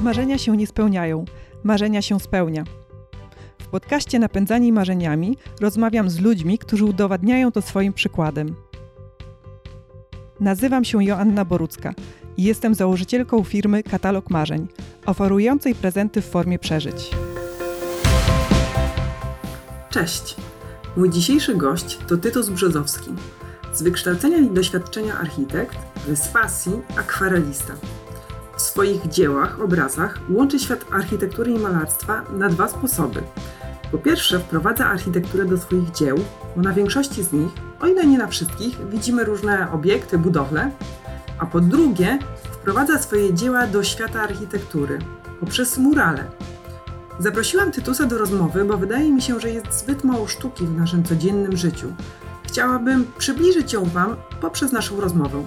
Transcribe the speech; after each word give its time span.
Marzenia 0.00 0.38
się 0.38 0.56
nie 0.56 0.66
spełniają, 0.66 1.24
marzenia 1.64 2.02
się 2.02 2.20
spełnia. 2.20 2.64
W 3.58 3.66
podcaście 3.68 4.18
Napędzani 4.18 4.72
Marzeniami 4.72 5.36
rozmawiam 5.60 6.10
z 6.10 6.20
ludźmi, 6.20 6.58
którzy 6.58 6.84
udowadniają 6.84 7.52
to 7.52 7.62
swoim 7.62 7.92
przykładem. 7.92 8.54
Nazywam 10.40 10.84
się 10.84 11.04
Joanna 11.04 11.44
Borucka 11.44 11.94
i 12.36 12.42
jestem 12.42 12.74
założycielką 12.74 13.44
firmy 13.44 13.82
Katalog 13.82 14.30
Marzeń, 14.30 14.68
oferującej 15.06 15.74
prezenty 15.74 16.22
w 16.22 16.26
formie 16.26 16.58
przeżyć. 16.58 17.10
Cześć! 19.90 20.36
Mój 20.96 21.10
dzisiejszy 21.10 21.54
gość 21.54 21.98
to 22.08 22.16
Tytus 22.16 22.48
Brzozowski. 22.48 23.10
Z 23.72 23.82
wykształcenia 23.82 24.38
i 24.38 24.50
doświadczenia 24.50 25.18
architekt, 25.18 25.78
z 26.14 26.28
pasji 26.28 26.72
akwarelista. 26.96 27.74
W 28.60 28.62
swoich 28.62 29.08
dziełach, 29.08 29.60
obrazach 29.60 30.18
łączy 30.28 30.58
świat 30.58 30.84
architektury 30.92 31.52
i 31.52 31.58
malarstwa 31.58 32.22
na 32.32 32.48
dwa 32.48 32.68
sposoby. 32.68 33.22
Po 33.92 33.98
pierwsze, 33.98 34.38
wprowadza 34.38 34.86
architekturę 34.86 35.44
do 35.44 35.58
swoich 35.58 35.90
dzieł, 35.90 36.18
bo 36.56 36.62
na 36.62 36.72
większości 36.72 37.22
z 37.22 37.32
nich, 37.32 37.52
o 37.80 37.86
ile 37.86 38.06
nie 38.06 38.18
na 38.18 38.26
wszystkich, 38.26 38.88
widzimy 38.90 39.24
różne 39.24 39.72
obiekty, 39.72 40.18
budowle, 40.18 40.70
a 41.38 41.46
po 41.46 41.60
drugie, 41.60 42.18
wprowadza 42.52 42.98
swoje 42.98 43.34
dzieła 43.34 43.66
do 43.66 43.82
świata 43.84 44.22
architektury 44.22 44.98
poprzez 45.40 45.78
murale. 45.78 46.24
Zaprosiłam 47.18 47.72
Tytusa 47.72 48.06
do 48.06 48.18
rozmowy, 48.18 48.64
bo 48.64 48.76
wydaje 48.76 49.12
mi 49.12 49.22
się, 49.22 49.40
że 49.40 49.50
jest 49.50 49.72
zbyt 49.72 50.04
mało 50.04 50.26
sztuki 50.26 50.66
w 50.66 50.76
naszym 50.78 51.04
codziennym 51.04 51.56
życiu. 51.56 51.92
Chciałabym 52.42 53.06
przybliżyć 53.18 53.72
ją 53.72 53.84
Wam 53.84 54.16
poprzez 54.40 54.72
naszą 54.72 55.00
rozmowę. 55.00 55.44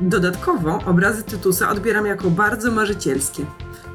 Dodatkowo 0.00 0.78
obrazy 0.86 1.22
Tytusa 1.22 1.70
odbieram 1.70 2.06
jako 2.06 2.30
bardzo 2.30 2.70
marzycielskie. 2.70 3.46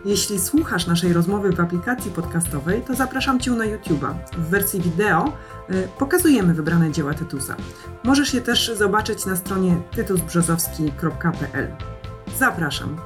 Jeśli 0.05 0.39
słuchasz 0.39 0.87
naszej 0.87 1.13
rozmowy 1.13 1.51
w 1.51 1.59
aplikacji 1.59 2.11
podcastowej, 2.11 2.81
to 2.81 2.95
zapraszam 2.95 3.39
Cię 3.39 3.51
na 3.51 3.65
YouTube'a. 3.65 4.13
W 4.37 4.49
wersji 4.49 4.81
wideo 4.81 5.33
y, 5.69 5.87
pokazujemy 5.99 6.53
wybrane 6.53 6.91
dzieła 6.91 7.13
Tytusa. 7.13 7.55
Możesz 8.03 8.33
je 8.33 8.41
też 8.41 8.71
zobaczyć 8.77 9.25
na 9.25 9.35
stronie 9.35 9.81
tytusbrzozowski.pl. 9.95 11.67
Zapraszam. 12.39 12.97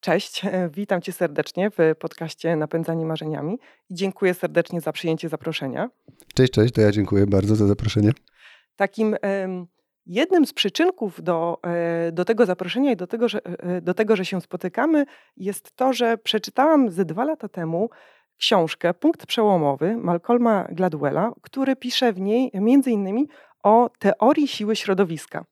Cześć, 0.00 0.44
e, 0.44 0.68
witam 0.76 1.02
Cię 1.02 1.12
serdecznie 1.12 1.70
w 1.70 1.94
podcaście 1.98 2.56
Napędzanie 2.56 3.06
Marzeniami 3.06 3.58
i 3.90 3.94
dziękuję 3.94 4.34
serdecznie 4.34 4.80
za 4.80 4.92
przyjęcie 4.92 5.28
zaproszenia. 5.28 5.90
Cześć, 6.34 6.52
cześć, 6.52 6.74
to 6.74 6.80
ja 6.80 6.92
dziękuję 6.92 7.26
bardzo 7.26 7.56
za 7.56 7.66
zaproszenie. 7.66 8.12
Takim 8.76 9.16
jednym 10.06 10.46
z 10.46 10.52
przyczynków 10.52 11.22
do, 11.22 11.58
e, 11.62 12.12
do 12.12 12.24
tego 12.24 12.46
zaproszenia 12.46 12.92
i 12.92 12.96
do 12.96 13.06
tego, 13.06 13.28
że, 13.28 13.40
e, 13.44 13.80
do 13.80 13.94
tego, 13.94 14.16
że 14.16 14.24
się 14.24 14.40
spotykamy, 14.40 15.06
jest 15.36 15.76
to, 15.76 15.92
że 15.92 16.18
przeczytałam 16.18 16.90
ze 16.90 17.04
dwa 17.04 17.24
lata 17.24 17.48
temu 17.48 17.90
książkę 18.36 18.94
Punkt 18.94 19.26
Przełomowy 19.26 19.96
Malcolma 19.96 20.68
Gladwella, 20.72 21.32
który 21.42 21.76
pisze 21.76 22.12
w 22.12 22.20
niej 22.20 22.50
między 22.54 22.90
innymi 22.90 23.28
o 23.62 23.90
teorii 23.98 24.48
siły 24.48 24.76
środowiska. 24.76 25.44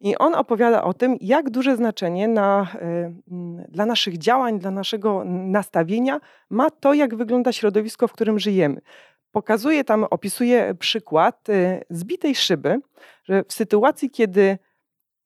I 0.00 0.16
on 0.16 0.34
opowiada 0.34 0.84
o 0.84 0.94
tym, 0.94 1.16
jak 1.20 1.50
duże 1.50 1.76
znaczenie 1.76 2.28
na, 2.28 2.72
y, 2.74 3.66
dla 3.68 3.86
naszych 3.86 4.18
działań, 4.18 4.58
dla 4.58 4.70
naszego 4.70 5.22
nastawienia 5.24 6.20
ma 6.50 6.70
to, 6.70 6.94
jak 6.94 7.16
wygląda 7.16 7.52
środowisko, 7.52 8.08
w 8.08 8.12
którym 8.12 8.38
żyjemy. 8.38 8.80
Pokazuje 9.32 9.84
tam, 9.84 10.04
opisuje 10.04 10.74
przykład 10.74 11.48
y, 11.48 11.84
zbitej 11.90 12.34
szyby, 12.34 12.80
że 13.24 13.44
w 13.48 13.52
sytuacji, 13.52 14.10
kiedy 14.10 14.58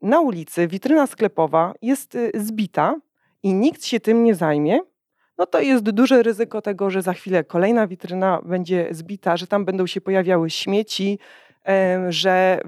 na 0.02 0.20
ulicy 0.20 0.68
witryna 0.68 1.06
sklepowa 1.06 1.74
jest 1.82 2.14
y, 2.14 2.32
zbita 2.34 2.94
i 3.42 3.54
nikt 3.54 3.84
się 3.84 4.00
tym 4.00 4.24
nie 4.24 4.34
zajmie, 4.34 4.80
no 5.38 5.46
to 5.46 5.60
jest 5.60 5.90
duże 5.90 6.22
ryzyko 6.22 6.62
tego, 6.62 6.90
że 6.90 7.02
za 7.02 7.12
chwilę 7.12 7.44
kolejna 7.44 7.86
witryna 7.86 8.40
będzie 8.44 8.88
zbita, 8.90 9.36
że 9.36 9.46
tam 9.46 9.64
będą 9.64 9.86
się 9.86 10.00
pojawiały 10.00 10.50
śmieci, 10.50 11.18
że 12.08 12.60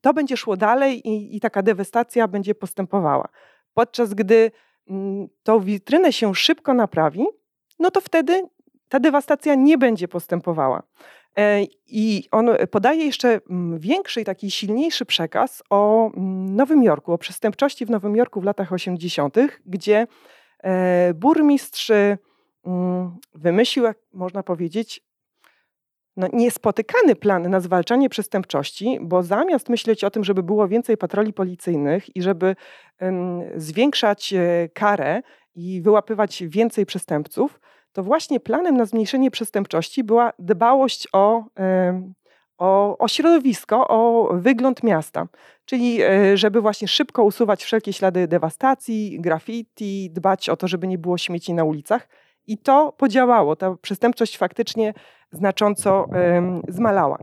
to 0.00 0.14
będzie 0.14 0.36
szło 0.36 0.56
dalej 0.56 1.08
i, 1.08 1.36
i 1.36 1.40
taka 1.40 1.62
dewastacja 1.62 2.28
będzie 2.28 2.54
postępowała. 2.54 3.28
Podczas 3.74 4.14
gdy 4.14 4.50
mm, 4.90 5.28
tą 5.42 5.60
witrynę 5.60 6.12
się 6.12 6.34
szybko 6.34 6.74
naprawi, 6.74 7.24
no 7.78 7.90
to 7.90 8.00
wtedy 8.00 8.42
ta 8.88 9.00
dewastacja 9.00 9.54
nie 9.54 9.78
będzie 9.78 10.08
postępowała. 10.08 10.82
E, 11.38 11.62
I 11.86 12.24
on 12.30 12.50
podaje 12.70 13.04
jeszcze 13.04 13.40
mm, 13.50 13.78
większy, 13.78 14.24
taki 14.24 14.50
silniejszy 14.50 15.06
przekaz 15.06 15.62
o 15.70 16.10
mm, 16.16 16.56
Nowym 16.56 16.82
Jorku, 16.82 17.12
o 17.12 17.18
przestępczości 17.18 17.86
w 17.86 17.90
Nowym 17.90 18.16
Jorku 18.16 18.40
w 18.40 18.44
latach 18.44 18.72
80., 18.72 19.36
gdzie 19.66 20.06
e, 20.62 21.14
burmistrz 21.14 21.92
wymyślił, 23.34 23.84
jak 23.84 23.98
można 24.12 24.42
powiedzieć, 24.42 25.05
no, 26.16 26.28
niespotykany 26.32 27.16
plan 27.16 27.50
na 27.50 27.60
zwalczanie 27.60 28.08
przestępczości, 28.08 28.98
bo 29.02 29.22
zamiast 29.22 29.68
myśleć 29.68 30.04
o 30.04 30.10
tym, 30.10 30.24
żeby 30.24 30.42
było 30.42 30.68
więcej 30.68 30.96
patroli 30.96 31.32
policyjnych 31.32 32.16
i 32.16 32.22
żeby 32.22 32.56
um, 33.00 33.42
zwiększać 33.56 34.32
e, 34.32 34.68
karę 34.74 35.22
i 35.54 35.82
wyłapywać 35.82 36.42
więcej 36.46 36.86
przestępców, 36.86 37.60
to 37.92 38.02
właśnie 38.02 38.40
planem 38.40 38.76
na 38.76 38.84
zmniejszenie 38.84 39.30
przestępczości 39.30 40.04
była 40.04 40.32
dbałość 40.38 41.08
o, 41.12 41.44
um, 41.58 42.14
o, 42.58 42.98
o 42.98 43.08
środowisko, 43.08 43.88
o 43.88 44.30
wygląd 44.34 44.82
miasta. 44.82 45.26
Czyli 45.64 46.02
e, 46.02 46.36
żeby 46.36 46.60
właśnie 46.60 46.88
szybko 46.88 47.24
usuwać 47.24 47.64
wszelkie 47.64 47.92
ślady 47.92 48.28
dewastacji, 48.28 49.20
graffiti, 49.20 50.10
dbać 50.10 50.48
o 50.48 50.56
to, 50.56 50.68
żeby 50.68 50.86
nie 50.86 50.98
było 50.98 51.18
śmieci 51.18 51.54
na 51.54 51.64
ulicach. 51.64 52.08
I 52.46 52.58
to 52.58 52.92
podziałało. 52.92 53.56
Ta 53.56 53.76
przestępczość 53.82 54.38
faktycznie 54.38 54.94
znacząco 55.32 56.06
zmalała. 56.68 57.18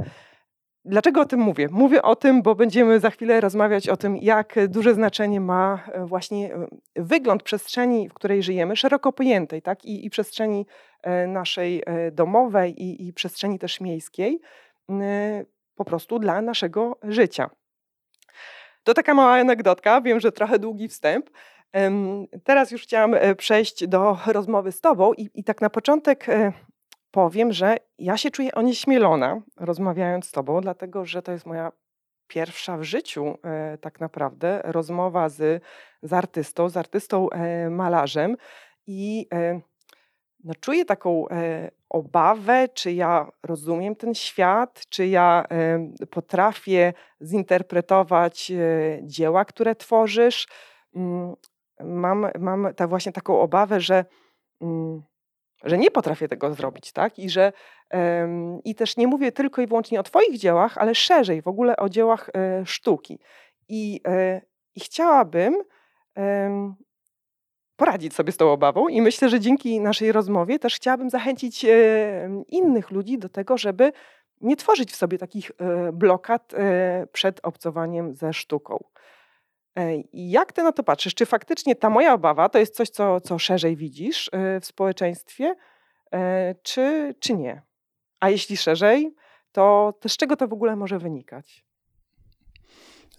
Dlaczego 0.85 1.21
o 1.21 1.25
tym 1.25 1.39
mówię? 1.39 1.67
Mówię 1.71 2.01
o 2.01 2.15
tym, 2.15 2.41
bo 2.41 2.55
będziemy 2.55 2.99
za 2.99 3.09
chwilę 3.09 3.41
rozmawiać 3.41 3.89
o 3.89 3.97
tym, 3.97 4.17
jak 4.17 4.55
duże 4.67 4.93
znaczenie 4.93 5.41
ma 5.41 5.83
e, 5.91 6.05
właśnie 6.05 6.55
e, 6.55 6.67
wygląd 6.95 7.43
przestrzeni, 7.43 8.09
w 8.09 8.13
której 8.13 8.43
żyjemy, 8.43 8.75
szeroko 8.75 9.13
pojętej, 9.13 9.61
tak? 9.61 9.85
I, 9.85 10.05
i 10.05 10.09
przestrzeni 10.09 10.65
e, 11.03 11.27
naszej 11.27 11.83
domowej, 12.11 12.83
i, 12.83 13.07
i 13.07 13.13
przestrzeni 13.13 13.59
też 13.59 13.81
miejskiej, 13.81 14.39
po 15.75 15.85
prostu 15.85 16.19
dla 16.19 16.41
naszego 16.41 16.99
życia. 17.03 17.49
To 18.83 18.93
taka 18.93 19.13
mała 19.13 19.33
anegdotka, 19.33 20.01
wiem, 20.01 20.19
że 20.19 20.31
trochę 20.31 20.59
długi 20.59 20.87
wstęp. 20.87 21.29
Teraz 22.43 22.71
już 22.71 22.83
chciałam 22.83 23.15
przejść 23.37 23.87
do 23.87 24.17
rozmowy 24.27 24.71
z 24.71 24.81
Tobą 24.81 25.13
i, 25.13 25.29
i 25.33 25.43
tak 25.43 25.61
na 25.61 25.69
początek 25.69 26.27
powiem, 27.11 27.53
że 27.53 27.77
ja 27.99 28.17
się 28.17 28.31
czuję 28.31 28.51
onieśmielona 28.51 29.41
rozmawiając 29.57 30.25
z 30.27 30.31
Tobą, 30.31 30.61
dlatego 30.61 31.05
że 31.05 31.21
to 31.21 31.31
jest 31.31 31.45
moja 31.45 31.71
pierwsza 32.27 32.77
w 32.77 32.83
życiu 32.83 33.37
e, 33.43 33.77
tak 33.77 33.99
naprawdę 33.99 34.61
rozmowa 34.63 35.29
z, 35.29 35.63
z 36.03 36.13
artystą, 36.13 36.69
z 36.69 36.77
artystą 36.77 37.29
e, 37.29 37.69
malarzem 37.69 38.37
i 38.87 39.27
e, 39.33 39.61
no, 40.43 40.53
czuję 40.59 40.85
taką 40.85 41.29
e, 41.29 41.71
obawę, 41.89 42.67
czy 42.73 42.91
ja 42.91 43.31
rozumiem 43.43 43.95
ten 43.95 44.15
świat, 44.15 44.83
czy 44.89 45.07
ja 45.07 45.45
e, 45.49 46.05
potrafię 46.09 46.93
zinterpretować 47.21 48.51
e, 48.51 48.55
dzieła, 49.03 49.45
które 49.45 49.75
tworzysz. 49.75 50.47
Mam, 51.79 52.27
mam 52.39 52.73
ta 52.75 52.87
właśnie 52.87 53.11
taką 53.11 53.39
obawę, 53.39 53.81
że 53.81 54.05
mm, 54.61 55.03
że 55.63 55.77
nie 55.77 55.91
potrafię 55.91 56.27
tego 56.27 56.53
zrobić, 56.53 56.91
tak? 56.91 57.19
I 57.19 57.29
że 57.29 57.53
i 58.63 58.75
też 58.75 58.97
nie 58.97 59.07
mówię 59.07 59.31
tylko 59.31 59.61
i 59.61 59.67
wyłącznie 59.67 59.99
o 59.99 60.03
Twoich 60.03 60.37
dziełach, 60.37 60.77
ale 60.77 60.95
szerzej 60.95 61.41
w 61.41 61.47
ogóle 61.47 61.77
o 61.77 61.89
dziełach 61.89 62.29
e, 62.35 62.65
sztuki. 62.65 63.19
I, 63.69 64.01
e, 64.07 64.41
I 64.75 64.79
chciałabym 64.79 65.55
e, 66.17 66.73
poradzić 67.75 68.13
sobie 68.13 68.31
z 68.31 68.37
tą 68.37 68.51
obawą, 68.51 68.87
i 68.87 69.01
myślę, 69.01 69.29
że 69.29 69.39
dzięki 69.39 69.79
naszej 69.79 70.11
rozmowie 70.11 70.59
też 70.59 70.75
chciałabym 70.75 71.09
zachęcić 71.09 71.65
innych 72.47 72.91
ludzi 72.91 73.17
do 73.17 73.29
tego, 73.29 73.57
żeby 73.57 73.91
nie 74.41 74.55
tworzyć 74.55 74.91
w 74.91 74.95
sobie 74.95 75.17
takich 75.17 75.51
e, 75.57 75.91
blokad 75.91 76.53
e, 76.53 77.07
przed 77.11 77.39
obcowaniem 77.43 78.15
ze 78.15 78.33
sztuką. 78.33 78.83
Jak 80.13 80.53
ty 80.53 80.63
na 80.63 80.71
to 80.71 80.83
patrzysz? 80.83 81.15
Czy 81.15 81.25
faktycznie 81.25 81.75
ta 81.75 81.89
moja 81.89 82.13
obawa 82.13 82.49
to 82.49 82.59
jest 82.59 82.75
coś, 82.75 82.89
co, 82.89 83.21
co 83.21 83.39
szerzej 83.39 83.75
widzisz 83.75 84.27
y, 84.27 84.59
w 84.59 84.65
społeczeństwie, 84.65 85.55
e, 86.13 86.55
czy, 86.63 87.15
czy 87.19 87.33
nie? 87.33 87.61
A 88.19 88.29
jeśli 88.29 88.57
szerzej, 88.57 89.15
to, 89.51 89.93
to 89.99 90.09
z 90.09 90.17
czego 90.17 90.35
to 90.35 90.47
w 90.47 90.53
ogóle 90.53 90.75
może 90.75 90.99
wynikać? 90.99 91.65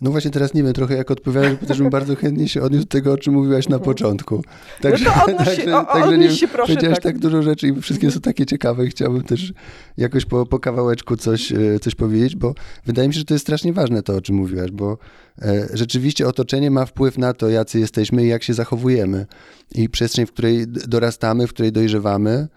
No 0.00 0.11
właśnie 0.11 0.31
teraz 0.31 0.55
nie 0.55 0.62
wiem 0.62 0.73
trochę 0.73 0.96
jak 0.96 1.11
odpowiadać, 1.11 1.58
bo 1.61 1.67
też 1.67 1.79
bym 1.79 1.91
bardzo 1.91 2.17
chętnie 2.17 2.49
się 2.49 2.62
odniósł 2.62 2.85
do 2.85 2.91
tego, 2.91 3.12
o 3.12 3.19
czym 3.19 3.35
mówiłaś 3.35 3.69
na 3.69 3.79
początku. 3.79 4.43
Także, 4.81 5.05
no 5.05 5.11
to 5.11 5.32
odnoś 5.32 5.46
także, 5.46 5.62
się, 5.62 5.76
o, 5.76 5.85
także 5.85 6.19
nie 6.19 6.31
się 6.31 6.49
proszę. 6.49 6.73
Powiedziałaś 6.73 6.96
tak. 6.96 7.02
tak 7.02 7.19
dużo 7.19 7.43
rzeczy 7.43 7.69
i 7.69 7.81
wszystkie 7.81 8.11
są 8.11 8.20
takie 8.20 8.46
ciekawe 8.46 8.87
i 8.87 8.88
chciałbym 8.88 9.23
też 9.23 9.52
jakoś 9.96 10.25
po, 10.25 10.46
po 10.46 10.58
kawałeczku 10.58 11.17
coś, 11.17 11.52
e, 11.52 11.79
coś 11.81 11.94
powiedzieć, 11.94 12.37
bo 12.37 12.55
wydaje 12.87 13.08
mi 13.08 13.14
się, 13.14 13.19
że 13.19 13.25
to 13.25 13.35
jest 13.35 13.44
strasznie 13.44 13.73
ważne 13.73 14.02
to, 14.02 14.14
o 14.14 14.20
czym 14.20 14.37
mówiłaś, 14.37 14.70
bo 14.70 14.99
e, 15.43 15.69
rzeczywiście 15.73 16.29
otoczenie 16.29 16.70
ma 16.70 16.87
wpływ 16.87 17.19
na 17.19 17.35
to, 17.35 17.49
jacy 17.49 17.81
jesteśmy 17.81 18.25
i 18.25 18.29
jak 18.29 18.43
się 18.43 18.55
zachowujemy. 18.55 19.26
I 19.75 19.88
przestrzeń, 19.88 20.26
w 20.26 20.32
której 20.32 20.67
dorastamy, 20.67 21.47
w 21.47 21.52
której 21.52 21.73
dojrzewamy, 21.73 22.49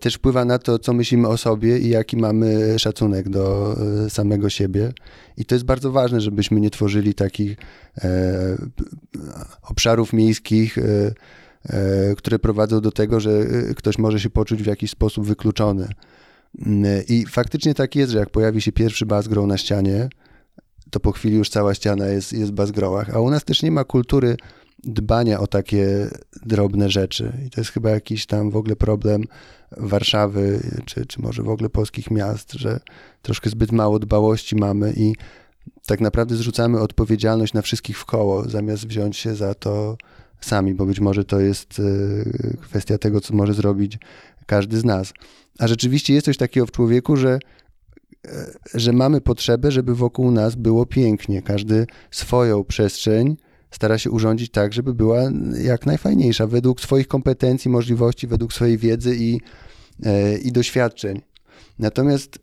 też 0.00 0.14
wpływa 0.14 0.44
na 0.44 0.58
to, 0.58 0.78
co 0.78 0.92
myślimy 0.92 1.28
o 1.28 1.36
sobie 1.36 1.78
i 1.78 1.88
jaki 1.88 2.16
mamy 2.16 2.78
szacunek 2.78 3.28
do 3.28 3.76
e, 4.06 4.10
samego 4.10 4.50
siebie. 4.50 4.92
I 5.36 5.44
to 5.44 5.54
jest 5.54 5.64
bardzo 5.64 5.92
ważne, 5.92 6.20
żebyśmy 6.20 6.60
nie 6.60 6.70
tworzyli 6.70 7.14
takich 7.14 7.56
e, 7.98 8.56
obszarów 9.62 10.12
miejskich, 10.12 10.78
e, 10.78 10.82
e, 11.64 12.14
które 12.14 12.38
prowadzą 12.38 12.80
do 12.80 12.90
tego, 12.90 13.20
że 13.20 13.30
e, 13.30 13.74
ktoś 13.74 13.98
może 13.98 14.20
się 14.20 14.30
poczuć 14.30 14.62
w 14.62 14.66
jakiś 14.66 14.90
sposób 14.90 15.26
wykluczony. 15.26 15.88
Mm, 16.66 17.02
I 17.08 17.26
faktycznie 17.26 17.74
tak 17.74 17.96
jest, 17.96 18.12
że 18.12 18.18
jak 18.18 18.30
pojawi 18.30 18.62
się 18.62 18.72
pierwszy 18.72 19.06
bazgrow 19.06 19.46
na 19.46 19.58
ścianie, 19.58 20.08
to 20.90 21.00
po 21.00 21.12
chwili 21.12 21.36
już 21.36 21.48
cała 21.48 21.74
ściana 21.74 22.06
jest, 22.06 22.32
jest 22.32 22.50
w 22.50 22.54
bazgrołach. 22.54 23.14
A 23.14 23.20
u 23.20 23.30
nas 23.30 23.44
też 23.44 23.62
nie 23.62 23.70
ma 23.70 23.84
kultury 23.84 24.36
dbania 24.86 25.40
o 25.40 25.46
takie 25.46 26.10
drobne 26.46 26.90
rzeczy. 26.90 27.32
I 27.46 27.50
to 27.50 27.60
jest 27.60 27.70
chyba 27.70 27.90
jakiś 27.90 28.26
tam 28.26 28.50
w 28.50 28.56
ogóle 28.56 28.76
problem 28.76 29.24
Warszawy, 29.76 30.60
czy, 30.84 31.06
czy 31.06 31.22
może 31.22 31.42
w 31.42 31.48
ogóle 31.48 31.70
polskich 31.70 32.10
miast, 32.10 32.52
że 32.52 32.80
troszkę 33.22 33.50
zbyt 33.50 33.72
mało 33.72 33.98
dbałości 33.98 34.56
mamy 34.56 34.92
i 34.96 35.14
tak 35.86 36.00
naprawdę 36.00 36.36
zrzucamy 36.36 36.80
odpowiedzialność 36.80 37.52
na 37.52 37.62
wszystkich 37.62 37.98
w 37.98 38.04
koło, 38.04 38.48
zamiast 38.48 38.86
wziąć 38.86 39.16
się 39.16 39.34
za 39.34 39.54
to 39.54 39.96
sami, 40.40 40.74
bo 40.74 40.86
być 40.86 41.00
może 41.00 41.24
to 41.24 41.40
jest 41.40 41.80
e, 41.80 42.56
kwestia 42.56 42.98
tego, 42.98 43.20
co 43.20 43.34
może 43.34 43.54
zrobić 43.54 43.98
każdy 44.46 44.78
z 44.78 44.84
nas. 44.84 45.12
A 45.58 45.68
rzeczywiście 45.68 46.14
jest 46.14 46.24
coś 46.24 46.36
takiego 46.36 46.66
w 46.66 46.70
człowieku, 46.70 47.16
że 47.16 47.38
e, 48.26 48.46
że 48.74 48.92
mamy 48.92 49.20
potrzebę, 49.20 49.70
żeby 49.70 49.94
wokół 49.94 50.30
nas 50.30 50.54
było 50.54 50.86
pięknie. 50.86 51.42
Każdy 51.42 51.86
swoją 52.10 52.64
przestrzeń 52.64 53.36
stara 53.74 53.98
się 53.98 54.10
urządzić 54.10 54.50
tak, 54.50 54.72
żeby 54.72 54.94
była 54.94 55.22
jak 55.62 55.86
najfajniejsza, 55.86 56.46
według 56.46 56.80
swoich 56.80 57.08
kompetencji, 57.08 57.70
możliwości, 57.70 58.26
według 58.26 58.52
swojej 58.52 58.78
wiedzy 58.78 59.16
i, 59.16 59.40
e, 60.04 60.38
i 60.38 60.52
doświadczeń. 60.52 61.22
Natomiast 61.78 62.38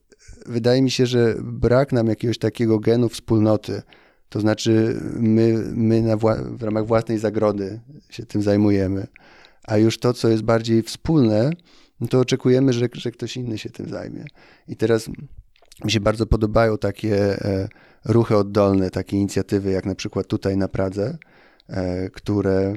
wydaje 0.45 0.81
mi 0.81 0.91
się, 0.91 1.05
że 1.05 1.35
brak 1.41 1.91
nam 1.91 2.07
jakiegoś 2.07 2.37
takiego 2.37 2.79
genu 2.79 3.09
wspólnoty, 3.09 3.81
to 4.29 4.39
znaczy 4.39 5.01
my, 5.15 5.63
my 5.73 6.17
w 6.51 6.63
ramach 6.63 6.85
własnej 6.85 7.17
zagrody 7.17 7.79
się 8.09 8.25
tym 8.25 8.41
zajmujemy, 8.41 9.07
a 9.63 9.77
już 9.77 9.99
to, 9.99 10.13
co 10.13 10.29
jest 10.29 10.43
bardziej 10.43 10.83
wspólne, 10.83 11.49
no 11.99 12.07
to 12.07 12.19
oczekujemy, 12.19 12.73
że, 12.73 12.87
że 12.93 13.11
ktoś 13.11 13.37
inny 13.37 13.57
się 13.57 13.69
tym 13.69 13.89
zajmie. 13.89 14.25
I 14.67 14.75
teraz 14.75 15.09
mi 15.83 15.91
się 15.91 15.99
bardzo 15.99 16.25
podobają 16.25 16.77
takie 16.77 17.45
e, 17.45 17.69
ruchy 18.05 18.37
oddolne, 18.37 18.89
takie 18.89 19.17
inicjatywy, 19.17 19.71
jak 19.71 19.85
na 19.85 19.95
przykład 19.95 20.27
tutaj 20.27 20.57
na 20.57 20.67
Pradze, 20.67 21.17
e, 21.67 22.09
które 22.09 22.73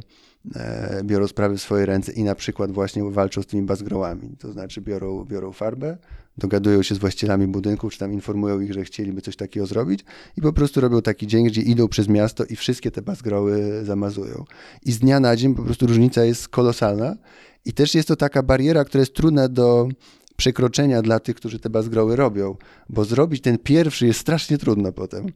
e, 0.54 1.00
biorą 1.04 1.26
sprawy 1.26 1.56
w 1.56 1.60
swoje 1.60 1.86
ręce 1.86 2.12
i 2.12 2.24
na 2.24 2.34
przykład 2.34 2.72
właśnie 2.72 3.10
walczą 3.10 3.42
z 3.42 3.46
tymi 3.46 3.62
bazgrołami. 3.62 4.36
To 4.38 4.52
znaczy 4.52 4.80
biorą, 4.80 5.24
biorą 5.24 5.52
farbę, 5.52 5.96
dogadują 6.38 6.82
się 6.82 6.94
z 6.94 6.98
właścicielami 6.98 7.46
budynków, 7.46 7.92
czy 7.92 7.98
tam 7.98 8.12
informują 8.12 8.60
ich, 8.60 8.72
że 8.72 8.84
chcieliby 8.84 9.20
coś 9.20 9.36
takiego 9.36 9.66
zrobić 9.66 10.04
i 10.36 10.40
po 10.40 10.52
prostu 10.52 10.80
robią 10.80 11.02
taki 11.02 11.26
dzień, 11.26 11.46
gdzie 11.46 11.62
idą 11.62 11.88
przez 11.88 12.08
miasto 12.08 12.44
i 12.44 12.56
wszystkie 12.56 12.90
te 12.90 13.02
bazgroły 13.02 13.80
zamazują. 13.84 14.44
I 14.84 14.92
z 14.92 14.98
dnia 14.98 15.20
na 15.20 15.36
dzień 15.36 15.54
po 15.54 15.62
prostu 15.62 15.86
różnica 15.86 16.24
jest 16.24 16.48
kolosalna 16.48 17.16
i 17.64 17.72
też 17.72 17.94
jest 17.94 18.08
to 18.08 18.16
taka 18.16 18.42
bariera, 18.42 18.84
która 18.84 19.02
jest 19.02 19.14
trudna 19.14 19.48
do 19.48 19.88
przekroczenia 20.36 21.02
dla 21.02 21.20
tych, 21.20 21.36
którzy 21.36 21.58
te 21.58 21.70
bazgroły 21.70 22.16
robią, 22.16 22.56
bo 22.88 23.04
zrobić 23.04 23.42
ten 23.42 23.58
pierwszy 23.58 24.06
jest 24.06 24.20
strasznie 24.20 24.58
trudno 24.58 24.92
potem. 24.92 25.26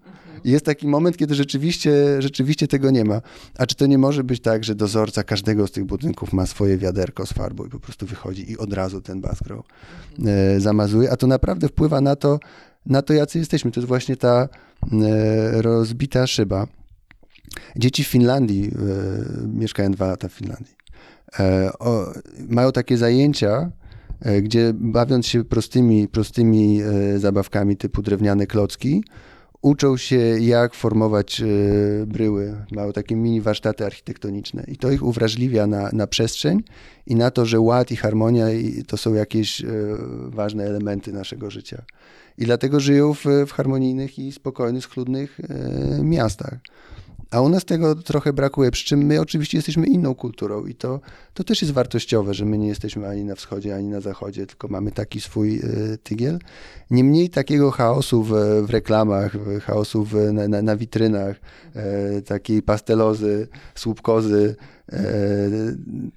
I 0.45 0.51
jest 0.51 0.65
taki 0.65 0.87
moment, 0.87 1.17
kiedy 1.17 1.35
rzeczywiście, 1.35 1.93
rzeczywiście 2.23 2.69
tego 2.69 2.91
nie 2.91 3.05
ma. 3.05 3.21
A 3.59 3.67
czy 3.67 3.75
to 3.75 3.87
nie 3.87 3.99
może 3.99 4.25
być 4.25 4.41
tak, 4.41 4.65
że 4.65 4.75
dozorca 4.75 5.25
każdego 5.25 5.67
z 5.67 5.71
tych 5.71 5.85
budynków 5.85 6.33
ma 6.33 6.47
swoje 6.47 6.79
wiaderko 6.79 7.27
z 7.27 7.33
farbą 7.33 7.65
i 7.65 7.69
po 7.69 7.81
prostu 7.81 8.07
wychodzi 8.07 8.51
i 8.51 8.59
od 8.59 8.73
razu 8.73 9.01
ten 9.01 9.21
bazgroł 9.21 9.63
e, 10.27 10.61
zamazuje, 10.61 11.11
a 11.11 11.17
to 11.17 11.27
naprawdę 11.27 11.69
wpływa 11.69 12.01
na 12.01 12.17
to, 12.17 12.39
na 12.87 13.03
to, 13.03 13.13
jacy 13.13 13.39
jesteśmy. 13.39 13.71
To 13.71 13.81
jest 13.81 13.89
właśnie 13.89 14.17
ta 14.17 14.49
e, 14.93 15.63
rozbita 15.63 16.27
szyba. 16.27 16.67
Dzieci 17.77 18.05
w 18.05 18.09
Finlandii, 18.09 18.71
e, 18.71 19.47
mieszkają 19.47 19.91
dwa 19.91 20.07
lata 20.07 20.29
w 20.29 20.33
Finlandii, 20.33 20.75
e, 21.39 21.71
o, 21.79 22.13
mają 22.49 22.73
takie 22.73 22.97
zajęcia, 22.97 23.71
gdzie 24.43 24.73
bawiąc 24.75 25.27
się 25.27 25.45
prostymi, 25.45 26.09
prostymi 26.09 26.81
e, 26.83 27.19
zabawkami 27.19 27.77
typu 27.77 28.03
drewniane 28.03 28.47
klocki, 28.47 29.05
uczą 29.63 29.97
się 29.97 30.17
jak 30.41 30.75
formować 30.75 31.41
e, 31.41 31.45
bryły. 32.07 32.55
Mają 32.73 32.93
takie 32.93 33.17
mini 33.17 33.41
warsztaty 33.41 33.87
architektoniczne 33.87 34.65
i 34.69 34.77
to 34.77 34.91
ich 34.91 35.03
uwrażliwia 35.03 35.67
na, 35.67 35.91
na 35.93 36.07
przestrzeń 36.07 36.63
i 37.07 37.17
na 37.17 37.31
to, 37.31 37.47
że 37.47 37.61
ład 37.61 37.91
i 37.91 37.97
harmonia 37.97 38.47
to 38.87 38.97
są 38.97 39.15
jakieś 39.15 39.63
ważne 40.29 40.65
elementy 40.65 41.13
naszego 41.13 41.51
życia. 41.51 41.83
I 42.39 42.45
dlatego 42.45 42.81
żyją 42.81 43.15
w, 43.15 43.25
w 43.47 43.53
harmonijnych 43.53 44.19
i 44.19 44.33
spokojnych, 44.33 44.85
schludnych 44.85 45.41
miastach. 46.03 46.59
A 47.31 47.41
u 47.41 47.49
nas 47.49 47.65
tego 47.65 47.95
trochę 47.95 48.33
brakuje, 48.33 48.71
przy 48.71 48.85
czym 48.85 49.01
my 49.01 49.21
oczywiście 49.21 49.59
jesteśmy 49.59 49.87
inną 49.87 50.15
kulturą 50.15 50.67
i 50.67 50.75
to, 50.75 51.01
to 51.35 51.45
też 51.45 51.63
jest 51.63 51.75
wartościowe, 51.75 52.35
że 52.35 52.45
my 52.45 52.59
nie 52.59 52.69
jesteśmy 52.69 53.09
ani 53.09 53.25
na 53.25 53.35
wschodzie, 53.35 53.75
ani 53.75 53.89
na 53.89 54.01
zachodzie, 54.01 54.47
tylko 54.47 54.69
mamy 54.69 54.93
taki 54.93 55.21
swój 55.21 55.57
y, 55.57 55.99
tygiel. 56.03 56.39
Niemniej 56.91 57.31
takiego 57.31 57.71
chaosu 57.71 58.23
w, 58.23 58.33
w 58.67 58.71
reklamach, 58.71 59.37
chaosu 59.63 60.05
w, 60.05 60.15
na, 60.33 60.49
na, 60.49 60.63
na, 60.63 60.77
witrynach, 60.77 61.41
e, 61.75 62.23
takiej 62.23 62.63
pastelozy, 62.63 63.49
słupkozy, 63.75 64.57
e, 64.93 65.01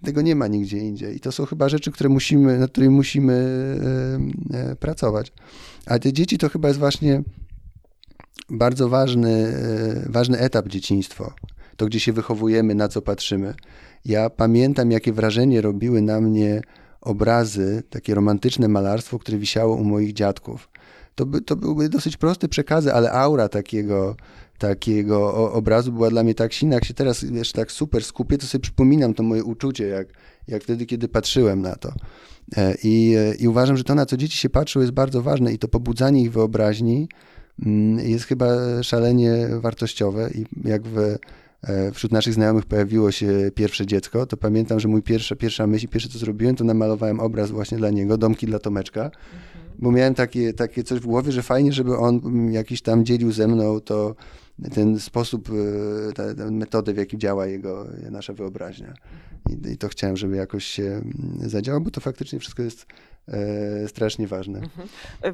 tego 0.03 0.21
nie 0.21 0.35
ma 0.35 0.47
nigdzie 0.47 0.77
indziej. 0.77 1.15
I 1.15 1.19
to 1.19 1.31
są 1.31 1.45
chyba 1.45 1.69
rzeczy, 1.69 1.91
które 1.91 2.09
musimy, 2.09 2.59
nad 2.59 2.71
którymi 2.71 2.95
musimy 2.95 3.33
e, 4.53 4.57
e 4.57 4.75
pracować. 4.75 5.31
A 5.85 5.99
te 5.99 6.13
dzieci 6.13 6.37
to 6.37 6.49
chyba 6.49 6.67
jest 6.67 6.79
właśnie 6.79 7.23
bardzo 8.51 8.89
ważny, 8.89 9.53
e, 10.07 10.12
ważny 10.12 10.39
etap 10.39 10.68
dzieciństwo. 10.68 11.33
To, 11.77 11.86
gdzie 11.86 12.00
się 12.00 12.13
wychowujemy, 12.13 12.75
na 12.75 12.88
co 12.88 13.01
patrzymy. 13.01 13.53
Ja 14.06 14.30
pamiętam, 14.30 14.92
jakie 14.92 15.13
wrażenie 15.13 15.62
robiły 15.62 16.01
na 16.01 16.21
mnie 16.21 16.62
obrazy, 17.01 17.83
takie 17.89 18.15
romantyczne 18.15 18.68
malarstwo, 18.68 19.19
które 19.19 19.38
wisiało 19.38 19.75
u 19.75 19.83
moich 19.83 20.13
dziadków. 20.13 20.69
To, 21.15 21.25
by, 21.25 21.42
to 21.42 21.56
były 21.56 21.89
dosyć 21.89 22.18
proste 22.18 22.48
przekazy, 22.48 22.94
ale 22.94 23.12
aura 23.12 23.50
takiego, 23.50 24.15
takiego 24.57 25.52
obrazu 25.54 25.92
była 25.92 26.09
dla 26.09 26.23
mnie 26.23 26.35
tak 26.35 26.54
silna. 26.54 26.75
Jak 26.75 26.85
się 26.85 26.94
teraz 26.94 27.23
wiesz, 27.23 27.52
tak 27.52 27.71
super 27.71 28.04
skupię, 28.04 28.37
to 28.37 28.45
sobie 28.45 28.61
przypominam 28.61 29.14
to 29.14 29.23
moje 29.23 29.44
uczucie, 29.44 29.87
jak, 29.87 30.07
jak 30.47 30.64
wtedy, 30.64 30.85
kiedy 30.85 31.07
patrzyłem 31.07 31.61
na 31.61 31.75
to. 31.75 31.94
E, 32.57 32.75
I, 32.83 33.16
I 33.40 33.47
uważam, 33.47 33.78
że 33.78 33.83
to, 33.83 33.95
na 33.95 34.06
co 34.06 34.18
dzieci 34.18 34.37
się 34.37 34.49
patrzą, 34.49 34.80
jest 34.80 34.92
bardzo 34.92 35.21
ważne 35.21 35.54
i 35.54 35.57
to 35.57 35.68
pobudzanie 35.68 36.21
ich 36.21 36.31
wyobraźni 36.31 37.07
jest 37.97 38.25
chyba 38.25 38.47
szalenie 38.83 39.47
wartościowe 39.61 40.29
i 40.35 40.45
jak 40.69 40.87
w, 40.87 40.97
e, 40.97 41.91
wśród 41.91 42.11
naszych 42.11 42.33
znajomych 42.33 42.65
pojawiło 42.65 43.11
się 43.11 43.51
pierwsze 43.55 43.85
dziecko, 43.85 44.25
to 44.25 44.37
pamiętam, 44.37 44.79
że 44.79 44.87
mój 44.87 45.01
pierwsza, 45.01 45.35
pierwsza 45.35 45.67
myśl, 45.67 45.87
pierwsze 45.87 46.09
co 46.09 46.19
zrobiłem, 46.19 46.55
to 46.55 46.63
namalowałem 46.63 47.19
obraz 47.19 47.51
właśnie 47.51 47.77
dla 47.77 47.89
niego, 47.89 48.17
domki 48.17 48.45
dla 48.45 48.59
Tomeczka, 48.59 49.03
mhm. 49.03 49.21
bo 49.79 49.91
miałem 49.91 50.13
takie, 50.13 50.53
takie 50.53 50.83
coś 50.83 50.99
w 50.99 51.05
głowie, 51.05 51.31
że 51.31 51.41
fajnie, 51.41 51.73
żeby 51.73 51.97
on 51.97 52.21
jakiś 52.51 52.81
tam 52.81 53.05
dzielił 53.05 53.31
ze 53.31 53.47
mną 53.47 53.79
to 53.79 54.15
ten 54.69 54.99
sposób, 54.99 55.49
e, 56.09 56.13
tę, 56.13 56.51
metodę, 56.51 56.93
w 56.93 56.97
jaki 56.97 57.17
działa 57.17 57.47
jego, 57.47 57.87
nasza 58.11 58.33
wyobraźnia. 58.33 58.93
I, 59.49 59.71
I, 59.71 59.77
to 59.77 59.87
chciałem, 59.87 60.17
żeby 60.17 60.35
jakoś 60.35 60.65
się 60.65 60.83
mm, 60.83 61.49
zadziałało, 61.49 61.83
bo 61.83 61.91
to 61.91 62.01
faktycznie 62.01 62.39
wszystko 62.39 62.63
jest 62.63 62.85
e, 62.85 63.10
strasznie 63.87 64.28
ważne. 64.28 64.59
Mhm. 64.59 64.87
E, 65.23 65.33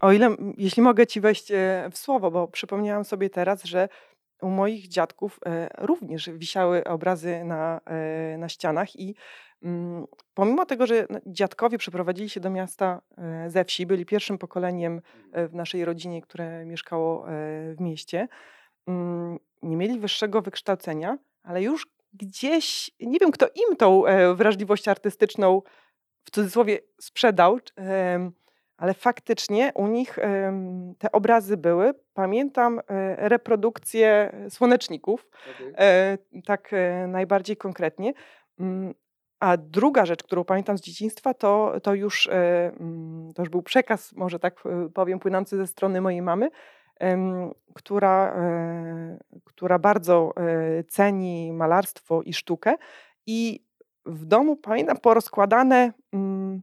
o 0.00 0.12
ile, 0.12 0.36
jeśli 0.56 0.82
mogę 0.82 1.06
ci 1.06 1.20
wejść 1.20 1.50
e, 1.50 1.88
w 1.92 1.98
słowo, 1.98 2.30
bo 2.30 2.48
przypomniałam 2.48 3.04
sobie 3.04 3.30
teraz, 3.30 3.64
że 3.64 3.88
u 4.42 4.48
moich 4.48 4.88
dziadków 4.88 5.40
również 5.78 6.30
wisiały 6.30 6.84
obrazy 6.84 7.44
na, 7.44 7.80
na 8.38 8.48
ścianach 8.48 8.96
i 8.96 9.14
mm, 9.62 10.06
pomimo 10.34 10.66
tego, 10.66 10.86
że 10.86 11.06
no, 11.10 11.18
dziadkowie 11.26 11.78
przeprowadzili 11.78 12.30
się 12.30 12.40
do 12.40 12.50
miasta 12.50 13.02
ze 13.46 13.64
wsi, 13.64 13.86
byli 13.86 14.06
pierwszym 14.06 14.38
pokoleniem 14.38 15.00
w 15.32 15.54
naszej 15.54 15.84
rodzinie, 15.84 16.22
które 16.22 16.64
mieszkało 16.64 17.26
w 17.74 17.80
mieście, 17.80 18.28
mm, 18.86 19.38
nie 19.62 19.76
mieli 19.76 19.98
wyższego 19.98 20.42
wykształcenia, 20.42 21.18
ale 21.42 21.62
już 21.62 21.86
gdzieś, 22.12 22.90
nie 23.00 23.18
wiem 23.18 23.30
kto 23.30 23.46
im 23.46 23.76
tą 23.76 24.02
wrażliwość 24.34 24.88
artystyczną 24.88 25.62
w 26.24 26.30
cudzysłowie 26.30 26.78
sprzedał, 27.00 27.58
ale 28.76 28.94
faktycznie 28.94 29.72
u 29.74 29.86
nich 29.86 30.18
te 30.98 31.12
obrazy 31.12 31.56
były. 31.56 31.94
Pamiętam 32.14 32.80
reprodukcje 33.16 34.32
słoneczników, 34.48 35.28
okay. 35.74 36.18
tak 36.46 36.70
najbardziej 37.08 37.56
konkretnie. 37.56 38.12
Mm, 38.60 38.94
a 39.40 39.56
druga 39.56 40.06
rzecz, 40.06 40.22
którą 40.22 40.44
pamiętam 40.44 40.78
z 40.78 40.80
dzieciństwa, 40.80 41.34
to, 41.34 41.72
to, 41.82 41.94
już, 41.94 42.28
mm, 42.32 43.32
to 43.34 43.42
już 43.42 43.48
był 43.48 43.62
przekaz, 43.62 44.12
może 44.12 44.38
tak 44.38 44.62
powiem, 44.94 45.18
płynący 45.18 45.56
ze 45.56 45.66
strony 45.66 46.00
mojej 46.00 46.22
mamy, 46.22 46.50
która, 47.74 48.34
e, 48.36 49.18
która 49.44 49.78
bardzo 49.78 50.32
e, 50.36 50.84
ceni 50.84 51.52
malarstwo 51.52 52.22
i 52.22 52.32
sztukę. 52.32 52.74
I 53.26 53.64
w 54.06 54.24
domu 54.24 54.56
pamiętam 54.56 54.96
porozkładane 54.96 55.92
mm, 56.12 56.62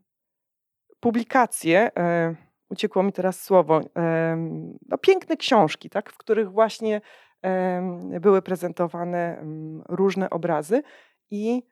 publikacje, 1.00 1.92
e, 1.98 2.36
uciekło 2.70 3.04
mi 3.04 3.14
teraz 3.14 3.44
słowo, 3.44 3.82
no, 4.90 4.98
piękne 4.98 5.38
książki, 5.38 5.90
tak, 5.90 6.12
w 6.12 6.18
których 6.18 6.52
właśnie 6.52 7.02
były 8.22 8.42
prezentowane 8.42 9.38
mm, 9.38 9.84
różne 9.90 10.30
obrazy 10.30 10.84
i, 11.32 11.64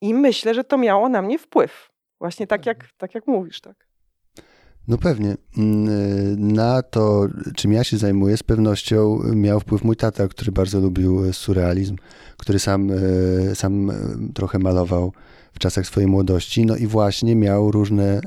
i 0.00 0.14
myślę, 0.14 0.54
że 0.54 0.64
to 0.64 0.78
miało 0.78 1.08
na 1.08 1.22
mnie 1.22 1.38
wpływ. 1.38 1.90
Właśnie 2.20 2.46
tak 2.46 2.66
jak, 2.66 2.92
tak 2.96 3.14
jak 3.14 3.26
mówisz, 3.26 3.60
tak. 3.60 3.85
No 4.88 4.98
pewnie. 4.98 5.36
Mm, 5.56 5.88
y, 5.88 6.36
na 6.38 6.82
to, 6.82 7.26
czym 7.56 7.72
ja 7.72 7.84
się 7.84 7.98
zajmuję, 7.98 8.36
z 8.36 8.42
pewnością 8.42 9.20
miał 9.34 9.60
wpływ 9.60 9.84
mój 9.84 9.96
tata, 9.96 10.28
który 10.28 10.52
bardzo 10.52 10.80
lubił 10.80 11.24
e, 11.24 11.32
surrealizm, 11.32 11.96
który 12.36 12.58
sam, 12.58 12.90
e, 12.90 13.54
sam 13.54 13.90
e, 13.90 13.94
trochę 14.34 14.58
malował 14.58 15.12
w 15.52 15.58
czasach 15.58 15.86
swojej 15.86 16.08
młodości. 16.08 16.66
No 16.66 16.76
i 16.76 16.86
właśnie 16.86 17.36
miał 17.36 17.70
różne, 17.70 18.20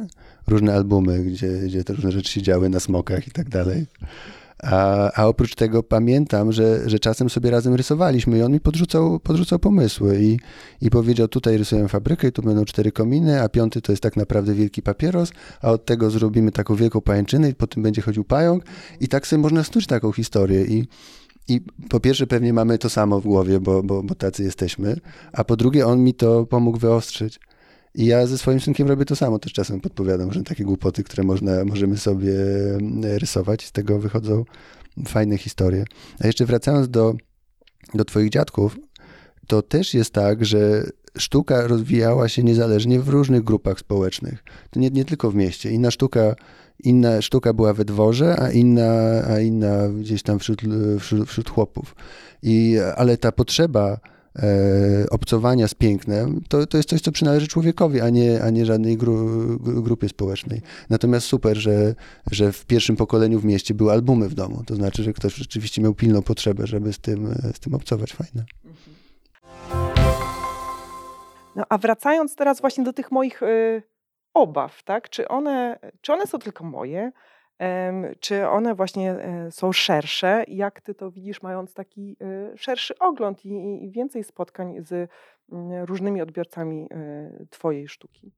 różne 0.48 0.74
albumy, 0.74 1.24
gdzie, 1.24 1.48
gdzie 1.48 1.84
te 1.84 1.94
różne 1.94 2.12
rzeczy 2.12 2.32
się 2.32 2.42
działy 2.42 2.70
na 2.70 2.80
smokach 2.80 3.28
i 3.28 3.32
tak 3.32 3.50
dalej. 3.50 3.86
A, 4.63 5.12
a 5.13 5.28
oprócz 5.28 5.56
tego 5.56 5.84
pamiętam, 5.84 6.51
że, 6.51 6.89
że 6.89 7.00
czasem 7.00 7.30
sobie 7.30 7.51
razem 7.51 7.75
rysowaliśmy 7.75 8.38
i 8.38 8.42
on 8.42 8.51
mi 8.51 8.60
podrzucał, 8.60 9.20
podrzucał 9.20 9.60
pomysły 9.60 10.20
i, 10.22 10.39
i 10.82 10.89
powiedział, 10.89 11.28
tutaj 11.28 11.58
rysujemy 11.58 11.88
fabrykę 11.88 12.28
i 12.28 12.32
tu 12.32 12.42
będą 12.42 12.66
cztery 12.66 12.92
kominy, 12.92 13.42
a 13.42 13.50
piąty 13.50 13.82
to 13.82 13.92
jest 13.92 14.04
tak 14.04 14.18
naprawdę 14.18 14.54
wielki 14.54 14.82
papieros, 14.82 15.32
a 15.62 15.72
od 15.72 15.86
tego 15.86 16.10
zrobimy 16.10 16.51
taką 16.51 16.75
wielką 16.75 17.01
pajęczynę 17.01 17.50
i 17.50 17.56
po 17.56 17.68
tym 17.68 17.84
będzie 17.84 18.01
chodził 18.01 18.24
pająk 18.24 18.63
i 19.00 19.08
tak 19.08 19.28
sobie 19.28 19.42
można 19.42 19.63
snuć 19.63 19.88
taką 19.88 20.12
historię 20.12 20.66
i 20.66 20.88
i 21.50 21.62
po 21.89 22.00
pierwsze 22.00 22.28
pewnie 22.28 22.54
mamy 22.54 22.78
to 22.78 22.89
samo 22.89 23.22
w 23.22 23.24
głowie, 23.24 23.60
bo, 23.60 23.84
bo, 23.84 24.04
bo 24.04 24.16
tacy 24.16 24.44
jesteśmy, 24.44 24.96
a 25.34 25.44
po 25.44 25.58
drugie 25.58 25.88
on 25.88 26.04
mi 26.04 26.13
to 26.13 26.46
pomógł 26.46 26.78
wyostrzyć. 26.78 27.39
I 27.96 28.05
ja 28.05 28.27
ze 28.27 28.38
swoim 28.38 28.60
synkiem 28.60 28.88
robię 28.88 29.05
to 29.05 29.15
samo, 29.15 29.39
też 29.39 29.53
czasem 29.53 29.81
podpowiadam, 29.81 30.34
że 30.34 30.43
takie 30.43 30.63
głupoty, 30.63 31.03
które 31.03 31.24
można, 31.24 31.65
możemy 31.65 31.98
sobie 31.98 32.34
e, 33.03 33.19
rysować, 33.19 33.65
z 33.65 33.72
tego 33.72 34.00
wychodzą 34.00 34.46
fajne 35.08 35.38
historie. 35.38 35.86
A 36.19 36.27
jeszcze 36.27 36.46
wracając 36.46 36.89
do, 36.89 37.13
do 37.93 38.05
twoich 38.05 38.29
dziadków, 38.29 38.77
to 39.48 39.62
też 39.62 39.93
jest 39.93 40.13
tak, 40.13 40.46
że 40.46 40.84
sztuka 41.17 41.67
rozwijała 41.67 42.29
się 42.29 42.43
niezależnie 42.43 43.00
w 43.00 43.10
różnych 43.10 43.43
grupach 43.43 43.79
społecznych. 43.79 44.43
To 44.69 44.79
nie, 44.79 44.89
nie 44.89 45.05
tylko 45.05 45.31
w 45.31 45.36
mieście. 45.36 45.72
Inna 45.72 45.91
sztuka, 45.91 46.36
inna 46.79 47.22
sztuka 47.22 47.53
była 47.53 47.74
we 47.74 47.86
dworze, 47.86 48.39
a 48.39 48.51
inna, 48.51 49.22
a 49.27 49.39
inna 49.39 49.89
gdzieś 49.89 50.24
tam 50.24 50.39
wśród, 50.39 50.62
wśród, 51.00 51.29
wśród 51.29 51.50
chłopów. 51.50 51.96
I, 52.43 52.77
ale 52.96 53.17
ta 53.17 53.31
potrzeba 53.31 54.00
obcowania 55.10 55.68
z 55.68 55.74
pięknem, 55.74 56.42
to, 56.50 56.68
to 56.68 56.78
jest 56.78 56.90
coś, 56.90 57.02
co 57.02 57.12
przynależy 57.12 57.48
człowiekowi, 57.48 58.02
a 58.02 58.10
nie, 58.10 58.44
a 58.44 58.50
nie 58.50 58.66
żadnej 58.66 58.98
gru, 58.98 59.16
grupie 59.60 60.10
społecznej. 60.10 60.62
Natomiast 60.90 61.28
super, 61.28 61.58
że, 61.58 61.96
że 62.32 62.52
w 62.52 62.66
pierwszym 62.66 62.96
pokoleniu 62.96 63.40
w 63.40 63.46
mieście 63.46 63.74
były 63.74 63.92
albumy 63.92 64.30
w 64.30 64.34
domu. 64.34 64.64
To 64.66 64.76
znaczy, 64.76 65.04
że 65.04 65.14
ktoś 65.14 65.36
rzeczywiście 65.36 65.82
miał 65.82 65.94
pilną 65.94 66.22
potrzebę, 66.22 66.68
żeby 66.68 66.94
z 66.94 67.00
tym, 67.00 67.36
z 67.56 67.60
tym 67.60 67.74
obcować. 67.74 68.14
Fajne. 68.14 68.46
No 71.56 71.64
a 71.70 71.78
wracając 71.78 72.36
teraz 72.36 72.62
właśnie 72.62 72.84
do 72.84 72.94
tych 72.94 73.12
moich 73.12 73.44
y, 73.44 73.84
obaw, 74.34 74.84
tak? 74.84 75.10
Czy 75.10 75.28
one, 75.28 75.80
czy 76.02 76.14
one 76.14 76.28
są 76.28 76.40
tylko 76.40 76.64
moje? 76.64 77.12
Czy 78.20 78.48
one 78.48 78.75
właśnie 78.75 79.12
e, 79.12 79.51
są 79.51 79.72
szersze? 79.72 80.44
Jak 80.48 80.82
ty 80.82 80.94
to 80.96 81.12
widzisz, 81.12 81.42
mając 81.42 81.74
taki 81.74 82.18
e, 82.22 82.58
szerszy 82.58 83.00
ogląd 83.00 83.46
i 83.46 83.89
więcej 83.92 84.24
spotkań 84.24 84.75
z 84.80 85.10
mm, 85.51 85.86
różnymi 85.86 86.22
odbiorcami 86.22 86.88
e, 86.92 87.46
twojej 87.50 87.88
sztuki? 87.88 88.32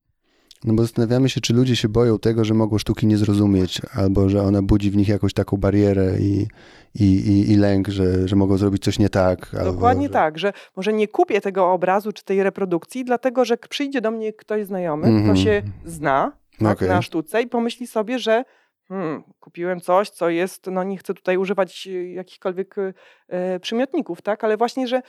No 0.64 0.74
bo 0.74 0.82
zastanawiamy 0.82 1.30
się, 1.30 1.42
czy 1.42 1.54
ludzie 1.54 1.76
się 1.76 1.90
boją 1.90 2.20
tego, 2.20 2.46
że 2.46 2.54
mogą 2.54 2.78
sztuki 2.78 3.08
nie 3.08 3.18
zrozumieć, 3.18 3.82
albo 3.94 4.30
że 4.30 4.42
ona 4.42 4.62
budzi 4.62 4.92
w 4.92 4.96
nich 4.96 5.08
jakąś 5.08 5.34
taką 5.34 5.58
barierę 5.58 6.20
i, 6.20 6.48
i, 6.96 7.06
i, 7.06 7.52
i 7.52 7.56
lęk, 7.56 7.88
że, 7.88 8.28
że 8.28 8.36
mogą 8.36 8.58
zrobić 8.58 8.84
coś 8.84 9.00
nie 9.00 9.10
tak. 9.10 9.52
Dokładnie 9.64 10.08
że... 10.08 10.14
tak, 10.14 10.40
że 10.40 10.54
może 10.76 10.94
nie 10.94 11.08
kupię 11.08 11.42
tego 11.42 11.72
obrazu 11.72 12.12
czy 12.12 12.24
tej 12.24 12.44
reprodukcji, 12.44 13.06
dlatego 13.06 13.46
że 13.46 13.58
przyjdzie 13.58 14.02
do 14.02 14.12
mnie 14.12 14.34
ktoś 14.34 14.66
znajomy, 14.66 15.08
mm 15.08 15.22
-hmm. 15.22 15.26
kto 15.26 15.36
się 15.36 15.62
zna 15.86 16.32
tak, 16.60 16.78
okay. 16.78 16.90
na 16.90 17.02
sztuce 17.02 17.42
i 17.42 17.48
pomyśli 17.48 17.88
sobie, 17.88 18.20
że 18.20 18.44
hmm, 18.92 19.24
kupiłem 19.40 19.82
coś, 19.82 20.10
co 20.10 20.30
jest, 20.30 20.68
no 20.68 20.84
nie 20.84 20.98
chcę 20.98 21.14
tutaj 21.14 21.38
używać 21.38 21.88
e, 21.88 22.12
jakichkolwiek 22.12 22.76
e, 23.28 23.60
przymiotników, 23.60 24.22
tak, 24.22 24.44
ale 24.44 24.58
właśnie, 24.58 24.88
że 24.88 25.02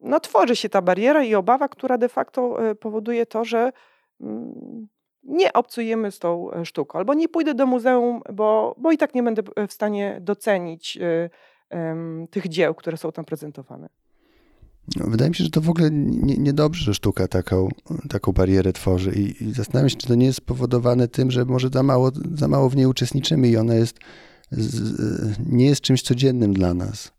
no, 0.00 0.20
tworzy 0.20 0.56
się 0.56 0.68
ta 0.68 0.82
bariera 0.82 1.24
i 1.24 1.34
obawa, 1.34 1.68
która 1.68 1.98
de 1.98 2.08
facto 2.08 2.70
e, 2.70 2.74
powoduje 2.74 3.26
to, 3.26 3.44
że 3.44 3.72
mm, 4.20 4.88
nie 5.22 5.52
obcujemy 5.52 6.10
z 6.10 6.18
tą 6.18 6.52
e, 6.52 6.64
sztuką, 6.64 6.98
albo 6.98 7.14
nie 7.14 7.28
pójdę 7.28 7.54
do 7.54 7.66
muzeum, 7.66 8.20
bo, 8.32 8.74
bo 8.78 8.92
i 8.92 8.98
tak 8.98 9.14
nie 9.14 9.22
będę 9.22 9.42
w 9.68 9.72
stanie 9.72 10.18
docenić 10.20 10.96
y, 10.96 11.30
y, 11.74 12.28
tych 12.30 12.48
dzieł, 12.48 12.74
które 12.74 12.96
są 12.96 13.12
tam 13.12 13.24
prezentowane. 13.24 13.88
No, 14.96 15.06
wydaje 15.06 15.28
mi 15.28 15.36
się, 15.36 15.44
że 15.44 15.50
to 15.50 15.60
w 15.60 15.70
ogóle 15.70 15.90
niedobrze, 16.22 16.80
nie 16.80 16.84
że 16.84 16.94
sztuka 16.94 17.28
taką, 17.28 17.68
taką 18.08 18.32
barierę 18.32 18.72
tworzy 18.72 19.12
I, 19.12 19.44
i 19.44 19.52
zastanawiam 19.52 19.90
się, 19.90 19.96
czy 19.96 20.06
to 20.06 20.14
nie 20.14 20.26
jest 20.26 20.38
spowodowane 20.38 21.08
tym, 21.08 21.30
że 21.30 21.44
może 21.44 21.68
za 21.72 21.82
mało, 21.82 22.10
za 22.34 22.48
mało 22.48 22.70
w 22.70 22.76
niej 22.76 22.86
uczestniczymy 22.86 23.48
i 23.48 23.56
ona 23.56 23.74
jest, 23.74 23.98
z, 24.50 25.38
nie 25.46 25.66
jest 25.66 25.80
czymś 25.80 26.02
codziennym 26.02 26.54
dla 26.54 26.74
nas. 26.74 27.12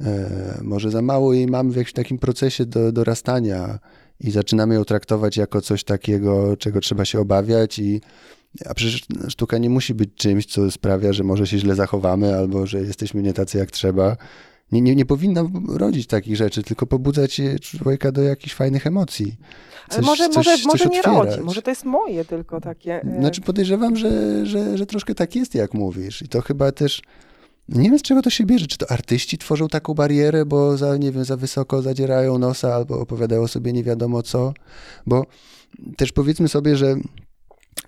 E, 0.00 0.60
może 0.62 0.90
za 0.90 1.02
mało 1.02 1.32
jej 1.32 1.46
mamy 1.46 1.72
w 1.72 1.76
jakimś 1.76 1.92
takim 1.92 2.18
procesie 2.18 2.66
do, 2.66 2.92
dorastania 2.92 3.78
i 4.20 4.30
zaczynamy 4.30 4.74
ją 4.74 4.84
traktować 4.84 5.36
jako 5.36 5.60
coś 5.60 5.84
takiego, 5.84 6.56
czego 6.56 6.80
trzeba 6.80 7.04
się 7.04 7.20
obawiać 7.20 7.78
i 7.78 8.00
a 8.66 8.74
przecież 8.74 9.06
sztuka 9.28 9.58
nie 9.58 9.70
musi 9.70 9.94
być 9.94 10.14
czymś, 10.14 10.46
co 10.46 10.70
sprawia, 10.70 11.12
że 11.12 11.24
może 11.24 11.46
się 11.46 11.58
źle 11.58 11.74
zachowamy 11.74 12.36
albo 12.36 12.66
że 12.66 12.80
jesteśmy 12.80 13.22
nie 13.22 13.32
tacy 13.32 13.58
jak 13.58 13.70
trzeba 13.70 14.16
nie, 14.72 14.80
nie, 14.80 14.94
nie 14.94 15.04
powinna 15.04 15.44
rodzić 15.68 16.06
takich 16.06 16.36
rzeczy, 16.36 16.62
tylko 16.62 16.86
pobudzać 16.86 17.40
człowieka 17.60 18.12
do 18.12 18.22
jakichś 18.22 18.54
fajnych 18.54 18.86
emocji. 18.86 19.36
Coś, 19.88 19.98
Ale 19.98 20.06
może, 20.06 20.28
coś, 20.28 20.36
może, 20.36 20.50
coś 20.50 20.64
może 20.64 20.86
nie 20.86 21.02
rodzi, 21.02 21.40
może 21.40 21.62
to 21.62 21.70
jest 21.70 21.84
moje 21.84 22.24
tylko 22.24 22.60
takie. 22.60 23.02
E, 23.02 23.20
znaczy 23.20 23.40
podejrzewam, 23.40 23.96
że, 23.96 24.46
że, 24.46 24.78
że 24.78 24.86
troszkę 24.86 25.14
tak 25.14 25.36
jest, 25.36 25.54
jak 25.54 25.74
mówisz. 25.74 26.22
I 26.22 26.28
to 26.28 26.40
chyba 26.40 26.72
też. 26.72 27.02
Nie 27.68 27.90
wiem, 27.90 27.98
z 27.98 28.02
czego 28.02 28.22
to 28.22 28.30
się 28.30 28.44
bierze. 28.44 28.66
Czy 28.66 28.78
to 28.78 28.90
artyści 28.90 29.38
tworzą 29.38 29.68
taką 29.68 29.94
barierę, 29.94 30.46
bo 30.46 30.76
za, 30.76 30.96
nie 30.96 31.12
wiem, 31.12 31.24
za 31.24 31.36
wysoko 31.36 31.82
zadzierają 31.82 32.38
nosa 32.38 32.74
albo 32.74 33.00
opowiadają 33.00 33.46
sobie 33.46 33.72
nie 33.72 33.84
wiadomo 33.84 34.22
co. 34.22 34.52
Bo 35.06 35.26
też 35.96 36.12
powiedzmy 36.12 36.48
sobie, 36.48 36.76
że 36.76 36.96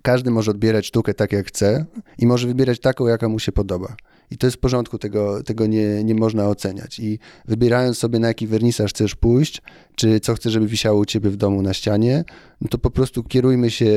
każdy 0.03 0.31
może 0.31 0.51
odbierać 0.51 0.87
sztukę 0.87 1.15
tak, 1.15 1.33
jak 1.33 1.47
chce 1.47 1.85
i 2.19 2.27
może 2.27 2.47
wybierać 2.47 2.81
taką, 2.81 3.07
jaka 3.07 3.29
mu 3.29 3.39
się 3.39 3.53
podoba. 3.53 3.97
I 4.35 4.39
to 4.39 4.47
jest 4.47 4.57
w 4.57 4.61
porządku, 4.61 4.99
tego, 4.99 5.43
tego 5.43 5.67
nie, 5.67 6.05
nie 6.05 6.15
można 6.15 6.49
oceniać. 6.49 6.99
I 6.99 7.19
wybierając 7.49 7.99
sobie, 7.99 8.19
na 8.19 8.29
jaki 8.29 8.47
wernisaż 8.47 8.91
chcesz 8.91 9.15
pójść, 9.15 9.63
czy 9.95 10.21
co 10.21 10.35
chcesz, 10.35 10.53
żeby 10.53 10.67
wisiało 10.67 11.01
u 11.01 11.05
ciebie 11.05 11.31
w 11.31 11.37
domu 11.37 11.63
na 11.63 11.75
ścianie, 11.75 12.25
no 12.61 12.69
to 12.69 12.79
po 12.79 12.91
prostu 12.91 13.23
kierujmy 13.23 13.71
się 13.71 13.91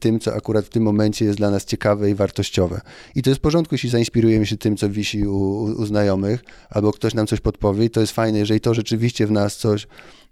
tym, 0.00 0.20
co 0.20 0.34
akurat 0.34 0.64
w 0.64 0.68
tym 0.68 0.82
momencie 0.82 1.24
jest 1.24 1.38
dla 1.38 1.50
nas 1.50 1.64
ciekawe 1.64 2.10
i 2.10 2.14
wartościowe. 2.14 2.80
I 3.14 3.22
to 3.22 3.30
jest 3.30 3.38
w 3.38 3.42
porządku, 3.42 3.74
jeśli 3.74 3.90
zainspirujemy 3.90 4.46
się 4.46 4.56
tym, 4.56 4.76
co 4.76 4.88
wisi 4.90 5.26
u, 5.26 5.62
u 5.62 5.86
znajomych, 5.86 6.44
albo 6.70 6.92
ktoś 6.92 7.14
nam 7.14 7.26
coś 7.26 7.40
podpowie. 7.40 7.84
I 7.84 7.90
to 7.90 8.00
jest 8.00 8.12
fajne, 8.12 8.38
jeżeli 8.38 8.60
to 8.60 8.74
rzeczywiście 8.74 9.26
w 9.26 9.30
nas 9.30 9.56
coś 9.56 9.86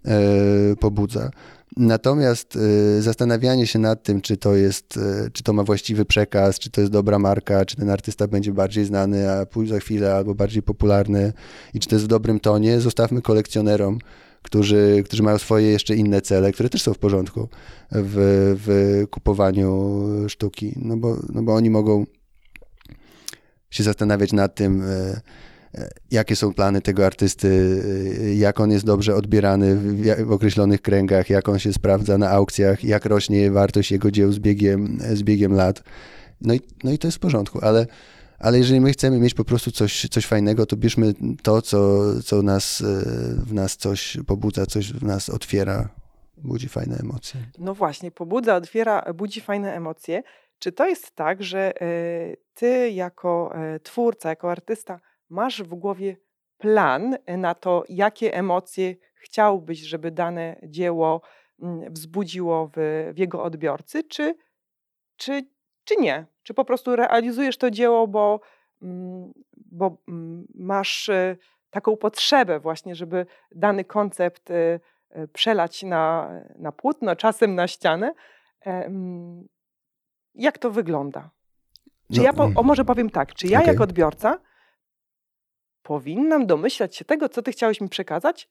e, 0.05 0.75
pobudza. 0.79 1.31
Natomiast 1.77 2.55
y, 2.55 3.01
zastanawianie 3.01 3.67
się 3.67 3.79
nad 3.79 4.03
tym, 4.03 4.21
czy 4.21 4.37
to 4.37 4.55
jest, 4.55 4.97
y, 4.97 5.31
czy 5.33 5.43
to 5.43 5.53
ma 5.53 5.63
właściwy 5.63 6.05
przekaz, 6.05 6.59
czy 6.59 6.69
to 6.69 6.81
jest 6.81 6.93
dobra 6.93 7.19
marka, 7.19 7.65
czy 7.65 7.75
ten 7.75 7.89
artysta 7.89 8.27
będzie 8.27 8.53
bardziej 8.53 8.85
znany, 8.85 9.31
a 9.31 9.45
pójdzie 9.45 9.73
za 9.73 9.79
chwilę, 9.79 10.15
albo 10.15 10.35
bardziej 10.35 10.63
popularny 10.63 11.33
i 11.73 11.79
czy 11.79 11.89
to 11.89 11.95
jest 11.95 12.05
w 12.05 12.07
dobrym 12.07 12.39
tonie, 12.39 12.81
zostawmy 12.81 13.21
kolekcjonerom, 13.21 13.99
którzy, 14.41 15.03
którzy 15.05 15.23
mają 15.23 15.37
swoje 15.37 15.71
jeszcze 15.71 15.95
inne 15.95 16.21
cele, 16.21 16.51
które 16.51 16.69
też 16.69 16.81
są 16.81 16.93
w 16.93 16.99
porządku 16.99 17.49
w, 17.91 18.55
w 18.65 19.03
kupowaniu 19.09 20.01
sztuki, 20.27 20.73
no 20.75 20.97
bo, 20.97 21.17
no 21.33 21.43
bo 21.43 21.55
oni 21.55 21.69
mogą 21.69 22.05
się 23.69 23.83
zastanawiać 23.83 24.33
nad 24.33 24.55
tym, 24.55 24.81
y, 24.81 25.21
jakie 26.11 26.35
są 26.35 26.53
plany 26.53 26.81
tego 26.81 27.05
artysty, 27.05 27.81
jak 28.35 28.59
on 28.59 28.71
jest 28.71 28.85
dobrze 28.85 29.15
odbierany 29.15 29.75
w, 29.75 30.25
w, 30.25 30.31
określonych 30.31 30.81
kręgach, 30.81 31.29
jak 31.29 31.49
on 31.49 31.59
się 31.59 31.73
sprawdza 31.73 32.17
na 32.17 32.29
aukcjach, 32.29 32.83
jak 32.83 33.05
rośnie 33.05 33.51
wartość 33.51 33.91
jego 33.91 34.11
dzieł 34.11 34.31
z 34.31 34.39
biegiem, 34.39 34.97
z 35.13 35.23
biegiem 35.23 35.53
lat. 35.53 35.83
No 36.41 36.53
i, 36.53 36.61
no 36.83 36.91
i 36.91 36.97
to 36.97 37.07
jest 37.07 37.17
w 37.17 37.19
porządku, 37.21 37.59
ale, 37.61 37.87
ale 38.39 38.57
jeżeli 38.57 38.81
my 38.81 38.91
chcemy 38.91 39.19
mieć 39.19 39.33
po 39.33 39.45
prostu 39.45 39.71
coś, 39.71 40.07
coś 40.11 40.25
fajnego, 40.25 40.65
to 40.65 40.77
bierzmy 40.77 41.13
to, 41.43 41.61
co, 41.61 41.99
co 42.21 42.41
nas, 42.41 42.83
w 43.45 43.53
nas 43.53 43.77
coś 43.77 44.17
pobudza, 44.27 44.65
coś 44.65 44.93
w 44.93 45.03
nas 45.03 45.29
otwiera, 45.29 45.89
budzi 46.37 46.69
fajne 46.69 46.97
emocje. 46.97 47.41
No 47.59 47.73
właśnie, 47.75 48.11
pobudza, 48.11 48.55
otwiera, 48.55 49.13
budzi 49.13 49.41
fajne 49.41 49.73
emocje. 49.73 50.23
Czy 50.59 50.71
to 50.71 50.87
jest 50.87 51.15
tak, 51.15 51.43
że 51.43 51.81
e, 51.81 52.35
ty 52.53 52.91
jako 52.91 53.55
e, 53.55 53.79
twórca, 53.79 54.29
jako 54.29 54.51
artysta 54.51 54.99
masz 55.31 55.63
w 55.63 55.75
głowie 55.75 56.17
plan 56.57 57.17
na 57.27 57.55
to, 57.55 57.83
jakie 57.89 58.33
emocje 58.33 58.95
chciałbyś, 59.15 59.79
żeby 59.79 60.11
dane 60.11 60.55
dzieło 60.63 61.21
mm, 61.61 61.93
wzbudziło 61.93 62.71
w, 62.75 63.11
w 63.13 63.17
jego 63.17 63.43
odbiorcy, 63.43 64.03
czy, 64.03 64.35
czy, 65.17 65.45
czy 65.83 65.95
nie? 65.95 66.25
Czy 66.43 66.53
po 66.53 66.65
prostu 66.65 66.95
realizujesz 66.95 67.57
to 67.57 67.71
dzieło, 67.71 68.07
bo, 68.07 68.39
mm, 68.81 69.33
bo 69.71 69.97
mm, 70.07 70.47
masz 70.55 71.09
e, 71.09 71.37
taką 71.69 71.97
potrzebę 71.97 72.59
właśnie, 72.59 72.95
żeby 72.95 73.25
dany 73.51 73.83
koncept 73.83 74.49
przelać 75.33 75.83
na, 75.83 76.31
na 76.55 76.71
płótno, 76.71 77.15
czasem 77.15 77.55
na 77.55 77.67
ścianę? 77.67 78.13
Jak 80.35 80.57
to 80.57 80.71
wygląda? 80.71 81.29
Czy 82.13 82.17
no, 82.17 82.23
ja, 82.23 82.33
po, 82.33 82.51
o 82.55 82.63
może 82.63 82.85
powiem 82.85 83.09
tak, 83.09 83.33
czy 83.33 83.47
ja 83.47 83.59
okay. 83.59 83.73
jako 83.73 83.83
odbiorca 83.83 84.39
powinnam 85.83 86.47
domyślać 86.47 86.95
się 86.95 87.05
tego, 87.05 87.29
co 87.29 87.41
ty 87.41 87.51
chciałeś 87.51 87.81
mi 87.81 87.89
przekazać, 87.89 88.49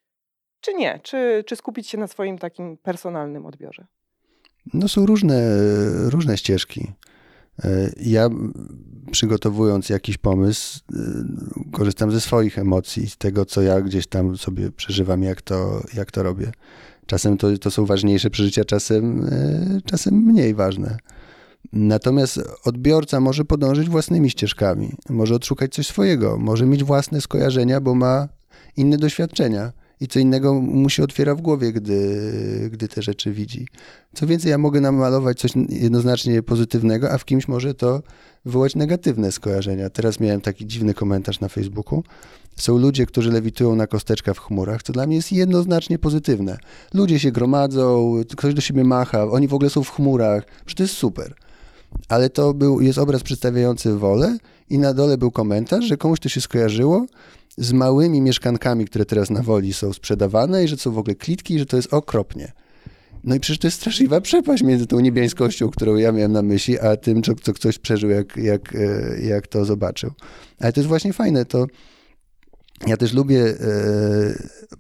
czy 0.60 0.74
nie? 0.74 1.00
Czy, 1.02 1.44
czy 1.46 1.56
skupić 1.56 1.88
się 1.88 1.98
na 1.98 2.06
swoim 2.06 2.38
takim 2.38 2.76
personalnym 2.76 3.46
odbiorze? 3.46 3.86
No 4.74 4.88
są 4.88 5.06
różne, 5.06 5.42
różne 6.10 6.38
ścieżki. 6.38 6.92
E, 7.64 7.90
ja 7.96 8.28
przygotowując 9.10 9.88
jakiś 9.88 10.18
pomysł, 10.18 10.80
e, 10.92 10.98
korzystam 11.72 12.10
ze 12.10 12.20
swoich 12.20 12.58
emocji, 12.58 13.10
z 13.10 13.16
tego, 13.16 13.44
co 13.44 13.62
ja 13.62 13.80
gdzieś 13.80 14.06
tam 14.06 14.36
sobie 14.36 14.70
przeżywam, 14.70 15.22
jak 15.22 15.42
to, 15.42 15.82
jak 15.94 16.10
to 16.10 16.22
robię. 16.22 16.52
Czasem 17.06 17.36
to, 17.36 17.58
to 17.58 17.70
są 17.70 17.86
ważniejsze 17.86 18.30
przeżycia, 18.30 18.64
czasem, 18.64 19.24
e, 19.24 19.80
czasem 19.84 20.14
mniej 20.14 20.54
ważne. 20.54 20.98
Natomiast 21.72 22.40
odbiorca 22.64 23.20
może 23.20 23.44
podążyć 23.44 23.88
własnymi 23.88 24.30
ścieżkami, 24.30 24.92
może 25.08 25.34
odszukać 25.34 25.74
coś 25.74 25.86
swojego, 25.86 26.38
może 26.38 26.66
mieć 26.66 26.84
własne 26.84 27.20
skojarzenia, 27.20 27.80
bo 27.80 27.94
ma 27.94 28.28
inne 28.76 28.96
doświadczenia 28.96 29.72
i 30.00 30.08
co 30.08 30.18
innego 30.18 30.54
mu 30.54 30.90
się 30.90 31.04
otwiera 31.04 31.34
w 31.34 31.40
głowie, 31.40 31.72
gdy, 31.72 32.70
gdy 32.72 32.88
te 32.88 33.02
rzeczy 33.02 33.32
widzi. 33.32 33.66
Co 34.14 34.26
więcej, 34.26 34.50
ja 34.50 34.58
mogę 34.58 34.80
namalować 34.80 35.38
coś 35.38 35.50
jednoznacznie 35.68 36.42
pozytywnego, 36.42 37.10
a 37.10 37.18
w 37.18 37.24
kimś 37.24 37.48
może 37.48 37.74
to 37.74 38.02
wywołać 38.44 38.74
negatywne 38.74 39.32
skojarzenia. 39.32 39.90
Teraz 39.90 40.20
miałem 40.20 40.40
taki 40.40 40.66
dziwny 40.66 40.94
komentarz 40.94 41.40
na 41.40 41.48
Facebooku. 41.48 42.02
Są 42.56 42.78
ludzie, 42.78 43.06
którzy 43.06 43.30
lewitują 43.32 43.76
na 43.76 43.86
kosteczkach 43.86 44.36
w 44.36 44.40
chmurach, 44.40 44.82
co 44.82 44.92
dla 44.92 45.06
mnie 45.06 45.16
jest 45.16 45.32
jednoznacznie 45.32 45.98
pozytywne. 45.98 46.58
Ludzie 46.94 47.18
się 47.18 47.32
gromadzą, 47.32 48.14
ktoś 48.36 48.54
do 48.54 48.60
siebie 48.60 48.84
macha, 48.84 49.24
oni 49.24 49.48
w 49.48 49.54
ogóle 49.54 49.70
są 49.70 49.84
w 49.84 49.90
chmurach, 49.90 50.44
przecież 50.64 50.74
to 50.74 50.82
jest 50.82 50.94
super 50.94 51.34
ale 52.08 52.30
to 52.30 52.54
był, 52.54 52.80
jest 52.80 52.98
obraz 52.98 53.22
przedstawiający 53.22 53.96
wolę 53.96 54.38
i 54.70 54.78
na 54.78 54.94
dole 54.94 55.18
był 55.18 55.30
komentarz, 55.30 55.84
że 55.84 55.96
komuś 55.96 56.20
to 56.20 56.28
się 56.28 56.40
skojarzyło 56.40 57.06
z 57.56 57.72
małymi 57.72 58.20
mieszkankami, 58.20 58.84
które 58.84 59.04
teraz 59.04 59.30
na 59.30 59.42
woli 59.42 59.72
są 59.72 59.92
sprzedawane 59.92 60.64
i 60.64 60.68
że 60.68 60.76
są 60.76 60.92
w 60.92 60.98
ogóle 60.98 61.14
klitki 61.14 61.54
i 61.54 61.58
że 61.58 61.66
to 61.66 61.76
jest 61.76 61.94
okropnie. 61.94 62.52
No 63.24 63.34
i 63.34 63.40
przecież 63.40 63.58
to 63.58 63.66
jest 63.66 63.76
straszliwa 63.76 64.20
przepaść 64.20 64.62
między 64.62 64.86
tą 64.86 65.00
niebiańskością, 65.00 65.70
którą 65.70 65.96
ja 65.96 66.12
miałem 66.12 66.32
na 66.32 66.42
myśli, 66.42 66.78
a 66.78 66.96
tym, 66.96 67.22
co, 67.22 67.34
co 67.34 67.52
ktoś 67.52 67.78
przeżył, 67.78 68.10
jak, 68.10 68.36
jak, 68.36 68.74
e, 68.74 69.20
jak 69.20 69.46
to 69.46 69.64
zobaczył. 69.64 70.10
Ale 70.58 70.72
to 70.72 70.80
jest 70.80 70.88
właśnie 70.88 71.12
fajne, 71.12 71.44
to 71.44 71.66
ja 72.86 72.96
też 72.96 73.12
lubię 73.12 73.44
e, 73.44 73.54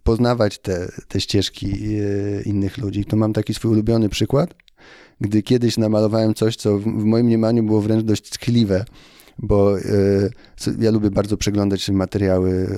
poznawać 0.02 0.58
te, 0.58 0.92
te 1.08 1.20
ścieżki 1.20 1.96
e, 1.96 2.42
innych 2.42 2.78
ludzi. 2.78 3.04
To 3.04 3.16
mam 3.16 3.32
taki 3.32 3.54
swój 3.54 3.70
ulubiony 3.70 4.08
przykład 4.08 4.54
gdy 5.20 5.42
kiedyś 5.42 5.78
namalowałem 5.78 6.34
coś, 6.34 6.56
co 6.56 6.78
w, 6.78 6.86
moim 6.86 7.26
mniemaniu 7.26 7.62
było 7.62 7.80
wręcz 7.80 8.04
dość 8.04 8.22
tchliwe, 8.22 8.84
bo 9.38 9.78
y, 9.78 10.30
ja 10.78 10.90
lubię 10.90 11.10
bardzo 11.10 11.36
przeglądać 11.36 11.90
materiały 11.90 12.68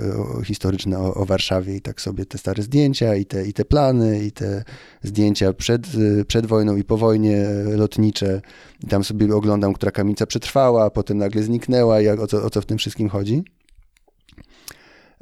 e, 0.40 0.44
historyczne 0.44 0.98
o, 0.98 1.14
o, 1.14 1.24
Warszawie 1.24 1.76
i 1.76 1.80
tak 1.80 2.00
sobie 2.00 2.26
te 2.26 2.38
stare 2.38 2.62
zdjęcia 2.62 3.16
i 3.16 3.24
te, 3.24 3.46
i 3.46 3.52
te 3.52 3.64
plany 3.64 4.24
i 4.24 4.32
te 4.32 4.64
zdjęcia 5.02 5.52
przed, 5.52 5.86
przed 6.26 6.46
wojną 6.46 6.76
i 6.76 6.84
po 6.84 6.96
wojnie 6.96 7.46
lotnicze. 7.76 8.40
I 8.84 8.86
tam 8.86 9.04
sobie 9.04 9.34
oglądam, 9.34 9.72
która 9.72 9.92
kamienica 9.92 10.26
przetrwała, 10.26 10.84
a 10.84 10.90
potem 10.90 11.18
nagle 11.18 11.42
zniknęła 11.42 12.00
i 12.00 12.08
o 12.08 12.26
co, 12.26 12.42
o 12.42 12.50
co 12.50 12.60
w 12.60 12.66
tym 12.66 12.78
wszystkim 12.78 13.08
chodzi. 13.08 13.44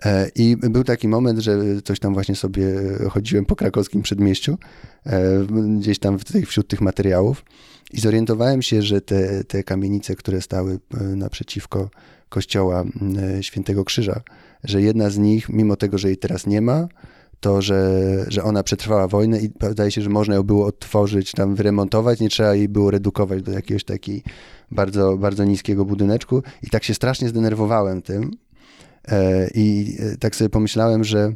E, 0.05 0.31
I 0.35 0.57
był 0.57 0.85
taki 0.85 1.09
moment, 1.09 1.39
że 1.39 1.83
coś 1.85 2.01
tam 2.01 2.15
właśnie 2.15 2.37
sobie 2.37 2.67
chodziłem 3.11 3.45
po 3.45 3.57
krakowskim 3.57 4.03
przedmieściu, 4.03 4.59
e, 5.07 5.47
gdzieś 5.79 5.99
tam 5.99 6.19
wśród 6.47 6.69
tych 6.69 6.81
materiałów 6.81 7.45
i 7.93 8.01
zorientowałem 8.01 8.63
się, 8.63 8.83
że 8.83 9.01
te, 9.01 9.45
te 9.45 9.65
kamienice, 9.65 10.17
które 10.17 10.41
stały 10.41 10.79
e, 11.01 11.05
naprzeciwko 11.05 11.91
kościoła 12.29 12.85
Świętego 13.41 13.85
Krzyża, 13.85 14.21
że 14.65 14.83
jedna 14.83 15.11
z 15.11 15.19
nich, 15.19 15.49
mimo 15.49 15.77
tego, 15.77 15.99
że 15.99 16.09
jej 16.09 16.17
teraz 16.17 16.47
nie 16.47 16.61
ma, 16.61 16.89
to, 17.41 17.63
że, 17.63 18.01
że 18.29 18.45
ona 18.45 18.63
przetrwała 18.63 19.09
wojnę 19.09 19.41
i 19.41 19.51
wydaje 19.61 19.91
się, 19.91 20.03
że 20.03 20.11
można 20.11 20.35
ją 20.35 20.43
było 20.43 20.67
odtworzyć, 20.67 21.33
tam 21.33 21.55
wyremontować, 21.55 22.21
nie 22.21 22.29
trzeba 22.29 22.55
jej 22.55 22.69
było 22.69 22.91
redukować 22.91 23.43
do 23.43 23.53
jakiegoś 23.53 23.85
takiego 23.85 24.29
bardzo, 24.71 25.17
bardzo 25.17 25.45
niskiego 25.45 25.85
budyneczku. 25.85 26.43
I 26.63 26.71
tak 26.71 26.85
się 26.85 26.95
strasznie 26.95 27.29
zdenerwowałem 27.29 28.03
tym, 28.03 28.31
I 29.55 29.97
e, 29.99 30.17
tak 30.17 30.37
sobie 30.37 30.49
pomyślałem, 30.49 31.05
że 31.05 31.33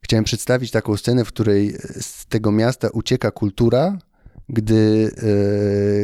chciałem 0.00 0.24
przedstawić 0.24 0.70
taką 0.70 0.96
scenę, 0.96 1.24
w 1.24 1.28
której 1.28 1.72
z 2.00 2.26
tego 2.26 2.52
miasta 2.52 2.88
ucieka 2.88 3.30
kultura, 3.30 3.98
gdy, 4.48 5.10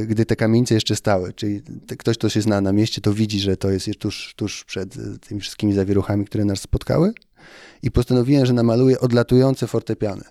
e, 0.03 0.07
gdy 0.07 0.27
te 0.27 0.37
kamienice 0.37 0.75
jeszcze 0.75 0.97
stały. 0.97 1.33
Czyli 1.33 1.63
ktoś, 1.99 2.19
kto 2.19 2.29
się 2.29 2.41
zna 2.41 2.61
na 2.61 2.73
mieście, 2.73 3.01
to 3.01 3.15
widzi, 3.15 3.41
że 3.41 3.57
to 3.57 3.71
jest 3.71 3.87
tuż, 3.99 4.35
tuż 4.37 4.65
przed 4.65 4.97
tymi 5.29 5.41
wszystkimi 5.41 5.73
zawieruchami, 5.73 6.25
które 6.25 6.45
nas 6.45 6.61
spotkały. 6.61 7.13
I 7.83 7.91
postanowiłem, 7.91 8.47
że 8.47 8.53
namaluję 8.53 9.01
odlatujące 9.01 9.67
fortepiany. 9.67 10.23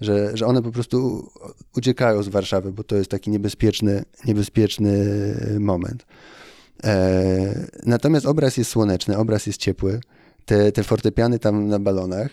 Że, 0.00 0.36
że 0.36 0.46
one 0.46 0.62
po 0.62 0.72
prostu 0.72 1.28
uciekają 1.76 2.22
z 2.22 2.28
Warszawy, 2.28 2.72
bo 2.72 2.84
to 2.84 2.96
jest 2.96 3.10
taki 3.10 3.30
niebezpieczny, 3.30 4.04
niebezpieczny 4.24 5.06
moment. 5.60 6.06
E, 6.84 7.66
natomiast 7.86 8.26
obraz 8.26 8.56
jest 8.56 8.70
słoneczny, 8.70 9.16
obraz 9.16 9.46
jest 9.46 9.60
ciepły. 9.60 10.00
Te, 10.44 10.72
te 10.72 10.82
fortepiany 10.82 11.38
tam 11.38 11.68
na 11.68 11.78
balonach. 11.78 12.28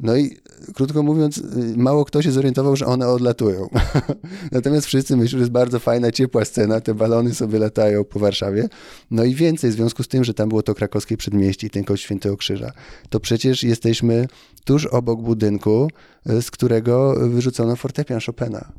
No 0.00 0.16
i 0.16 0.36
krótko 0.74 1.02
mówiąc, 1.02 1.42
mało 1.76 2.04
kto 2.04 2.22
się 2.22 2.32
zorientował, 2.32 2.76
że 2.76 2.86
one 2.86 3.08
odlatują. 3.08 3.68
Natomiast 4.52 4.86
wszyscy 4.86 5.16
myślą, 5.16 5.36
że 5.36 5.42
jest 5.42 5.52
bardzo 5.52 5.78
fajna, 5.78 6.10
ciepła 6.12 6.44
scena, 6.44 6.80
te 6.80 6.94
balony 6.94 7.34
sobie 7.34 7.58
latają 7.58 8.04
po 8.04 8.18
Warszawie. 8.18 8.68
No 9.10 9.24
i 9.24 9.34
więcej, 9.34 9.70
w 9.70 9.74
związku 9.74 10.02
z 10.02 10.08
tym, 10.08 10.24
że 10.24 10.34
tam 10.34 10.48
było 10.48 10.62
to 10.62 10.74
krakowskie 10.74 11.16
przedmieście 11.16 11.66
i 11.66 11.70
ten 11.70 11.84
kość 11.84 12.02
Świętego 12.02 12.36
Krzyża, 12.36 12.72
to 13.10 13.20
przecież 13.20 13.62
jesteśmy 13.62 14.26
tuż 14.64 14.86
obok 14.86 15.22
budynku, 15.22 15.88
z 16.26 16.50
którego 16.50 17.14
wyrzucono 17.28 17.76
fortepian 17.76 18.20
Chopina. 18.26 18.72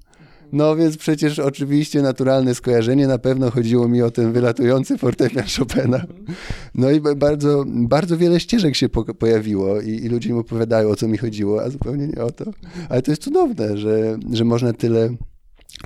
No 0.54 0.76
więc 0.76 0.98
przecież 0.98 1.40
oczywiście 1.40 2.02
naturalne 2.02 2.56
skojarzenie, 2.56 3.08
na 3.08 3.18
pewno 3.18 3.52
chodziło 3.52 3.88
mi 3.88 4.02
o 4.02 4.12
ten 4.12 4.32
wylatujący 4.32 4.98
fortepian 4.98 5.46
Chopina. 5.58 6.06
No 6.76 6.92
i 6.92 7.02
bardzo, 7.16 7.66
bardzo 7.68 8.18
wiele 8.18 8.40
ścieżek 8.40 8.76
się 8.76 8.90
po, 8.90 9.14
pojawiło 9.14 9.82
i, 9.82 9.90
i, 9.90 10.10
ludzie 10.10 10.34
mi 10.34 10.40
opowiadają, 10.40 10.90
o 10.90 10.96
co 10.96 11.08
mi 11.08 11.18
chodziło, 11.18 11.64
a 11.64 11.70
zupełnie 11.70 12.08
nie 12.08 12.24
o 12.24 12.32
to. 12.32 12.46
Ale 12.90 13.02
to 13.02 13.12
jest 13.12 13.24
cudowne, 13.24 13.78
że, 13.78 14.18
że 14.34 14.46
można 14.46 14.74
tyle 14.74 15.10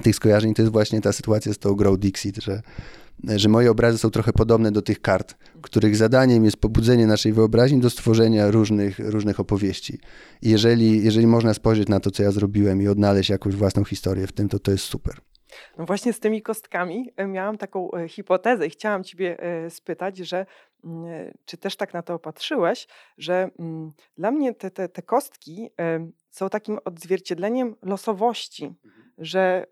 tych 0.03 0.15
skojarzeń. 0.15 0.53
To 0.53 0.62
jest 0.62 0.71
właśnie 0.71 1.01
ta 1.01 1.13
sytuacja 1.13 1.53
z 1.53 1.58
tą 1.58 1.75
Grow 1.75 1.99
Dixit, 1.99 2.43
że 2.43 2.62
że 3.23 3.49
moje 3.49 3.71
obrazy 3.71 3.97
są 3.97 4.10
trochę 4.10 4.34
podobne 4.34 4.71
do 4.71 4.82
tych 4.82 5.01
kart, 5.01 5.36
których 5.62 5.95
zadaniem 5.95 6.45
jest 6.45 6.58
pobudzenie 6.58 7.08
naszej 7.08 7.34
wyobraźni 7.34 7.80
do 7.80 7.89
stworzenia 7.89 8.51
różnych, 8.51 8.99
różnych 8.99 9.39
opowieści. 9.39 9.99
I 10.41 10.49
jeżeli, 10.49 11.03
jeżeli 11.03 11.27
można 11.27 11.53
spojrzeć 11.53 11.89
na 11.89 11.99
to, 11.99 12.12
co 12.12 12.23
ja 12.23 12.32
zrobiłem 12.32 12.82
i 12.82 12.88
odnaleźć 12.88 13.30
jakąś 13.30 13.56
własną 13.56 13.84
historię 13.84 14.27
w 14.27 14.32
tym, 14.32 14.49
to 14.49 14.60
to 14.60 14.71
jest 14.71 14.84
super. 14.84 15.15
No 15.77 15.86
właśnie 15.86 16.13
z 16.13 16.19
tymi 16.19 16.41
kostkami 16.41 17.12
e, 17.15 17.27
miałam 17.27 17.58
taką 17.58 17.91
e, 17.91 18.08
hipotezę 18.08 18.67
i 18.67 18.69
chciałam 18.69 19.03
Ciebie 19.03 19.39
e, 19.39 19.69
spytać, 19.69 20.17
że 20.17 20.45
mm, 20.84 21.32
czy 21.45 21.58
też 21.58 21.75
tak 21.75 21.93
na 21.93 22.01
to 22.01 22.13
opatrzyłeś, 22.13 22.88
że 23.17 23.49
mm, 23.60 23.91
dla 24.17 24.32
mnie 24.32 24.53
te, 24.53 24.71
te, 24.71 24.89
te 24.89 25.01
kostki 25.01 25.69
są 26.38 26.50
takim 26.50 26.80
odzwierciedleniem 26.86 27.76
losowości, 27.82 28.65
mhm. 28.65 29.12
że 29.17 29.65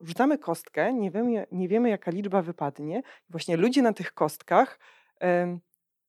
rzucamy 0.00 0.38
kostkę, 0.38 0.92
nie 0.92 1.10
wiemy, 1.10 1.46
nie 1.52 1.68
wiemy 1.68 1.88
jaka 1.88 2.10
liczba 2.10 2.42
wypadnie. 2.42 3.02
Właśnie 3.30 3.56
ludzie 3.56 3.82
na 3.82 3.92
tych 3.92 4.12
kostkach 4.14 4.78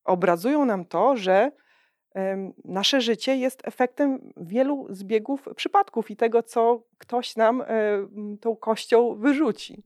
obrazują 0.04 0.66
nam 0.66 0.86
to, 0.86 1.18
że 1.18 1.52
nasze 2.66 3.02
życie 3.02 3.36
jest 3.36 3.68
efektem 3.68 4.34
wielu 4.38 4.88
zbiegów 4.90 5.48
przypadków 5.56 6.12
i 6.12 6.16
tego, 6.16 6.44
co 6.44 6.84
ktoś 6.98 7.36
nam 7.36 7.64
tą 8.42 8.56
kością 8.56 9.16
wyrzuci. 9.16 9.84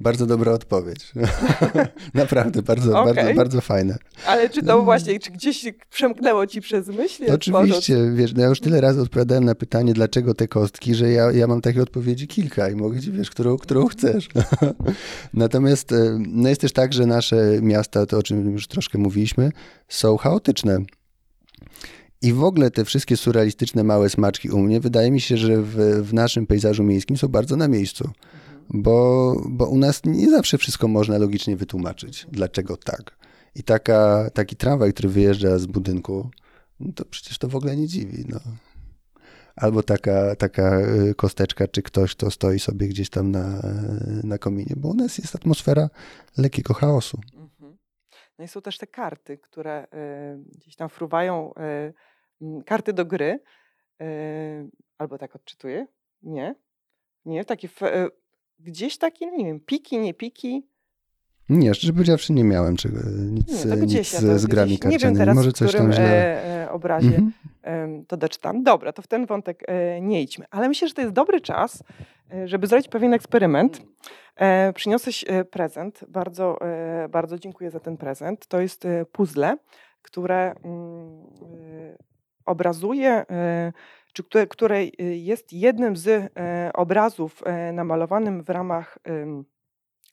Bardzo 0.00 0.26
dobra 0.26 0.52
odpowiedź. 0.52 1.12
Naprawdę, 2.14 2.62
bardzo, 2.62 3.00
okay. 3.00 3.14
bardzo, 3.14 3.34
bardzo 3.34 3.60
fajne. 3.60 3.98
Ale 4.26 4.50
czy 4.50 4.62
to 4.62 4.82
właśnie, 4.82 5.20
czy 5.20 5.30
gdzieś 5.30 5.64
przemknęło 5.90 6.46
ci 6.46 6.60
przez 6.60 6.88
myśl? 6.88 7.24
Oczywiście, 7.32 8.12
wiesz, 8.14 8.34
no 8.34 8.42
ja 8.42 8.48
już 8.48 8.60
tyle 8.60 8.80
razy 8.80 9.00
odpowiadałem 9.00 9.44
na 9.44 9.54
pytanie, 9.54 9.92
dlaczego 9.92 10.34
te 10.34 10.48
kostki, 10.48 10.94
że 10.94 11.10
ja, 11.10 11.32
ja 11.32 11.46
mam 11.46 11.60
takie 11.60 11.82
odpowiedzi 11.82 12.28
kilka 12.28 12.70
i 12.70 12.74
mogę 12.74 13.00
ci, 13.00 13.12
wiesz, 13.12 13.30
którą, 13.30 13.56
którą 13.56 13.86
chcesz. 13.86 14.28
Natomiast 15.34 15.92
e, 15.92 16.18
no 16.28 16.48
jest 16.48 16.60
też 16.60 16.72
tak, 16.72 16.92
że 16.92 17.06
nasze 17.06 17.58
miasta, 17.62 18.06
to 18.06 18.18
o 18.18 18.22
czym 18.22 18.52
już 18.52 18.66
troszkę 18.66 18.98
mówiliśmy, 18.98 19.52
są 19.88 20.16
chaotyczne. 20.16 20.78
I 22.22 22.32
w 22.32 22.44
ogóle 22.44 22.70
te 22.70 22.84
wszystkie 22.84 23.16
surrealistyczne 23.16 23.84
małe 23.84 24.10
smaczki 24.10 24.50
u 24.50 24.58
mnie, 24.58 24.80
wydaje 24.80 25.10
mi 25.10 25.20
się, 25.20 25.36
że 25.36 25.62
w, 25.62 25.76
w 26.02 26.14
naszym 26.14 26.46
pejzażu 26.46 26.84
miejskim 26.84 27.16
są 27.16 27.28
bardzo 27.28 27.56
na 27.56 27.68
miejscu 27.68 28.10
bo, 28.68 29.36
bo 29.48 29.66
u 29.66 29.78
nas 29.78 30.04
nie 30.04 30.30
zawsze 30.30 30.58
wszystko 30.58 30.88
można 30.88 31.18
logicznie 31.18 31.56
wytłumaczyć, 31.56 32.26
dlaczego 32.30 32.76
tak. 32.76 33.16
I 33.54 33.62
taka, 33.62 34.30
taki 34.30 34.56
tramwaj, 34.56 34.92
który 34.92 35.08
wyjeżdża 35.08 35.58
z 35.58 35.66
budynku, 35.66 36.30
no 36.80 36.92
to 36.92 37.04
przecież 37.04 37.38
to 37.38 37.48
w 37.48 37.56
ogóle 37.56 37.76
nie 37.76 37.86
dziwi. 37.86 38.24
No. 38.28 38.40
Albo 39.56 39.82
taka, 39.82 40.36
taka 40.36 40.80
y, 40.80 41.14
kosteczka, 41.14 41.68
czy 41.68 41.82
ktoś, 41.82 42.14
kto 42.14 42.30
stoi 42.30 42.58
sobie 42.58 42.88
gdzieś 42.88 43.10
tam 43.10 43.30
na, 43.30 43.62
na 44.24 44.38
kominie, 44.38 44.74
bo 44.76 44.88
u 44.88 44.94
nas 44.94 45.18
jest 45.18 45.34
atmosfera 45.34 45.90
lekkiego 46.36 46.74
chaosu. 46.74 47.20
Mhm. 47.34 47.76
No 48.38 48.44
i 48.44 48.48
są 48.48 48.62
też 48.62 48.78
te 48.78 48.86
karty, 48.86 49.38
które 49.38 49.84
y, 49.84 50.58
gdzieś 50.58 50.76
tam 50.76 50.88
fruwają, 50.88 51.52
y, 52.42 52.64
karty 52.64 52.92
do 52.92 53.04
gry. 53.04 53.40
Y, 54.02 54.70
albo 54.98 55.18
tak 55.18 55.36
odczytuję? 55.36 55.86
Nie. 56.22 56.54
Nie, 57.24 57.44
takie 57.44 57.68
gdzieś 58.58 58.98
takie, 58.98 59.26
nie 59.26 59.44
wiem, 59.44 59.60
piki, 59.60 59.98
nie 59.98 60.14
piki. 60.14 60.66
Nie, 61.48 61.74
szczerze 61.74 61.92
powiedziawszy, 61.92 62.32
nie 62.32 62.44
miałem 62.44 62.76
czego, 62.76 62.98
nic, 63.30 63.64
nie, 63.64 63.76
nic 63.76 64.08
z, 64.08 64.40
z 64.40 64.46
grami 64.46 64.78
karcianymi. 64.78 65.34
Może 65.34 65.52
coś 65.52 65.72
tam 65.72 65.92
źle... 65.92 66.04
E, 66.04 66.62
e, 66.62 66.70
obrazie 66.70 67.16
mhm. 67.16 68.04
to 68.06 68.16
doczytam. 68.16 68.62
Dobra, 68.62 68.92
to 68.92 69.02
w 69.02 69.06
ten 69.06 69.26
wątek 69.26 69.62
e, 69.66 70.00
nie 70.00 70.22
idźmy. 70.22 70.44
Ale 70.50 70.68
myślę, 70.68 70.88
że 70.88 70.94
to 70.94 71.00
jest 71.00 71.14
dobry 71.14 71.40
czas, 71.40 71.84
e, 72.32 72.48
żeby 72.48 72.66
zrobić 72.66 72.88
pewien 72.88 73.14
eksperyment. 73.14 73.82
E, 74.36 74.72
przyniosłeś 74.72 75.24
e, 75.28 75.44
prezent. 75.44 76.04
Bardzo, 76.08 76.58
bardzo 77.08 77.38
dziękuję 77.38 77.70
za 77.70 77.80
ten 77.80 77.96
prezent. 77.96 78.46
To 78.46 78.60
jest 78.60 78.86
puzzle, 79.12 79.56
które 80.02 80.54
mm, 80.64 81.26
obrazuje 82.46 83.24
czy 84.14 84.24
które, 84.24 84.46
której 84.46 84.92
y, 85.00 85.16
jest 85.16 85.52
jednym 85.52 85.96
z 85.96 86.08
e, 86.08 86.70
obrazów 86.74 87.42
e, 87.46 87.72
namalowanym 87.72 88.42
w 88.42 88.50
ramach 88.50 88.98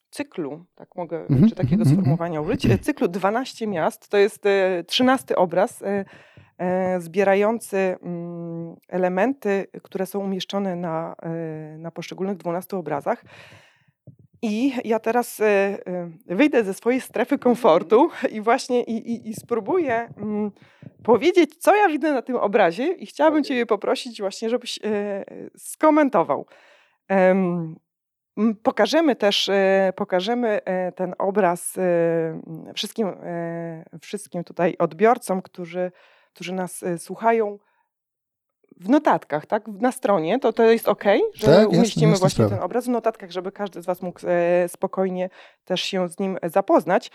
cyklu, 0.09 0.65
tak 0.75 0.95
mogę, 0.95 1.17
mm 1.17 1.41
-hmm. 1.41 1.49
czy 1.49 1.55
takiego 1.55 1.73
mhm, 1.73 1.81
mhm. 1.81 1.95
sformułowania 1.95 2.41
użyć, 2.41 2.65
e, 2.65 2.77
cyklu 2.77 3.07
12 3.07 3.67
miast. 3.67 4.09
To 4.09 4.17
jest 4.17 4.43
13 4.87 5.35
obraz 5.35 5.83
zbierający 6.99 7.77
mm, 7.77 8.75
elementy, 8.87 9.67
które 9.83 10.05
są 10.05 10.19
umieszczone 10.19 10.75
na, 10.75 11.15
na 11.77 11.91
poszczególnych 11.91 12.37
12 12.37 12.77
obrazach. 12.77 13.23
I 14.41 14.73
ja 14.83 14.99
teraz 14.99 15.41
wyjdę 16.25 16.63
ze 16.63 16.73
swojej 16.73 17.01
strefy 17.01 17.37
komfortu 17.37 18.09
i 18.31 18.41
właśnie 18.41 18.83
i, 18.83 19.11
i, 19.11 19.29
i 19.29 19.33
spróbuję 19.33 20.09
mm, 20.17 20.51
powiedzieć, 21.03 21.55
co 21.55 21.75
ja 21.75 21.87
widzę 21.87 22.13
na 22.13 22.21
tym 22.21 22.35
obrazie 22.35 22.83
i 22.83 23.05
chciałabym 23.05 23.43
Ciebie 23.43 23.65
poprosić 23.65 24.21
właśnie, 24.21 24.49
żebyś 24.49 24.79
e, 24.83 25.25
skomentował. 25.57 26.45
Pokażemy 28.63 29.15
też, 29.15 29.49
e, 29.49 29.93
pokażemy 29.95 30.63
e, 30.65 30.91
ten 30.91 31.15
obraz 31.17 31.79
wszystkim, 32.75 33.07
wszystkim 34.01 34.43
tutaj 34.43 34.75
odbiorcom, 34.79 35.41
którzy, 35.41 35.91
którzy 36.33 36.53
nas 36.53 36.83
słuchają 36.97 37.59
w 38.81 38.89
notatkach, 38.89 39.45
tak? 39.45 39.67
Na 39.67 39.91
stronie, 39.91 40.39
to 40.39 40.53
to 40.53 40.63
jest 40.63 40.87
ok, 40.87 41.03
że 41.33 41.47
tak, 41.47 41.69
umieścimy 41.69 42.11
jasne, 42.11 42.19
właśnie 42.19 42.45
ten 42.49 42.59
obraz 42.59 42.85
w 42.85 42.89
notatkach, 42.89 43.31
żeby 43.31 43.51
każdy 43.51 43.81
z 43.81 43.85
Was 43.85 44.01
mógł 44.01 44.19
spokojnie 44.67 45.29
też 45.65 45.81
się 45.81 46.09
z 46.09 46.19
nim 46.19 46.37
zapoznać. 46.43 47.11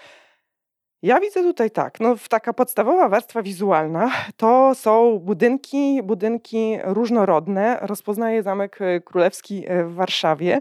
Ja 1.02 1.20
widzę 1.20 1.42
tutaj 1.42 1.70
tak, 1.70 2.00
no 2.00 2.14
taka 2.28 2.52
podstawowa 2.52 3.08
warstwa 3.08 3.42
wizualna 3.42 4.10
to 4.36 4.74
są 4.74 5.18
budynki, 5.18 6.02
budynki 6.02 6.78
różnorodne. 6.84 7.78
Rozpoznaję 7.82 8.42
Zamek 8.42 8.78
e, 8.80 9.00
Królewski 9.00 9.64
e, 9.68 9.84
w 9.84 9.94
Warszawie. 9.94 10.60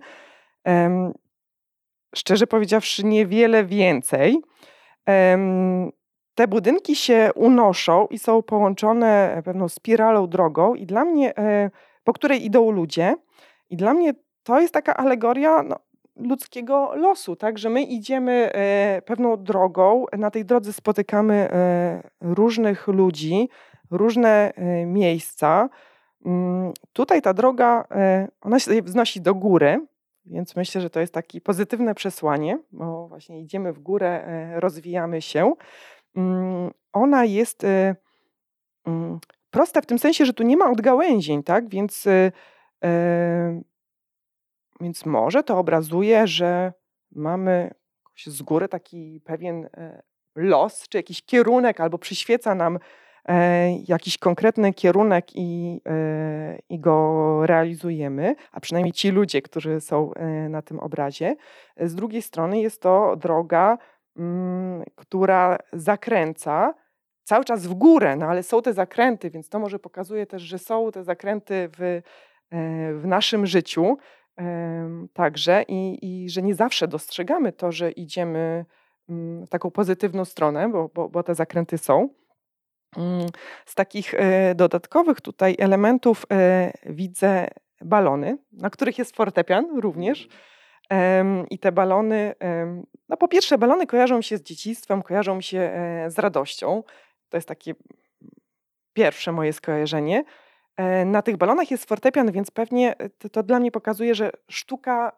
Szczerze 2.15 2.47
powiedziawszy, 2.47 3.05
niewiele 3.05 3.65
więcej. 3.65 4.41
Te 6.35 6.47
budynki 6.47 6.95
się 6.95 7.29
unoszą 7.35 8.07
i 8.07 8.19
są 8.19 8.43
połączone 8.43 9.41
pewną 9.45 9.69
spiralą 9.69 10.27
drogą, 10.27 10.75
i 10.75 10.85
dla 10.85 11.05
mnie, 11.05 11.37
e, 11.37 11.71
po 12.03 12.13
której 12.13 12.45
idą 12.45 12.71
ludzie. 12.71 13.15
I 13.69 13.77
dla 13.77 13.93
mnie 13.93 14.13
to 14.43 14.59
jest 14.59 14.73
taka 14.73 14.97
alegoria 14.97 15.63
no, 15.63 15.75
ludzkiego 16.15 16.95
losu, 16.95 17.35
tak, 17.35 17.57
że 17.57 17.69
my 17.69 17.83
idziemy 17.83 18.51
e, 18.53 19.01
pewną 19.01 19.43
drogą, 19.43 20.05
na 20.17 20.31
tej 20.31 20.45
drodze 20.45 20.73
spotykamy 20.73 21.33
e, 21.33 22.09
różnych 22.21 22.87
ludzi, 22.87 23.49
różne 23.91 24.53
e, 24.55 24.85
miejsca. 24.85 25.69
Mm, 26.25 26.73
tutaj 26.93 27.21
ta 27.21 27.33
droga, 27.33 27.87
ona 28.41 28.59
się 28.59 28.81
wznosi 28.81 29.21
do 29.21 29.35
góry, 29.35 29.85
więc 30.25 30.55
myślę, 30.55 30.81
że 30.81 30.89
to 30.89 30.99
jest 30.99 31.13
takie 31.13 31.41
pozytywne 31.41 31.95
przesłanie, 31.95 32.59
bo 32.71 33.07
właśnie 33.07 33.41
idziemy 33.41 33.73
w 33.73 33.79
górę, 33.79 34.25
rozwijamy 34.59 35.21
się. 35.21 35.53
Mm, 36.15 36.71
ona 36.93 37.25
jest 37.25 37.65
mm, 38.85 39.19
prosta 39.51 39.81
w 39.81 39.85
tym 39.85 39.99
sensie, 39.99 40.25
że 40.25 40.33
tu 40.33 40.43
nie 40.43 40.57
ma 40.57 40.71
odgałęzień, 40.71 41.43
tak? 41.43 41.69
Więc 41.69 42.07
więc 44.81 45.05
może 45.05 45.43
to 45.43 45.57
obrazuje, 45.57 46.27
że 46.27 46.73
mamy 47.11 47.73
z 48.25 48.41
góry 48.41 48.67
taki 48.67 49.21
pewien 49.25 49.69
e, 49.77 50.01
los, 50.35 50.87
czy 50.89 50.97
jakiś 50.97 51.25
kierunek, 51.25 51.79
albo 51.79 51.97
przyświeca 51.97 52.55
nam 52.55 52.79
e, 53.25 53.71
jakiś 53.77 54.17
konkretny 54.17 54.73
kierunek 54.73 55.35
i, 55.35 55.81
e, 55.85 56.59
i 56.69 56.79
go 56.79 57.39
realizujemy, 57.45 58.35
a 58.51 58.59
przynajmniej 58.59 58.93
ci 58.93 59.11
ludzie, 59.11 59.41
którzy 59.41 59.81
są 59.81 60.11
na 60.49 60.61
tym 60.61 60.79
obrazie. 60.79 61.35
Z 61.77 61.95
drugiej 61.95 62.21
strony 62.21 62.61
jest 62.61 62.81
to 62.81 63.15
droga, 63.15 63.77
która 64.95 65.57
zakręca 65.73 66.73
cały 67.23 67.45
czas 67.45 67.67
w 67.67 67.73
górę, 67.73 68.15
no 68.15 68.25
ale 68.25 68.43
są 68.43 68.61
te 68.61 68.73
zakręty, 68.73 69.29
więc 69.29 69.49
to 69.49 69.59
może 69.59 69.79
pokazuje 69.79 70.25
też, 70.25 70.41
że 70.41 70.59
są 70.59 70.91
te 70.91 71.03
zakręty 71.03 71.69
w, 71.77 72.01
w 73.01 73.07
naszym 73.07 73.45
życiu, 73.45 73.97
także 75.13 75.63
i, 75.67 75.99
i 76.01 76.29
że 76.29 76.41
nie 76.41 76.55
zawsze 76.55 76.87
dostrzegamy 76.87 77.51
to, 77.51 77.71
że 77.71 77.91
idziemy 77.91 78.65
mm, 79.09 79.45
w 79.45 79.49
taką 79.49 79.71
pozytywną 79.71 80.25
stronę, 80.25 80.69
bo, 80.69 80.89
bo, 80.93 81.09
bo 81.09 81.23
te 81.23 81.35
zakręty 81.35 81.77
są. 81.77 82.09
Mm, 82.97 83.25
z 83.65 83.75
takich 83.75 84.13
e, 84.13 84.55
dodatkowych 84.55 85.21
tutaj 85.21 85.55
elementów 85.59 86.25
e, 86.31 86.71
widzę 86.85 87.47
balony, 87.81 88.37
na 88.51 88.69
których 88.69 88.97
jest 88.97 89.15
fortepian 89.15 89.79
również. 89.79 90.27
I 91.49 91.59
te 91.59 91.71
balony, 91.71 92.35
no 93.09 93.17
po 93.17 93.27
pierwsze, 93.27 93.57
balony 93.57 93.87
kojarzą 93.87 94.21
się 94.21 94.37
z 94.37 94.41
dzieciństwem, 94.41 95.01
kojarzą 95.01 95.41
się 95.41 95.59
e, 95.59 96.11
z 96.11 96.19
radością. 96.19 96.83
To 97.29 97.37
jest 97.37 97.47
takie 97.47 97.73
pierwsze 98.93 99.31
moje 99.31 99.53
skojarzenie. 99.53 100.23
E, 100.77 101.05
na 101.05 101.21
tych 101.21 101.37
balonach 101.37 101.71
jest 101.71 101.89
fortepian, 101.89 102.31
więc 102.31 102.51
pewnie 102.51 102.97
e, 102.97 103.09
to, 103.09 103.29
to 103.29 103.43
dla 103.43 103.59
mnie 103.59 103.71
pokazuje, 103.71 104.15
że 104.15 104.31
sztuka 104.49 105.11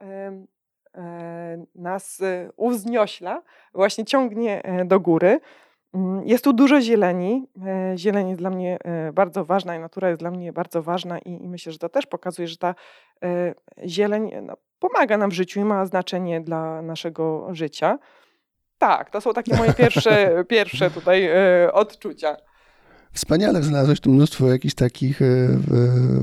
nas 1.75 2.21
uwzniośla, 2.56 3.41
właśnie 3.73 4.06
ciągnie 4.06 4.62
do 4.86 4.99
góry. 4.99 5.39
Mm, 5.93 6.28
jest 6.28 6.43
tu 6.43 6.54
dużo 6.54 6.82
zieleni. 6.82 7.47
Zieleń 7.95 8.30
jest 8.30 8.41
dla 8.41 8.50
mnie 8.50 8.78
bardzo 9.13 9.45
ważna 9.45 9.76
i 9.76 9.80
natura 9.80 10.10
jest 10.10 10.21
dla 10.21 10.32
mnie 10.32 10.54
bardzo 10.54 10.84
ważna 10.84 11.19
i, 11.19 11.43
i 11.43 11.50
myślę, 11.50 11.71
że 11.71 11.78
to 11.78 11.89
też 11.89 12.06
pokazuje, 12.06 12.47
że 12.47 12.58
ta 12.58 12.76
zieleń 13.86 14.32
no, 14.41 14.58
pomaga 14.80 15.17
nam 15.17 15.30
w 15.30 15.34
życiu 15.34 15.60
i 15.60 15.63
ma 15.63 15.86
znaczenie 15.86 16.41
dla 16.41 16.82
naszego 16.82 17.47
życia. 17.52 18.00
Tak, 18.78 19.10
to 19.10 19.21
są 19.21 19.34
takie 19.34 19.58
moje 19.58 19.73
pierwsze, 19.73 20.30
pierwsze 20.50 20.91
tutaj 20.91 21.30
odczucia. 21.71 22.38
Wspaniale, 23.13 23.63
znalazłeś 23.63 24.00
tu 24.00 24.12
mnóstwo 24.12 24.47
jakichś 24.47 24.73
takich 24.76 25.21
e, 25.21 25.26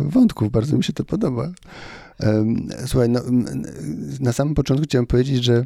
wątków, 0.05 0.51
bardzo 0.51 0.77
mi 0.77 0.85
się 0.85 0.93
to 0.93 1.05
podoba. 1.05 1.49
Słuchaj, 2.87 3.09
no, 3.09 3.21
na 4.21 4.33
samym 4.33 4.55
początku 4.55 4.85
chciałem 4.85 5.07
powiedzieć, 5.07 5.45
że 5.45 5.65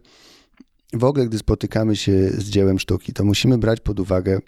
w 0.92 1.04
ogóle, 1.04 1.26
gdy 1.26 1.38
spotykamy 1.38 1.96
się 1.96 2.30
z 2.30 2.44
dziełem 2.44 2.78
sztuki, 2.78 3.12
to 3.12 3.24
musimy 3.24 3.58
brać 3.58 3.80
pod 3.80 4.00
uwagę, 4.00 4.38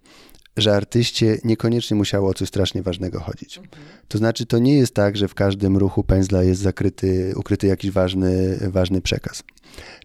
że 0.56 0.76
artyście 0.76 1.38
niekoniecznie 1.44 1.96
musiało 1.96 2.28
o 2.28 2.34
coś 2.34 2.48
strasznie 2.48 2.82
ważnego 2.82 3.20
chodzić. 3.20 3.60
To 4.08 4.18
znaczy, 4.18 4.46
to 4.46 4.58
nie 4.58 4.74
jest 4.74 4.94
tak, 4.94 5.16
że 5.16 5.28
w 5.28 5.34
każdym 5.34 5.76
ruchu 5.76 6.04
pędzla 6.04 6.42
jest 6.42 6.60
zakryty, 6.60 7.32
ukryty 7.36 7.66
jakiś 7.66 7.90
ważny, 7.90 8.58
ważny 8.70 9.00
przekaz. 9.00 9.42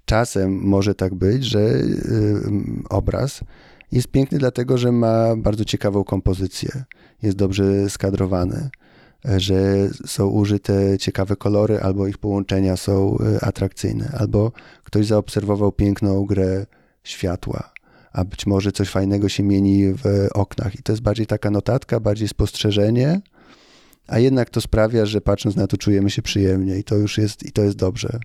Czasem 0.06 0.60
może 0.62 0.96
tak 0.96 1.16
być, 1.16 1.44
że 1.44 1.82
obraz 2.90 3.42
jest 3.92 4.08
piękny 4.08 4.38
dlatego, 4.38 4.78
że 4.78 4.92
ma 4.92 5.36
bardzo 5.36 5.66
ciekawą 5.66 6.04
kompozycję, 6.04 6.84
jest 7.22 7.38
dobrze 7.38 7.90
skadrowany, 7.90 8.70
że 9.38 9.90
są 10.06 10.28
użyte 10.28 10.98
ciekawe 10.98 11.36
kolory, 11.36 11.80
albo 11.82 12.08
ich 12.08 12.18
połączenia 12.18 12.78
są 12.78 13.18
y, 13.18 13.42
atrakcyjne, 13.42 14.12
albo 14.18 14.52
ktoś 14.84 15.06
zaobserwował 15.06 15.72
piękną 15.72 16.26
grę 16.26 16.66
światła, 17.04 17.72
a 18.12 18.26
być 18.26 18.46
może 18.46 18.72
coś 18.72 18.90
fajnego 18.90 19.30
się 19.30 19.44
mieni 19.44 19.94
w 19.94 20.28
oknach. 20.34 20.76
I 20.76 20.84
to 20.84 20.92
jest 20.92 21.04
bardziej 21.04 21.28
taka 21.28 21.52
notatka, 21.52 22.00
bardziej 22.00 22.28
spostrzeżenie, 22.28 23.22
a 24.08 24.20
jednak 24.20 24.50
to 24.50 24.62
sprawia, 24.62 25.06
że 25.06 25.22
patrząc 25.22 25.56
na 25.56 25.68
to 25.68 25.78
czujemy 25.78 26.10
się 26.10 26.22
przyjemnie 26.22 26.78
i 26.78 26.84
to 26.84 26.96
już 26.96 27.18
jest, 27.18 27.46
i 27.46 27.52
to 27.52 27.62
jest 27.62 27.78
dobrze. 27.78 28.20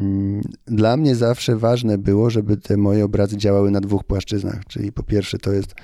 Mm, 0.00 0.42
dla 0.66 0.96
mnie 0.96 1.16
zawsze 1.16 1.56
ważne 1.56 1.98
było, 1.98 2.30
żeby 2.30 2.56
te 2.56 2.76
moje 2.76 3.04
obrazy 3.04 3.36
działały 3.36 3.70
na 3.70 3.80
dwóch 3.80 4.04
płaszczyznach, 4.04 4.64
czyli 4.68 4.92
po 4.92 5.02
pierwsze 5.02 5.38
to 5.38 5.52
jest, 5.52 5.74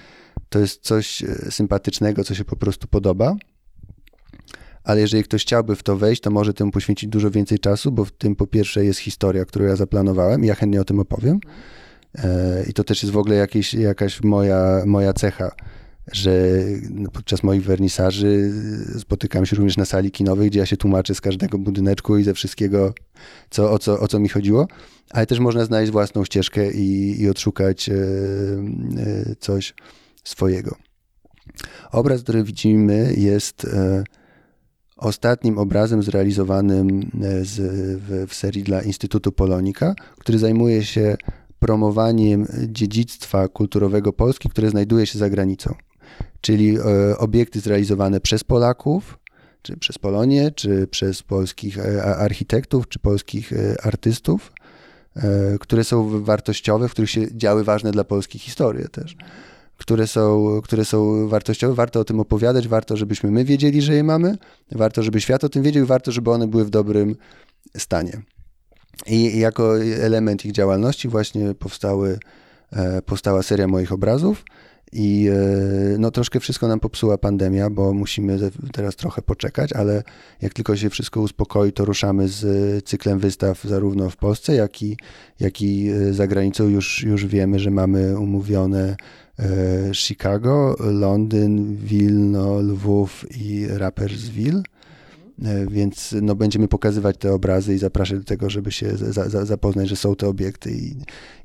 to 0.49 0.59
jest 0.59 0.83
coś 0.83 1.23
e, 1.23 1.27
sympatycznego, 1.51 2.25
co 2.25 2.35
się 2.35 2.45
po 2.45 2.57
prostu 2.57 2.89
podoba, 2.89 3.37
ale 4.85 5.01
jeżeli 5.01 5.25
ktoś 5.25 5.43
chciałby 5.43 5.77
w 5.77 5.83
to 5.83 5.97
wejść, 5.97 6.23
to 6.23 6.31
może 6.31 6.55
temu 6.55 6.71
poświęcić 6.71 7.11
dużo 7.11 7.31
więcej 7.31 7.59
czasu, 7.59 7.93
bo 7.93 8.05
w 8.05 8.13
tym 8.13 8.37
po 8.37 8.47
pierwsze 8.47 8.85
jest 8.85 9.01
historia, 9.01 9.45
którą 9.45 9.65
ja 9.65 9.77
zaplanowałem 9.77 10.45
ja 10.45 10.55
chętnie 10.55 10.81
o 10.81 10.85
tym 10.85 11.01
opowiem. 11.01 11.41
E, 12.19 12.65
I 12.69 12.73
to 12.73 12.85
też 12.85 13.03
jest 13.03 13.13
w 13.13 13.19
ogóle 13.19 13.37
jakieś, 13.37 13.75
jakaś 13.75 14.23
moja, 14.23 14.83
moja 14.87 15.13
cecha, 15.13 15.51
że 16.13 16.33
podczas 17.13 17.43
moich 17.43 17.65
wernisaży 17.65 18.53
spotykam 18.99 19.47
się 19.47 19.57
również 19.57 19.77
na 19.77 19.85
sali 19.85 20.11
kinowej, 20.11 20.51
gdzie 20.51 20.59
ja 20.61 20.67
się 20.67 20.77
tłumaczę 20.77 21.15
z 21.15 21.21
każdego 21.21 21.59
budyneczku 21.59 22.19
i 22.19 22.25
ze 22.25 22.35
wszystkiego, 22.35 22.95
co, 23.51 23.73
o, 23.73 23.79
co, 23.79 24.01
o 24.01 24.09
co 24.09 24.19
mi 24.19 24.29
chodziło, 24.29 24.67
ale 25.11 25.27
też 25.27 25.39
można 25.39 25.65
znaleźć 25.65 25.93
własną 25.93 26.25
ścieżkę 26.25 26.73
i, 26.73 27.21
i 27.21 27.29
odszukać 27.29 27.89
e, 27.89 27.95
e, 27.95 27.97
coś 29.41 29.75
swojego. 30.25 30.77
Obraz, 31.93 32.23
który 32.23 32.45
widzimy, 32.45 33.15
jest 33.17 33.67
ostatnim 35.01 35.59
obrazem 35.59 36.03
zrealizowanym 36.03 37.11
z, 37.43 37.61
w, 38.01 38.31
w 38.31 38.35
serii 38.35 38.63
dla 38.63 38.83
Instytutu 38.83 39.33
Polonika, 39.33 39.95
który 40.19 40.39
zajmuje 40.39 40.85
się 40.85 41.17
promowaniem 41.59 42.47
dziedzictwa 42.67 43.49
kulturowego 43.49 44.13
Polski, 44.13 44.49
które 44.49 44.71
znajduje 44.71 45.07
się 45.07 45.19
za 45.19 45.31
granicą. 45.31 45.75
Czyli 46.41 46.77
e, 46.79 47.19
obiekty 47.19 47.61
zrealizowane 47.61 48.21
przez 48.21 48.45
Polaków, 48.45 49.19
czy 49.63 49.77
przez 49.77 49.99
Polonię, 49.99 50.51
czy 50.51 50.87
przez 50.87 51.23
polskich 51.23 51.79
e, 51.79 52.05
architektów, 52.05 52.89
czy 52.89 52.99
polskich 52.99 53.53
e, 53.53 53.77
artystów, 53.83 54.53
które 55.61 55.85
są 55.85 56.25
wartościowe, 56.25 56.89
w 56.89 56.93
których 56.93 57.11
się 57.11 57.37
działy 57.37 57.65
ważne 57.65 57.93
dla 57.93 58.05
polskiej 58.05 58.41
historii 58.41 58.89
też 58.89 59.17
które 59.81 60.07
są, 60.07 60.61
które 60.65 60.85
są 60.85 61.29
wartościowe. 61.29 61.75
Warto 61.75 62.01
o 62.01 62.05
tym 62.05 62.21
opowiadać, 62.21 62.69
warto, 62.69 62.97
żebyśmy 62.97 63.31
my 63.31 63.45
wiedzieli, 63.45 63.83
że 63.83 63.95
je 63.95 64.05
mamy, 64.05 64.37
warto, 64.73 65.03
żeby 65.03 65.21
świat 65.21 65.45
o 65.45 65.49
tym 65.49 65.63
wiedział 65.63 65.87
warto, 65.87 66.13
żeby 66.13 66.31
one 66.31 66.49
były 66.49 66.65
w 66.65 66.71
dobrym 66.71 67.17
stanie. 67.77 68.23
I 69.07 69.39
jako 69.39 69.83
element 69.83 70.45
ich 70.45 70.53
działalności 70.53 71.09
właśnie 71.09 71.55
powstały, 71.55 72.19
e, 72.73 73.03
powstała 73.03 73.43
seria 73.43 73.69
moich 73.69 73.93
obrazów. 73.93 74.45
I 74.93 75.29
e, 75.29 75.99
no, 75.99 76.11
troszkę 76.11 76.41
wszystko 76.41 76.69
nam 76.69 76.81
popsuła 76.81 77.19
pandemia, 77.19 77.71
bo 77.71 77.93
musimy 77.93 78.51
teraz 78.73 78.97
trochę 78.97 79.23
poczekać, 79.23 79.73
ale 79.73 80.03
jak 80.43 80.55
tylko 80.55 80.77
się 80.77 80.91
wszystko 80.91 81.21
uspokoi, 81.21 81.73
to 81.73 81.85
ruszamy 81.85 82.29
z 82.29 82.45
cyklem 82.85 83.19
wystaw 83.19 83.63
zarówno 83.65 84.11
w 84.11 84.17
Polsce, 84.17 84.55
jak 84.55 84.83
i, 84.83 84.97
jak 85.41 85.63
i 85.63 85.91
e, 85.91 86.13
za 86.13 86.27
granicą. 86.27 86.69
Już, 86.69 87.03
już 87.03 87.27
wiemy, 87.27 87.59
że 87.59 87.71
mamy 87.71 88.19
umówione 88.19 88.97
Chicago, 89.93 90.77
Londyn, 90.81 91.77
Wilno, 91.77 92.61
Lwów 92.61 93.27
i 93.31 93.67
Rapperswil. 93.69 94.63
E, 95.45 95.67
więc 95.67 96.15
no, 96.23 96.35
będziemy 96.35 96.69
pokazywać 96.69 97.17
te 97.17 97.33
obrazy 97.33 97.75
i 97.75 97.79
zapraszać 97.79 98.19
do 98.19 98.25
tego, 98.25 98.51
żeby 98.51 98.73
się 98.73 98.97
za, 98.97 99.29
za, 99.29 99.45
zapoznać, 99.45 99.89
że 99.89 99.97
są 99.97 100.17
te 100.17 100.29
obiekty 100.29 100.73
i, 100.73 100.95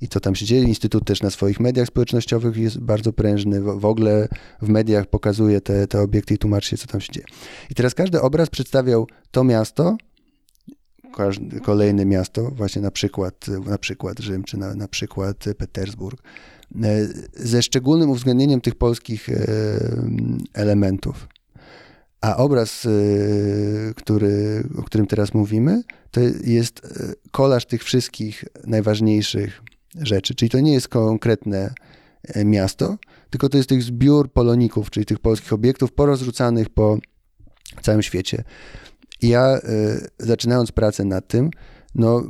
i 0.02 0.08
co 0.08 0.20
tam 0.20 0.36
się 0.36 0.46
dzieje. 0.46 0.64
Instytut 0.64 1.06
też 1.06 1.22
na 1.22 1.30
swoich 1.30 1.60
mediach 1.60 1.88
społecznościowych 1.88 2.58
jest 2.58 2.80
bardzo 2.80 3.14
prężny. 3.14 3.62
W, 3.62 3.80
w 3.80 3.86
ogóle 3.86 4.28
w 4.62 4.70
mediach 4.70 5.06
pokazuje 5.06 5.62
te, 5.62 5.88
te 5.88 6.02
obiekty 6.02 6.34
i 6.34 6.38
tłumaczy 6.38 6.70
się, 6.70 6.78
co 6.78 6.88
tam 6.88 7.02
się 7.02 7.14
dzieje. 7.14 7.26
I 7.70 7.76
teraz 7.76 7.94
każdy 7.94 8.22
obraz 8.22 8.50
przedstawiał 8.50 9.08
to 9.32 9.44
miasto, 9.44 9.98
kolejne 11.64 12.06
miasto, 12.06 12.52
właśnie 12.52 12.82
na 12.82 12.92
przykład, 12.92 13.48
na 13.66 13.78
przykład 13.78 14.20
Rzym, 14.20 14.44
czy 14.44 14.58
na, 14.58 14.76
na 14.76 14.88
przykład 14.88 15.46
Petersburg, 15.58 16.22
E, 16.22 16.55
ze 17.34 17.64
szczególnym 17.64 18.10
uwzględnieniem 18.10 18.62
tych 18.62 18.76
polskich 18.76 19.30
e, 19.30 19.36
elementów. 20.54 21.28
A 22.22 22.38
obraz, 22.38 22.86
e, 22.86 22.90
który, 23.94 24.64
o 24.78 24.84
którym 24.84 25.08
teraz 25.08 25.34
mówimy, 25.34 25.84
to 26.12 26.22
jest 26.44 26.82
kolaż 27.32 27.66
tych 27.66 27.84
wszystkich 27.84 28.46
najważniejszych 28.68 29.62
rzeczy. 30.02 30.36
Czyli 30.36 30.50
to 30.50 30.60
nie 30.60 30.74
jest 30.74 30.88
konkretne 30.88 31.74
miasto, 32.46 32.98
tylko 33.30 33.50
to 33.50 33.58
jest 33.58 33.70
tych 33.70 33.84
zbiór 33.84 34.32
poloników, 34.32 34.90
czyli 34.90 35.06
tych 35.06 35.20
polskich 35.20 35.54
obiektów 35.54 35.92
porozrzucanych 35.92 36.70
po 36.70 36.98
całym 37.82 38.02
świecie. 38.02 38.44
I 39.22 39.28
ja 39.28 39.60
zaczynając 40.20 40.72
pracę 40.72 41.06
nad 41.06 41.28
tym, 41.28 41.50
no 41.96 42.24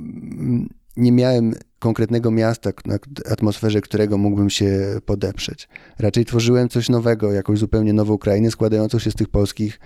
nie 0.97 1.11
miałem 1.11 1.53
konkretnego 1.79 2.31
miasta, 2.31 2.71
na 2.85 2.97
atmosferze 3.31 3.81
którego 3.81 4.17
mógłbym 4.17 4.49
się 4.49 4.99
podeprzeć. 5.05 5.69
Raczej 5.99 6.25
tworzyłem 6.25 6.69
coś 6.69 6.89
nowego, 6.89 7.31
jakąś 7.31 7.59
zupełnie 7.59 7.93
nową 7.93 8.17
krainę 8.17 8.51
składającą 8.51 8.99
się 8.99 9.11
z 9.11 9.15
tych 9.15 9.29
polskich, 9.29 9.79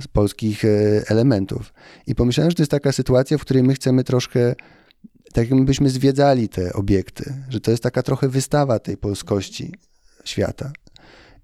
z 0.00 0.08
polskich 0.08 0.64
e, 0.64 0.68
elementów. 1.08 1.74
I 2.06 2.14
pomyślałem, 2.14 2.50
że 2.50 2.54
to 2.54 2.62
jest 2.62 2.70
taka 2.70 2.92
sytuacja, 2.92 3.38
w 3.38 3.40
której 3.40 3.62
my 3.62 3.74
chcemy 3.74 4.04
troszkę, 4.04 4.54
tak 5.32 5.50
jakbyśmy 5.50 5.90
zwiedzali 5.90 6.48
te 6.48 6.72
obiekty, 6.72 7.34
że 7.48 7.60
to 7.60 7.70
jest 7.70 7.82
taka 7.82 8.02
trochę 8.02 8.28
wystawa 8.28 8.78
tej 8.78 8.96
polskości 8.96 9.72
świata. 10.24 10.72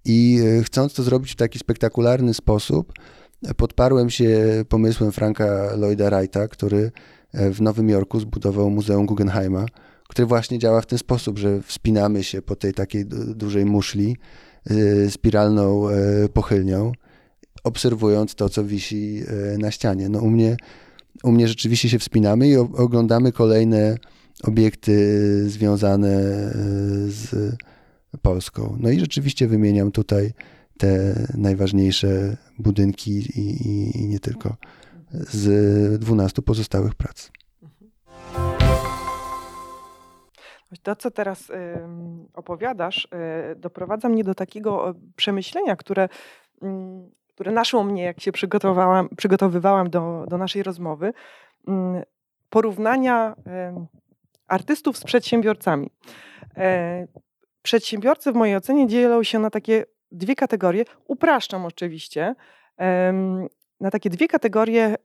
I 0.04 0.40
e, 0.58 0.62
chcąc 0.62 0.94
to 0.94 1.02
zrobić 1.02 1.32
w 1.32 1.36
taki 1.36 1.58
spektakularny 1.58 2.34
sposób, 2.34 2.92
podparłem 3.56 4.10
się 4.10 4.64
pomysłem 4.68 5.12
Franka 5.12 5.76
Lloyda 5.76 6.10
Wrighta, 6.10 6.48
który 6.48 6.92
w 7.34 7.60
Nowym 7.60 7.88
Jorku 7.88 8.20
zbudował 8.20 8.70
Muzeum 8.70 9.06
Guggenheima, 9.06 9.66
który 10.08 10.26
właśnie 10.26 10.58
działa 10.58 10.80
w 10.80 10.86
ten 10.86 10.98
sposób, 10.98 11.38
że 11.38 11.62
wspinamy 11.62 12.24
się 12.24 12.42
po 12.42 12.56
tej 12.56 12.74
takiej 12.74 13.06
dużej 13.34 13.64
muszli 13.64 14.16
y, 14.70 15.10
spiralną 15.10 15.88
y, 15.88 16.28
pochylnią, 16.28 16.92
obserwując 17.64 18.34
to, 18.34 18.48
co 18.48 18.64
wisi 18.64 19.22
na 19.58 19.70
ścianie. 19.70 20.08
No 20.08 20.20
u 20.20 20.30
mnie, 20.30 20.56
u 21.22 21.32
mnie 21.32 21.48
rzeczywiście 21.48 21.88
się 21.88 21.98
wspinamy 21.98 22.48
i 22.48 22.56
oglądamy 22.56 23.32
kolejne 23.32 23.96
obiekty 24.42 25.50
związane 25.50 26.20
z 27.08 27.56
Polską. 28.22 28.76
No 28.80 28.90
i 28.90 29.00
rzeczywiście 29.00 29.48
wymieniam 29.48 29.92
tutaj 29.92 30.32
te 30.78 31.14
najważniejsze 31.34 32.36
budynki 32.58 33.10
i, 33.12 33.68
i, 33.68 34.00
i 34.00 34.08
nie 34.08 34.20
tylko 34.20 34.56
z 35.12 35.98
12 36.00 36.42
pozostałych 36.42 36.94
prac. 36.94 37.30
To, 40.82 40.96
co 40.96 41.10
teraz 41.10 41.52
opowiadasz, 42.34 43.08
y, 43.52 43.56
doprowadza 43.56 44.08
mnie 44.08 44.24
do 44.24 44.34
takiego 44.34 44.90
e, 44.90 44.94
przemyślenia, 45.16 45.76
które, 45.76 46.08
mm, 46.62 47.10
które 47.28 47.52
naszło 47.52 47.84
mnie, 47.84 48.02
jak 48.02 48.20
się 48.20 48.32
przygotowałam, 48.32 49.08
przygotowywałam 49.16 49.90
do, 49.90 50.24
do 50.28 50.38
naszej 50.38 50.62
rozmowy. 50.62 51.12
Mm, 51.68 52.02
porównania 52.50 53.36
artystów 54.48 54.98
z 54.98 55.04
przedsiębiorcami. 55.04 55.90
E, 56.56 57.06
przedsiębiorcy 57.62 58.32
w 58.32 58.34
mojej 58.34 58.56
ocenie 58.56 58.86
dzielą 58.86 59.22
się 59.22 59.38
na 59.38 59.50
takie 59.50 59.84
dwie 60.12 60.34
kategorie. 60.34 60.84
Upraszczam 61.06 61.64
oczywiście. 61.66 62.34
Na 63.82 63.90
takie 63.90 64.10
dwie 64.10 64.28
kategorie 64.28 64.96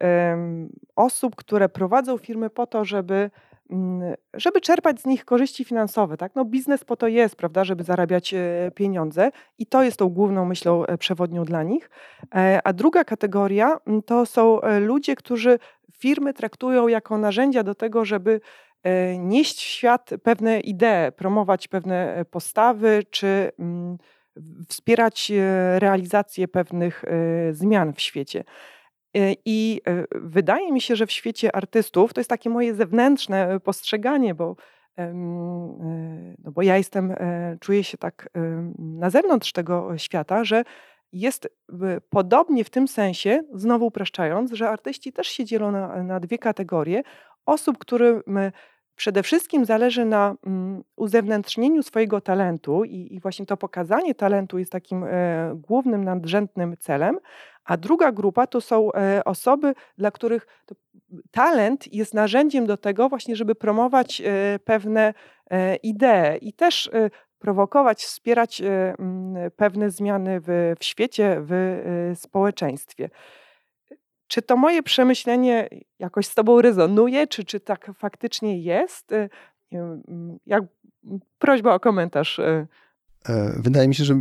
osób, 0.96 1.36
które 1.36 1.70
prowadzą 1.70 2.18
firmy 2.18 2.50
po 2.50 2.68
to, 2.68 2.86
żeby 2.86 3.30
Mm, 3.70 4.16
żeby 4.34 4.62
czerpać 4.62 5.02
z 5.02 5.06
nich 5.06 5.26
korzyści 5.26 5.66
finansowe. 5.66 6.18
Tak? 6.18 6.36
No 6.36 6.46
biznes 6.46 6.84
po 6.84 6.96
to 6.96 7.08
jest, 7.08 7.36
prawda, 7.36 7.64
żeby 7.64 7.84
zarabiać 7.84 8.34
e, 8.34 8.72
pieniądze 8.76 9.32
i 9.58 9.66
to 9.66 9.84
jest 9.84 9.98
tą 9.98 10.10
główną 10.10 10.46
myślą 10.46 10.86
e, 10.86 10.98
przewodnią 10.98 11.46
dla 11.46 11.64
nich. 11.64 11.90
E, 12.36 12.60
a 12.64 12.74
druga 12.74 13.04
kategoria 13.04 13.78
mm, 13.88 14.04
to 14.04 14.26
są 14.26 14.60
ludzie, 14.80 15.16
którzy 15.16 15.60
firmy 15.94 16.34
traktują 16.34 16.88
jako 16.88 17.18
narzędzia 17.18 17.64
do 17.64 17.76
tego, 17.76 18.06
żeby 18.06 18.42
nieść 19.20 19.58
w 19.58 19.62
świat 19.62 20.10
pewne 20.24 20.60
idee, 20.60 21.12
promować 21.16 21.68
pewne 21.68 22.26
postawy, 22.32 23.04
czy 23.10 23.52
mm, 23.60 23.98
wspierać 24.70 25.32
realizację 25.78 26.48
pewnych 26.48 27.06
zmian 27.52 27.94
w 27.94 28.02
świecie. 28.02 28.44
I 29.46 29.82
wydaje 30.16 30.72
mi 30.72 30.82
się, 30.82 30.96
że 30.96 31.06
w 31.06 31.12
świecie 31.12 31.56
artystów, 31.56 32.14
to 32.14 32.20
jest 32.20 32.30
takie 32.30 32.50
moje 32.50 32.76
zewnętrzne 32.76 33.60
postrzeganie, 33.60 34.36
bo 34.36 34.56
E, 34.98 35.14
no 36.44 36.52
bo 36.52 36.62
ja 36.62 36.78
jestem, 36.78 37.12
e, 37.12 37.58
czuję 37.60 37.84
się 37.84 37.98
tak 37.98 38.30
na 38.80 39.10
zewnątrz 39.10 39.52
tego 39.52 39.98
świata, 39.98 40.44
że 40.44 40.64
jest 41.12 41.50
podobnie 42.10 42.64
w 42.64 42.70
tym 42.70 42.88
sensie, 42.88 43.44
znowu 43.54 43.86
upraszczając, 43.86 44.52
że 44.52 44.70
artyści 44.70 45.14
też 45.14 45.28
się 45.28 45.46
dzielą 45.46 45.72
na, 45.72 46.04
na 46.04 46.20
dwie 46.20 46.38
kategorie. 46.38 47.04
Osób, 47.46 47.78
którym 47.78 48.24
przede 48.98 49.24
wszystkim 49.24 49.66
zależy 49.66 50.06
na 50.06 50.36
mm, 50.46 50.84
uzewnętrznieniu 50.96 51.84
swojego 51.84 52.22
talentu 52.22 52.84
i, 52.84 53.16
i, 53.16 53.20
właśnie 53.20 53.46
to 53.46 53.58
pokazanie 53.58 54.16
talentu 54.16 54.60
jest 54.60 54.72
takim 54.72 55.04
e, 55.04 55.08
głównym, 55.56 56.04
nadrzędnym 56.04 56.78
celem, 56.80 57.20
a 57.66 57.78
druga 57.78 58.12
grupa 58.12 58.48
to 58.48 58.62
są 58.62 58.92
e, 58.94 59.24
osoby, 59.26 59.74
dla 59.98 60.12
których 60.12 60.48
talent 61.32 61.94
jest 61.94 62.14
narzędziem 62.14 62.66
do 62.66 62.78
tego 62.78 63.10
właśnie, 63.10 63.36
żeby 63.36 63.56
promować 63.56 64.22
e, 64.22 64.60
pewne 64.66 65.14
e, 65.52 65.76
idee 65.76 66.38
i 66.42 66.54
też 66.54 66.90
e, 66.94 67.10
prowokować, 67.40 68.04
wspierać 68.04 68.62
e, 68.62 68.96
pewne 69.56 69.90
zmiany 69.90 70.40
w, 70.40 70.76
w 70.80 70.84
świecie, 70.84 71.38
w 71.40 72.12
społeczeństwie. 72.16 73.10
Czy 74.28 74.42
to 74.42 74.58
moje 74.58 74.84
przemyślenie 74.84 75.70
jakoś 76.00 76.28
z 76.28 76.36
Tobą 76.36 76.62
rezonuje, 76.62 77.28
czy, 77.28 77.44
czy 77.44 77.60
tak 77.60 77.92
faktycznie 77.96 78.60
jest? 78.62 79.12
E, 79.12 79.30
jak, 80.46 80.64
prośba 81.40 81.74
o 81.74 81.80
komentarz. 81.80 82.40
E, 82.40 82.68
wydaje 83.58 83.88
mi 83.88 83.96
się, 83.96 84.04
że, 84.04 84.16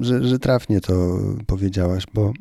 że, 0.00 0.24
że 0.24 0.38
trafnie 0.38 0.80
to 0.80 1.18
powiedziałaś, 1.46 2.04
bo 2.14 2.32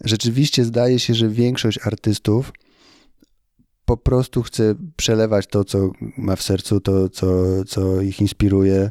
rzeczywiście 0.00 0.64
zdaje 0.64 0.98
się, 0.98 1.14
że 1.14 1.28
większość 1.28 1.86
artystów 1.86 2.52
po 3.84 3.96
prostu 3.96 4.42
chce 4.42 4.74
przelewać 4.96 5.46
to, 5.46 5.64
co 5.64 5.90
ma 6.18 6.36
w 6.36 6.42
sercu, 6.42 6.80
to, 6.80 7.08
co, 7.08 7.26
co 7.64 8.00
ich 8.00 8.20
inspiruje 8.20 8.88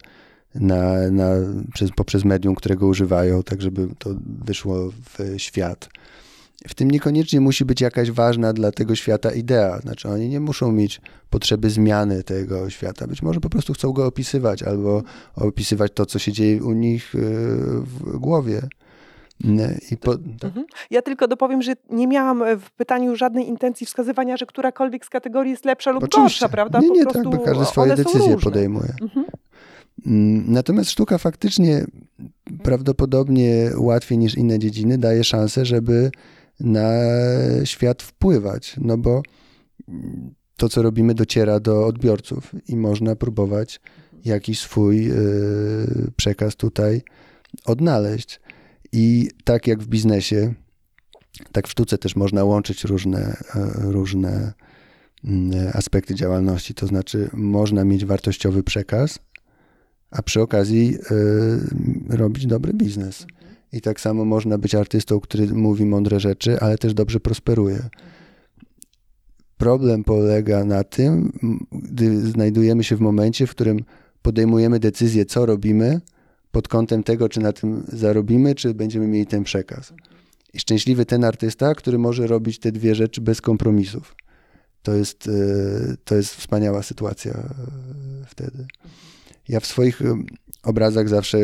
na, 0.55 1.11
na, 1.11 1.29
przez, 1.73 1.91
poprzez 1.91 2.25
medium, 2.25 2.55
którego 2.55 2.87
używają, 2.87 3.43
tak 3.43 3.61
żeby 3.61 3.87
to 3.99 4.09
wyszło 4.45 4.91
w 4.91 5.37
świat 5.37 5.89
w 6.67 6.73
tym 6.73 6.91
niekoniecznie 6.91 7.41
musi 7.41 7.65
być 7.65 7.81
jakaś 7.81 8.11
ważna 8.11 8.53
dla 8.53 8.71
tego 8.71 8.95
świata 8.95 9.31
idea. 9.31 9.79
Znaczy, 9.79 10.09
oni 10.09 10.29
nie 10.29 10.39
muszą 10.39 10.71
mieć 10.71 11.01
potrzeby 11.29 11.69
zmiany 11.69 12.23
tego 12.23 12.69
świata. 12.69 13.07
Być 13.07 13.21
może 13.21 13.39
po 13.39 13.49
prostu 13.49 13.73
chcą 13.73 13.91
go 13.91 14.05
opisywać 14.05 14.63
albo 14.63 15.03
opisywać 15.35 15.91
to, 15.95 16.05
co 16.05 16.19
się 16.19 16.31
dzieje 16.31 16.63
u 16.63 16.73
nich 16.73 17.15
y, 17.15 17.19
w 17.81 18.17
głowie. 18.17 18.61
Po, 20.01 20.17
tak. 20.17 20.23
mhm. 20.43 20.65
Ja 20.91 21.01
tylko 21.01 21.27
dopowiem, 21.27 21.61
że 21.61 21.73
nie 21.89 22.07
miałam 22.07 22.43
w 22.59 22.71
pytaniu 22.71 23.15
żadnej 23.15 23.47
intencji 23.47 23.87
wskazywania, 23.87 24.37
że 24.37 24.45
którakolwiek 24.45 25.05
z 25.05 25.09
kategorii 25.09 25.51
jest 25.51 25.65
lepsza 25.65 25.91
lub 25.91 26.03
Oczywiście. 26.03 26.21
gorsza, 26.21 26.49
prawda? 26.49 26.79
Nie, 26.79 26.89
nie, 26.89 27.05
po 27.05 27.11
tak, 27.11 27.23
bo 27.23 27.37
każdy 27.37 27.65
swoje 27.65 27.95
decyzje 27.95 28.37
podejmuje. 28.37 28.93
Mhm. 29.01 29.25
Mm, 30.05 30.43
natomiast 30.47 30.89
sztuka 30.89 31.17
faktycznie 31.17 31.85
prawdopodobnie 32.63 33.71
łatwiej 33.77 34.17
niż 34.17 34.35
inne 34.35 34.59
dziedziny 34.59 34.97
daje 34.97 35.23
szansę, 35.23 35.65
żeby 35.65 36.11
na 36.59 36.91
świat 37.63 38.03
wpływać, 38.03 38.75
no 38.81 38.97
bo 38.97 39.21
to, 40.57 40.69
co 40.69 40.81
robimy, 40.81 41.13
dociera 41.15 41.59
do 41.59 41.85
odbiorców 41.85 42.55
i 42.67 42.75
można 42.75 43.15
próbować 43.15 43.81
jakiś 44.25 44.59
swój 44.59 45.11
y, 45.11 46.11
przekaz 46.15 46.55
tutaj 46.55 47.01
odnaleźć. 47.65 48.39
I 48.91 49.29
tak 49.43 49.67
jak 49.67 49.83
w 49.83 49.87
biznesie, 49.87 50.53
tak 51.51 51.67
w 51.67 51.71
sztuce 51.71 51.97
też 51.97 52.15
można 52.15 52.43
łączyć 52.43 52.83
różne, 52.83 53.37
e, 53.55 53.71
różne 53.91 54.53
mm, 55.25 55.71
aspekty 55.73 56.15
działalności. 56.15 56.73
To 56.73 56.87
znaczy, 56.87 57.29
można 57.33 57.83
mieć 57.83 58.05
wartościowy 58.05 58.63
przekaz, 58.63 59.19
a 60.11 60.21
przy 60.21 60.41
okazji 60.41 60.97
y, 62.11 62.17
robić 62.17 62.47
dobry 62.47 62.73
biznes. 62.73 63.25
I 63.73 63.81
tak 63.81 64.01
samo 64.01 64.25
można 64.25 64.57
być 64.57 64.75
artystą, 64.75 65.19
który 65.19 65.47
mówi 65.47 65.85
mądre 65.85 66.19
rzeczy, 66.19 66.59
ale 66.59 66.77
też 66.77 66.93
dobrze 66.93 67.19
prosperuje. 67.19 67.89
Problem 69.57 70.03
polega 70.03 70.65
na 70.65 70.83
tym, 70.83 71.31
gdy 71.71 72.21
znajdujemy 72.21 72.83
się 72.83 72.95
w 72.95 73.01
momencie, 73.01 73.47
w 73.47 73.51
którym 73.51 73.79
podejmujemy 74.21 74.79
decyzję, 74.79 75.25
co 75.25 75.45
robimy, 75.45 76.01
pod 76.51 76.67
kątem 76.67 77.03
tego, 77.03 77.29
czy 77.29 77.39
na 77.39 77.53
tym 77.53 77.83
zarobimy, 77.87 78.55
czy 78.55 78.73
będziemy 78.73 79.07
mieli 79.07 79.25
ten 79.25 79.43
przekaz. 79.43 79.93
I 80.53 80.59
szczęśliwy 80.59 81.05
ten 81.05 81.23
artysta, 81.23 81.75
który 81.75 81.97
może 81.97 82.27
robić 82.27 82.59
te 82.59 82.71
dwie 82.71 82.95
rzeczy 82.95 83.21
bez 83.21 83.41
kompromisów. 83.41 84.15
To 84.83 84.93
jest, 84.93 85.27
e, 85.27 85.95
to 86.03 86.15
jest 86.15 86.35
wspaniała 86.35 86.83
sytuacja 86.83 87.33
e, 87.33 87.45
wtedy. 88.27 88.65
Ja 89.47 89.59
w 89.59 89.65
swoich 89.65 90.01
e, 90.01 90.15
obrazach 90.63 91.09
zawsze 91.09 91.37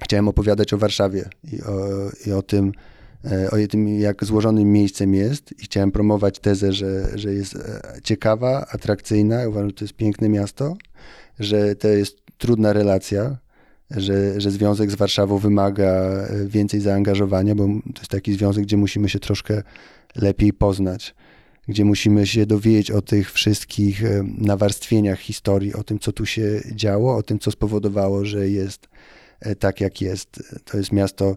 chciałem 0.00 0.28
opowiadać 0.28 0.72
o 0.72 0.78
Warszawie 0.78 1.28
i 1.52 1.62
o, 1.62 2.10
i 2.26 2.32
o 2.32 2.42
tym, 2.42 2.72
e, 3.24 3.50
o 3.50 3.68
tym, 3.68 3.88
jak 3.88 4.24
złożonym 4.24 4.72
miejscem 4.72 5.14
jest 5.14 5.52
i 5.60 5.64
chciałem 5.64 5.92
promować 5.92 6.38
tezę, 6.38 6.72
że, 6.72 7.18
że 7.18 7.34
jest 7.34 7.56
e, 7.56 7.82
ciekawa, 8.04 8.66
atrakcyjna. 8.70 9.48
Uważam, 9.48 9.68
że 9.68 9.74
to 9.74 9.84
jest 9.84 9.94
piękne 9.94 10.28
miasto, 10.28 10.76
że 11.40 11.76
to 11.76 11.88
jest 11.88 12.18
trudna 12.38 12.72
relacja, 12.72 13.36
że, 13.90 14.40
że 14.40 14.50
związek 14.50 14.90
z 14.90 14.94
Warszawą 14.94 15.38
wymaga 15.38 15.84
e, 15.84 16.46
więcej 16.46 16.80
zaangażowania, 16.80 17.54
bo 17.54 17.66
to 17.66 18.00
jest 18.00 18.10
taki 18.10 18.32
związek, 18.32 18.64
gdzie 18.64 18.76
musimy 18.76 19.08
się 19.08 19.18
troszkę 19.18 19.62
lepiej 20.16 20.52
poznać, 20.52 21.14
gdzie 21.68 21.84
musimy 21.84 22.26
się 22.26 22.46
dowiedzieć 22.46 22.90
o 22.90 23.02
tych 23.02 23.32
wszystkich 23.32 24.02
nawarstwieniach 24.38 25.20
historii, 25.20 25.74
o 25.74 25.84
tym, 25.84 25.98
co 25.98 26.12
tu 26.12 26.26
się 26.26 26.60
działo, 26.74 27.16
o 27.16 27.22
tym, 27.22 27.38
co 27.38 27.50
spowodowało, 27.50 28.24
że 28.24 28.48
jest 28.48 28.88
tak 29.58 29.80
jak 29.80 30.00
jest. 30.00 30.42
To 30.64 30.78
jest 30.78 30.92
miasto, 30.92 31.36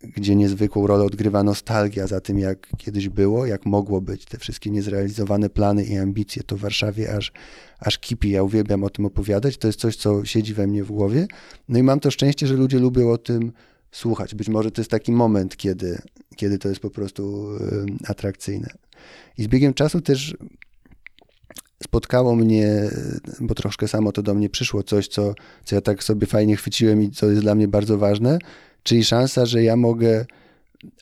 gdzie 0.00 0.36
niezwykłą 0.36 0.86
rolę 0.86 1.04
odgrywa 1.04 1.42
nostalgia 1.42 2.06
za 2.06 2.20
tym, 2.20 2.38
jak 2.38 2.68
kiedyś 2.78 3.08
było, 3.08 3.46
jak 3.46 3.66
mogło 3.66 4.00
być. 4.00 4.24
Te 4.24 4.38
wszystkie 4.38 4.70
niezrealizowane 4.70 5.50
plany 5.50 5.84
i 5.84 5.96
ambicje 5.96 6.42
to 6.42 6.56
w 6.56 6.60
Warszawie 6.60 7.16
aż, 7.16 7.32
aż 7.78 7.98
kipi. 7.98 8.30
Ja 8.30 8.42
uwielbiam 8.42 8.84
o 8.84 8.90
tym 8.90 9.04
opowiadać. 9.04 9.56
To 9.56 9.66
jest 9.66 9.80
coś, 9.80 9.96
co 9.96 10.24
siedzi 10.24 10.54
we 10.54 10.66
mnie 10.66 10.84
w 10.84 10.92
głowie. 10.92 11.26
No 11.68 11.78
i 11.78 11.82
mam 11.82 12.00
to 12.00 12.10
szczęście, 12.10 12.46
że 12.46 12.54
ludzie 12.54 12.78
lubią 12.78 13.10
o 13.10 13.18
tym 13.18 13.52
słuchać. 13.92 14.34
Być 14.34 14.48
może 14.48 14.70
to 14.70 14.80
jest 14.80 14.90
taki 14.90 15.12
moment, 15.12 15.56
kiedy, 15.56 15.98
kiedy 16.36 16.58
to 16.58 16.68
jest 16.68 16.80
po 16.80 16.90
prostu 16.90 17.48
atrakcyjne. 18.06 18.68
I 19.38 19.42
z 19.42 19.48
biegiem 19.48 19.74
czasu 19.74 20.00
też 20.00 20.36
spotkało 21.82 22.36
mnie, 22.36 22.90
bo 23.40 23.54
troszkę 23.54 23.88
samo 23.88 24.12
to 24.12 24.22
do 24.22 24.34
mnie 24.34 24.48
przyszło, 24.48 24.82
coś, 24.82 25.08
co, 25.08 25.34
co 25.64 25.74
ja 25.74 25.80
tak 25.80 26.04
sobie 26.04 26.26
fajnie 26.26 26.56
chwyciłem 26.56 27.02
i 27.02 27.10
co 27.10 27.26
jest 27.26 27.42
dla 27.42 27.54
mnie 27.54 27.68
bardzo 27.68 27.98
ważne, 27.98 28.38
czyli 28.82 29.04
szansa, 29.04 29.46
że 29.46 29.62
ja 29.62 29.76
mogę 29.76 30.26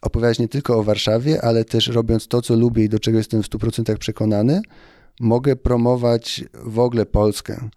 opowiadać 0.02 0.38
nie 0.38 0.48
tylko 0.48 0.78
o 0.78 0.82
Warszawie, 0.82 1.44
ale 1.44 1.64
też 1.64 1.88
robiąc 1.88 2.28
to, 2.28 2.42
co 2.42 2.56
lubię 2.56 2.84
i 2.84 2.88
do 2.88 2.98
czego 2.98 3.18
jestem 3.18 3.42
w 3.42 3.48
100% 3.48 3.96
przekonany, 3.96 4.60
mogę 5.20 5.56
promować 5.56 6.44
w 6.54 6.78
ogóle 6.78 7.06
Polskę, 7.06 7.68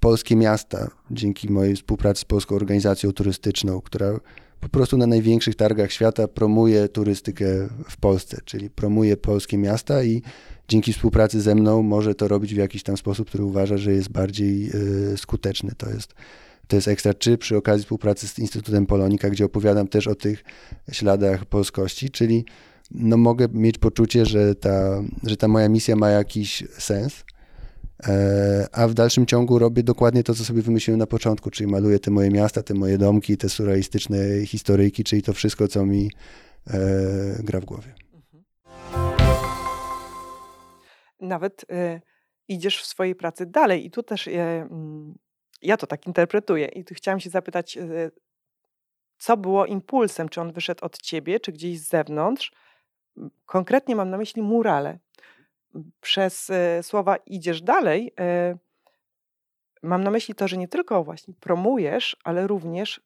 polskie 0.00 0.36
miasta, 0.36 0.90
dzięki 1.10 1.52
mojej 1.52 1.76
współpracy 1.76 2.20
z 2.20 2.24
Polską 2.24 2.54
Organizacją 2.54 3.12
Turystyczną, 3.12 3.80
która 3.80 4.20
po 4.60 4.68
prostu 4.68 4.96
na 4.96 5.06
największych 5.06 5.54
targach 5.54 5.92
świata 5.92 6.28
promuje 6.28 6.88
turystykę 6.88 7.68
w 7.88 7.96
Polsce, 7.96 8.40
czyli 8.44 8.70
promuje 8.70 9.16
polskie 9.16 9.58
miasta 9.58 10.02
i 10.02 10.22
dzięki 10.68 10.92
współpracy 10.92 11.40
ze 11.40 11.54
mną 11.54 11.82
może 11.82 12.14
to 12.14 12.28
robić 12.28 12.54
w 12.54 12.56
jakiś 12.56 12.82
tam 12.82 12.96
sposób, 12.96 13.28
który 13.28 13.44
uważa, 13.44 13.76
że 13.76 13.92
jest 13.92 14.08
bardziej 14.08 14.70
y, 15.12 15.16
skuteczny. 15.16 15.72
To 15.76 15.90
jest, 15.90 16.14
to 16.66 16.76
jest 16.76 16.88
ekstra. 16.88 17.14
Czy 17.14 17.38
przy 17.38 17.56
okazji 17.56 17.82
współpracy 17.82 18.28
z 18.28 18.38
Instytutem 18.38 18.86
Polonika, 18.86 19.30
gdzie 19.30 19.44
opowiadam 19.44 19.88
też 19.88 20.06
o 20.06 20.14
tych 20.14 20.44
śladach 20.92 21.44
polskości, 21.44 22.10
czyli 22.10 22.44
no 22.90 23.16
mogę 23.16 23.48
mieć 23.52 23.78
poczucie, 23.78 24.26
że 24.26 24.54
ta, 24.54 25.02
że 25.22 25.36
ta 25.36 25.48
moja 25.48 25.68
misja 25.68 25.96
ma 25.96 26.10
jakiś 26.10 26.64
sens, 26.78 27.24
e, 28.06 28.66
a 28.72 28.88
w 28.88 28.94
dalszym 28.94 29.26
ciągu 29.26 29.58
robię 29.58 29.82
dokładnie 29.82 30.22
to, 30.22 30.34
co 30.34 30.44
sobie 30.44 30.62
wymyśliłem 30.62 30.98
na 30.98 31.06
początku, 31.06 31.50
czyli 31.50 31.70
maluję 31.70 31.98
te 31.98 32.10
moje 32.10 32.30
miasta, 32.30 32.62
te 32.62 32.74
moje 32.74 32.98
domki, 32.98 33.36
te 33.36 33.48
surrealistyczne 33.48 34.46
historyjki, 34.46 35.04
czyli 35.04 35.22
to 35.22 35.32
wszystko, 35.32 35.68
co 35.68 35.86
mi 35.86 36.10
e, 36.66 36.80
gra 37.42 37.60
w 37.60 37.64
głowie. 37.64 38.07
Nawet 41.20 41.64
y, 41.72 42.00
idziesz 42.48 42.82
w 42.82 42.86
swojej 42.86 43.14
pracy 43.14 43.46
dalej. 43.46 43.86
I 43.86 43.90
tu 43.90 44.02
też 44.02 44.26
y, 44.26 44.68
ja 45.62 45.76
to 45.76 45.86
tak 45.86 46.06
interpretuję. 46.06 46.66
I 46.66 46.84
tu 46.84 46.94
chciałam 46.94 47.20
się 47.20 47.30
zapytać, 47.30 47.76
y, 47.76 48.10
co 49.18 49.36
było 49.36 49.66
impulsem? 49.66 50.28
Czy 50.28 50.40
on 50.40 50.52
wyszedł 50.52 50.84
od 50.84 50.98
ciebie, 50.98 51.40
czy 51.40 51.52
gdzieś 51.52 51.80
z 51.80 51.88
zewnątrz? 51.88 52.52
Konkretnie 53.46 53.96
mam 53.96 54.10
na 54.10 54.18
myśli 54.18 54.42
murale. 54.42 54.98
przez 56.00 56.50
e, 56.50 56.82
słowa 56.82 57.16
idziesz 57.16 57.62
dalej, 57.62 58.12
e, 58.20 58.58
mam 59.82 60.04
na 60.04 60.10
myśli 60.10 60.34
to, 60.34 60.48
że 60.48 60.56
nie 60.56 60.68
tylko 60.68 61.04
właśnie 61.04 61.34
promujesz, 61.40 62.16
ale 62.24 62.46
również 62.46 63.00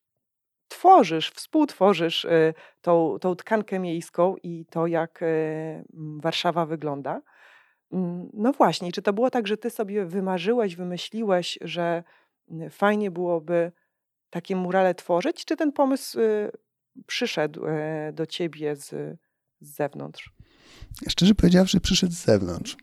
tworzysz, 0.69 1.31
współtworzysz 1.31 2.25
e, 2.25 2.55
tą, 2.81 3.19
tą 3.21 3.37
tkankę 3.37 3.79
miejską 3.79 4.37
i 4.43 4.67
to, 4.71 4.87
jak 4.87 5.21
Warszawa 5.95 6.67
wygląda. 6.67 7.23
Mm, 7.93 8.31
no 8.33 8.53
właśnie, 8.53 8.93
czy 8.93 9.03
to 9.03 9.13
było 9.13 9.31
tak, 9.31 9.47
że 9.47 9.57
ty 9.57 9.71
sobie 9.71 10.05
wymarzyłeś, 10.07 10.77
wymyśliłeś, 10.77 11.59
że 11.61 12.05
fajnie 12.71 13.11
byłoby 13.11 13.73
takie 14.31 14.57
murale 14.57 14.95
tworzyć, 14.95 15.45
czy 15.45 15.57
ten 15.57 15.73
pomysł 15.73 16.19
przyszedł 17.07 17.63
do 18.13 18.27
ciebie 18.27 18.77
z, 18.77 18.89
z 19.61 19.75
zewnątrz? 19.75 20.35
Szczerze 21.09 21.35
powiedziawszy, 21.35 21.81
przyszedł 21.81 22.13
z 22.13 22.25
zewnątrz. 22.25 22.77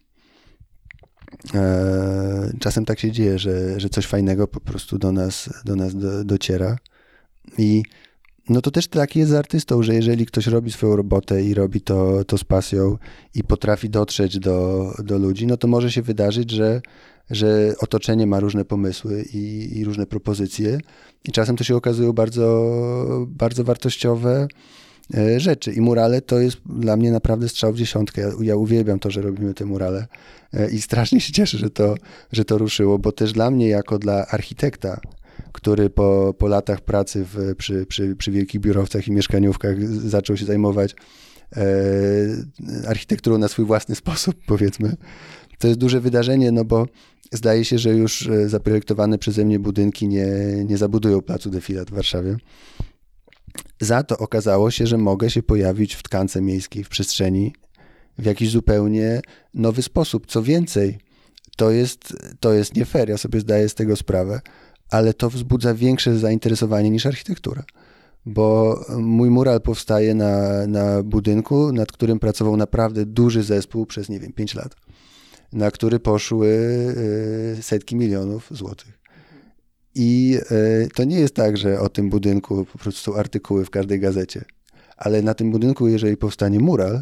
E, 1.55 2.51
czasem 2.59 2.85
tak 2.85 2.99
się 2.99 3.11
dzieje, 3.11 3.39
że, 3.39 3.79
że 3.79 3.89
coś 3.89 4.07
fajnego 4.07 4.47
po 4.47 4.59
prostu 4.59 4.97
do 4.97 5.11
nas, 5.11 5.49
do 5.65 5.75
nas 5.75 5.95
do, 5.95 6.23
dociera. 6.23 6.77
I 7.57 7.83
no 8.49 8.61
to 8.61 8.71
też 8.71 8.87
tak 8.87 9.15
jest 9.15 9.31
z 9.31 9.33
artystą, 9.33 9.83
że 9.83 9.95
jeżeli 9.95 10.25
ktoś 10.25 10.47
robi 10.47 10.71
swoją 10.71 10.95
robotę 10.95 11.43
i 11.43 11.53
robi 11.53 11.81
to, 11.81 12.25
to 12.25 12.37
z 12.37 12.43
pasją 12.43 12.97
i 13.35 13.43
potrafi 13.43 13.89
dotrzeć 13.89 14.39
do, 14.39 14.91
do 15.03 15.17
ludzi, 15.17 15.47
no 15.47 15.57
to 15.57 15.67
może 15.67 15.91
się 15.91 16.01
wydarzyć, 16.01 16.51
że, 16.51 16.81
że 17.29 17.73
otoczenie 17.79 18.27
ma 18.27 18.39
różne 18.39 18.65
pomysły 18.65 19.25
i, 19.33 19.69
i 19.77 19.85
różne 19.85 20.05
propozycje 20.05 20.79
i 21.25 21.31
czasem 21.31 21.55
to 21.55 21.63
się 21.63 21.75
okazują 21.75 22.13
bardzo, 22.13 22.65
bardzo 23.27 23.63
wartościowe 23.63 24.47
E, 25.17 25.39
rzeczy. 25.39 25.73
I 25.73 25.81
murale 25.81 26.21
to 26.21 26.39
jest 26.39 26.57
dla 26.65 26.97
mnie 26.97 27.11
naprawdę 27.11 27.49
strzał 27.49 27.73
w 27.73 27.77
dziesiątkę. 27.77 28.21
Ja, 28.21 28.29
ja 28.41 28.55
uwielbiam 28.55 28.99
to, 28.99 29.11
że 29.11 29.21
robimy 29.21 29.53
te 29.53 29.65
murale 29.65 30.07
e, 30.53 30.69
i 30.69 30.81
strasznie 30.81 31.21
się 31.21 31.33
cieszę, 31.33 31.57
że 31.57 31.69
to, 31.69 31.95
że 32.31 32.45
to 32.45 32.57
ruszyło, 32.57 32.99
bo 32.99 33.11
też 33.11 33.33
dla 33.33 33.51
mnie, 33.51 33.67
jako 33.67 33.99
dla 33.99 34.27
architekta, 34.27 34.99
który 35.51 35.89
po, 35.89 36.33
po 36.37 36.47
latach 36.47 36.81
pracy 36.81 37.25
w, 37.25 37.55
przy, 37.55 37.85
przy, 37.85 38.15
przy 38.15 38.31
wielkich 38.31 38.61
biurowcach 38.61 39.07
i 39.07 39.11
mieszkaniówkach 39.11 39.87
zaczął 39.87 40.37
się 40.37 40.45
zajmować 40.45 40.95
e, 41.57 41.65
architekturą 42.87 43.37
na 43.37 43.47
swój 43.47 43.65
własny 43.65 43.95
sposób, 43.95 44.35
powiedzmy. 44.47 44.95
To 45.59 45.67
jest 45.67 45.79
duże 45.79 46.01
wydarzenie, 46.01 46.51
no 46.51 46.65
bo 46.65 46.87
zdaje 47.31 47.65
się, 47.65 47.77
że 47.77 47.89
już 47.89 48.27
e, 48.27 48.49
zaprojektowane 48.49 49.17
przeze 49.17 49.45
mnie 49.45 49.59
budynki 49.59 50.07
nie, 50.07 50.27
nie 50.65 50.77
zabudują 50.77 51.21
placu 51.21 51.49
defilat 51.49 51.89
w 51.89 51.93
Warszawie. 51.93 52.37
Za 53.81 54.03
to 54.03 54.17
okazało 54.17 54.71
się, 54.71 54.87
że 54.87 54.97
mogę 54.97 55.29
się 55.29 55.43
pojawić 55.43 55.95
w 55.95 56.03
tkance 56.03 56.41
miejskiej, 56.41 56.83
w 56.83 56.89
przestrzeni 56.89 57.53
w 58.17 58.25
jakiś 58.25 58.49
zupełnie 58.49 59.21
nowy 59.53 59.81
sposób. 59.81 60.27
Co 60.27 60.43
więcej, 60.43 60.99
to 61.57 61.71
jest, 61.71 62.13
to 62.39 62.53
jest 62.53 62.75
nie 62.75 62.85
fair, 62.85 63.09
ja 63.09 63.17
sobie 63.17 63.39
zdaję 63.39 63.69
z 63.69 63.75
tego 63.75 63.95
sprawę, 63.95 64.41
ale 64.89 65.13
to 65.13 65.29
wzbudza 65.29 65.73
większe 65.73 66.19
zainteresowanie 66.19 66.89
niż 66.89 67.05
architektura. 67.05 67.63
Bo 68.25 68.79
mój 68.97 69.29
mural 69.29 69.61
powstaje 69.61 70.15
na, 70.15 70.67
na 70.67 71.03
budynku, 71.03 71.71
nad 71.71 71.91
którym 71.91 72.19
pracował 72.19 72.57
naprawdę 72.57 73.05
duży 73.05 73.43
zespół 73.43 73.85
przez, 73.85 74.09
nie 74.09 74.19
wiem, 74.19 74.33
5 74.33 74.55
lat, 74.55 74.75
na 75.53 75.71
który 75.71 75.99
poszły 75.99 76.47
y, 77.59 77.63
setki 77.63 77.95
milionów 77.95 78.47
złotych. 78.51 78.99
I 79.95 80.37
e, 80.51 80.87
to 80.87 81.03
nie 81.03 81.19
jest 81.19 81.35
tak, 81.35 81.57
że 81.57 81.79
o 81.79 81.89
tym 81.89 82.09
budynku 82.09 82.65
po 82.65 82.77
prostu 82.77 83.15
artykuły 83.15 83.65
w 83.65 83.69
każdej 83.69 83.99
gazecie. 83.99 84.45
Ale 84.97 85.21
na 85.21 85.33
tym 85.33 85.51
budynku, 85.51 85.87
jeżeli 85.87 86.17
powstanie 86.17 86.59
mural, 86.59 87.01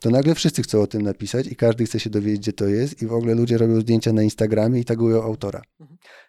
to 0.00 0.10
nagle 0.10 0.34
wszyscy 0.34 0.62
chcą 0.62 0.80
o 0.82 0.86
tym 0.86 1.02
napisać 1.02 1.46
i 1.46 1.56
każdy 1.56 1.84
chce 1.84 2.00
się 2.00 2.10
dowiedzieć, 2.10 2.40
gdzie 2.40 2.52
to 2.52 2.66
jest 2.66 3.02
i 3.02 3.06
w 3.06 3.12
ogóle 3.12 3.34
ludzie 3.34 3.58
robią 3.58 3.80
zdjęcia 3.80 4.12
na 4.12 4.22
Instagramie 4.22 4.80
i 4.80 4.84
tagują 4.84 5.22
autora. 5.22 5.62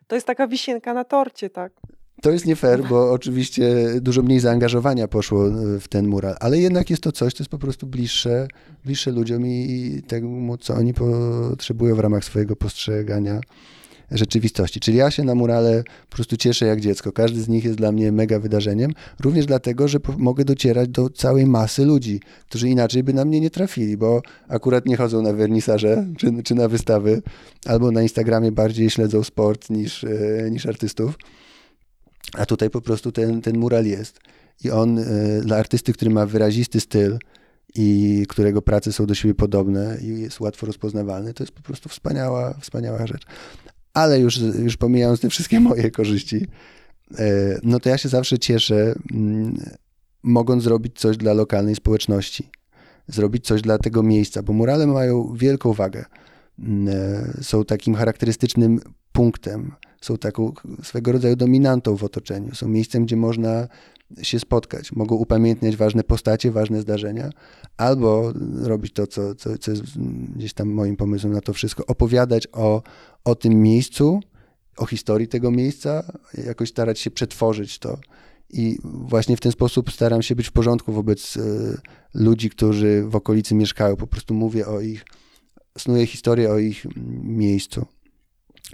To 0.07 0.15
jest 0.15 0.27
taka 0.27 0.47
wisienka 0.47 0.93
na 0.93 1.03
torcie, 1.03 1.49
tak? 1.49 1.73
To 2.21 2.31
jest 2.31 2.45
nie 2.45 2.55
fair, 2.55 2.83
bo 2.83 3.11
oczywiście 3.11 3.75
dużo 4.01 4.21
mniej 4.21 4.39
zaangażowania 4.39 5.07
poszło 5.07 5.47
e, 5.47 5.79
w 5.79 5.87
ten 5.87 6.07
mural, 6.07 6.35
ale 6.39 6.59
jednak 6.59 6.89
jest 6.89 7.03
to 7.03 7.11
coś, 7.11 7.33
co 7.33 7.43
jest 7.43 7.51
po 7.51 7.57
prostu 7.57 7.87
bliższe, 7.87 8.47
bliższe 8.85 9.11
ludziom 9.11 9.47
i 9.47 10.01
temu, 10.07 10.57
co 10.57 10.73
oni 10.73 10.93
potrzebują 10.93 11.95
w 11.95 11.99
ramach 11.99 12.23
swojego 12.23 12.55
postrzegania 12.55 13.39
rzeczywistości. 14.11 14.79
Czyli 14.79 14.97
ja 14.97 15.11
się 15.11 15.23
na 15.23 15.35
murale 15.35 15.83
po 16.09 16.15
prostu 16.15 16.37
cieszę 16.37 16.65
jak 16.65 16.81
dziecko. 16.81 17.11
Każdy 17.11 17.41
z 17.41 17.47
nich 17.47 17.63
jest 17.63 17.77
dla 17.77 17.91
mnie 17.91 18.11
mega 18.11 18.39
wydarzeniem, 18.39 18.91
również 19.19 19.45
dlatego, 19.45 19.87
że 19.87 19.99
mogę 20.17 20.45
docierać 20.45 20.89
do 20.89 21.09
całej 21.09 21.45
masy 21.45 21.85
ludzi, 21.85 22.21
którzy 22.49 22.69
inaczej 22.69 23.03
by 23.03 23.13
na 23.13 23.25
mnie 23.25 23.39
nie 23.39 23.49
trafili, 23.49 23.97
bo 23.97 24.21
akurat 24.47 24.85
nie 24.85 24.97
chodzą 24.97 25.21
na 25.21 25.33
wernisaże 25.33 26.07
czy, 26.17 26.43
czy 26.43 26.55
na 26.55 26.67
wystawy, 26.67 27.21
albo 27.65 27.91
na 27.91 28.01
Instagramie 28.01 28.51
bardziej 28.51 28.89
śledzą 28.89 29.23
sport 29.23 29.69
niż, 29.69 30.03
e, 30.03 30.47
niż 30.51 30.65
artystów. 30.65 31.17
A 32.33 32.45
tutaj 32.45 32.69
po 32.69 32.81
prostu 32.81 33.11
ten, 33.11 33.41
ten 33.41 33.57
mural 33.57 33.85
jest. 33.85 34.19
I 34.63 34.71
on 34.71 34.99
e, 34.99 35.03
dla 35.41 35.57
artysty, 35.57 35.93
który 35.93 36.11
ma 36.11 36.25
wyrazisty 36.25 36.79
styl, 36.79 37.17
i 37.75 38.25
którego 38.29 38.61
prace 38.61 38.93
są 38.93 39.05
do 39.05 39.15
siebie 39.15 39.33
podobne 39.33 39.97
i 40.01 40.21
jest 40.21 40.39
łatwo 40.39 40.65
rozpoznawalny, 40.65 41.33
to 41.33 41.43
jest 41.43 41.53
po 41.53 41.61
prostu 41.61 41.89
wspaniała, 41.89 42.53
wspaniała 42.53 43.07
rzecz 43.07 43.25
ale 43.97 44.19
już, 44.19 44.37
już 44.37 44.77
pomijając 44.77 45.19
te 45.19 45.29
wszystkie 45.29 45.59
moje 45.59 45.91
korzyści, 45.91 46.47
e, 47.17 47.59
no 47.63 47.79
to 47.79 47.89
ja 47.89 47.97
się 47.97 48.09
zawsze 48.09 48.39
cieszę, 48.39 48.95
mm, 49.13 49.57
mogąc 50.23 50.63
zrobić 50.63 50.99
coś 50.99 51.17
dla 51.17 51.33
lokalnej 51.33 51.75
społeczności, 51.75 52.49
zrobić 53.07 53.45
coś 53.45 53.61
dla 53.61 53.77
tego 53.77 54.03
miejsca, 54.03 54.43
bo 54.43 54.53
murale 54.53 54.87
mają 54.87 55.33
wielką 55.35 55.73
wagę. 55.73 56.05
Mm, 56.59 56.87
e, 57.39 57.43
są 57.43 57.65
takim 57.65 57.95
charakterystycznym 57.95 58.79
punktem, 59.11 59.71
są 60.01 60.17
taką 60.17 60.53
swego 60.83 61.11
rodzaju 61.11 61.35
dominantą 61.35 61.95
w 61.95 62.03
otoczeniu. 62.03 62.55
Są 62.55 62.67
miejscem, 62.67 63.05
gdzie 63.05 63.15
można 63.15 63.67
się 64.21 64.39
spotkać. 64.39 64.91
Mogą 64.91 65.15
upamiętniać 65.15 65.75
ważne 65.75 66.03
postacie, 66.03 66.51
ważne 66.51 66.81
zdarzenia, 66.81 67.29
albo 67.77 68.33
robić 68.61 68.93
to, 68.93 69.07
co, 69.07 69.35
co, 69.35 69.57
co 69.57 69.71
jest 69.71 69.83
gdzieś 70.35 70.53
tam 70.53 70.69
moim 70.69 70.95
pomysłem 70.95 71.33
na 71.33 71.41
to 71.41 71.53
wszystko, 71.53 71.85
opowiadać 71.85 72.47
o, 72.51 72.81
o 73.23 73.35
tym 73.35 73.61
miejscu, 73.61 74.19
o 74.77 74.85
historii 74.85 75.27
tego 75.27 75.51
miejsca, 75.51 76.03
jakoś 76.45 76.69
starać 76.69 76.99
się 76.99 77.11
przetworzyć 77.11 77.79
to. 77.79 77.97
I 78.49 78.77
właśnie 78.83 79.37
w 79.37 79.41
ten 79.41 79.51
sposób 79.51 79.91
staram 79.91 80.21
się 80.21 80.35
być 80.35 80.47
w 80.47 80.51
porządku 80.51 80.93
wobec 80.93 81.37
y, 81.37 81.77
ludzi, 82.13 82.49
którzy 82.49 83.03
w 83.07 83.15
okolicy 83.15 83.55
mieszkają. 83.55 83.95
Po 83.95 84.07
prostu 84.07 84.33
mówię 84.33 84.67
o 84.67 84.81
ich, 84.81 85.05
snuję 85.77 86.05
historię 86.05 86.51
o 86.51 86.57
ich 86.57 86.85
miejscu. 87.23 87.85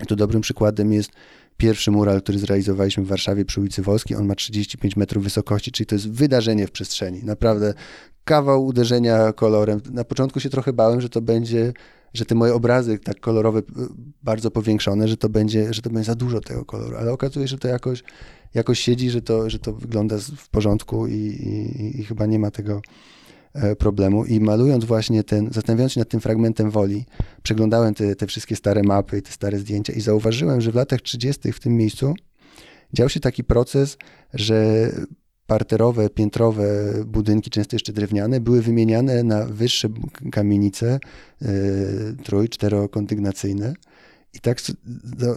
I 0.03 0.05
tu 0.05 0.15
dobrym 0.15 0.41
przykładem 0.41 0.93
jest 0.93 1.11
pierwszy 1.57 1.91
mural, 1.91 2.21
który 2.21 2.39
zrealizowaliśmy 2.39 3.03
w 3.03 3.07
Warszawie 3.07 3.45
przy 3.45 3.61
ulicy 3.61 3.81
Wolskiej. 3.81 4.17
On 4.17 4.25
ma 4.25 4.35
35 4.35 4.95
metrów 4.95 5.23
wysokości, 5.23 5.71
czyli 5.71 5.87
to 5.87 5.95
jest 5.95 6.09
wydarzenie 6.09 6.67
w 6.67 6.71
przestrzeni. 6.71 7.23
Naprawdę 7.23 7.73
kawał 8.23 8.65
uderzenia 8.65 9.33
kolorem. 9.33 9.81
Na 9.91 10.03
początku 10.03 10.39
się 10.39 10.49
trochę 10.49 10.73
bałem, 10.73 11.01
że 11.01 11.09
to 11.09 11.21
będzie, 11.21 11.73
że 12.13 12.25
te 12.25 12.35
moje 12.35 12.53
obrazy 12.53 12.99
tak 12.99 13.19
kolorowe, 13.19 13.61
bardzo 14.23 14.51
powiększone, 14.51 15.07
że 15.07 15.17
to 15.17 15.29
będzie, 15.29 15.73
że 15.73 15.81
to 15.81 15.89
będzie 15.89 16.07
za 16.07 16.15
dużo 16.15 16.41
tego 16.41 16.65
koloru, 16.65 16.97
ale 16.97 17.11
okazuje 17.11 17.47
się, 17.47 17.51
że 17.51 17.57
to 17.57 17.67
jakoś, 17.67 18.03
jakoś 18.53 18.79
siedzi, 18.79 19.09
że 19.09 19.21
to, 19.21 19.49
że 19.49 19.59
to 19.59 19.73
wygląda 19.73 20.17
w 20.37 20.49
porządku 20.49 21.07
i, 21.07 21.13
i, 21.13 21.99
i 21.99 22.03
chyba 22.03 22.25
nie 22.25 22.39
ma 22.39 22.51
tego 22.51 22.81
problemu 23.77 24.25
i 24.25 24.39
malując 24.39 24.85
właśnie 24.85 25.23
ten, 25.23 25.49
zastanawiając 25.53 25.93
się 25.93 25.99
nad 25.99 26.09
tym 26.09 26.19
fragmentem 26.19 26.71
woli, 26.71 27.05
przeglądałem 27.43 27.93
te, 27.93 28.15
te 28.15 28.27
wszystkie 28.27 28.55
stare 28.55 28.83
mapy 28.83 29.17
i 29.17 29.21
te 29.21 29.31
stare 29.31 29.59
zdjęcia 29.59 29.93
i 29.93 30.01
zauważyłem, 30.01 30.61
że 30.61 30.71
w 30.71 30.75
latach 30.75 31.01
30. 31.01 31.51
w 31.51 31.59
tym 31.59 31.77
miejscu 31.77 32.13
dział 32.93 33.09
się 33.09 33.19
taki 33.19 33.43
proces, 33.43 33.97
że 34.33 34.89
parterowe, 35.47 36.09
piętrowe 36.09 36.93
budynki, 37.05 37.49
często 37.49 37.75
jeszcze 37.75 37.93
drewniane, 37.93 38.39
były 38.39 38.61
wymieniane 38.61 39.23
na 39.23 39.45
wyższe 39.45 39.89
kamienice 40.31 40.99
yy, 41.41 41.47
trój-, 42.23 42.49
czterokondygnacyjne. 42.49 43.73
I 44.33 44.39
tak 44.39 44.57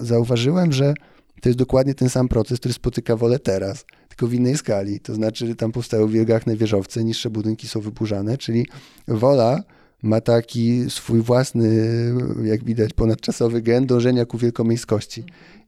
zauważyłem, 0.00 0.72
że 0.72 0.94
to 1.42 1.48
jest 1.48 1.58
dokładnie 1.58 1.94
ten 1.94 2.08
sam 2.08 2.28
proces, 2.28 2.58
który 2.58 2.74
spotyka 2.74 3.16
wolę 3.16 3.38
teraz 3.38 3.84
tylko 4.16 4.26
w 4.26 4.34
innej 4.34 4.56
skali. 4.56 5.00
To 5.00 5.14
znaczy, 5.14 5.56
tam 5.56 5.72
powstały 5.72 6.08
wielgachne 6.08 6.56
wieżowce, 6.56 7.04
niższe 7.04 7.30
budynki 7.30 7.68
są 7.68 7.80
wyburzane, 7.80 8.38
czyli 8.38 8.66
wola 9.08 9.62
ma 10.02 10.20
taki 10.20 10.90
swój 10.90 11.20
własny, 11.20 11.88
jak 12.44 12.64
widać, 12.64 12.92
ponadczasowy 12.92 13.62
gen 13.62 13.86
dążenia 13.86 14.24
ku 14.24 14.38
wielkomiejskości. 14.38 15.24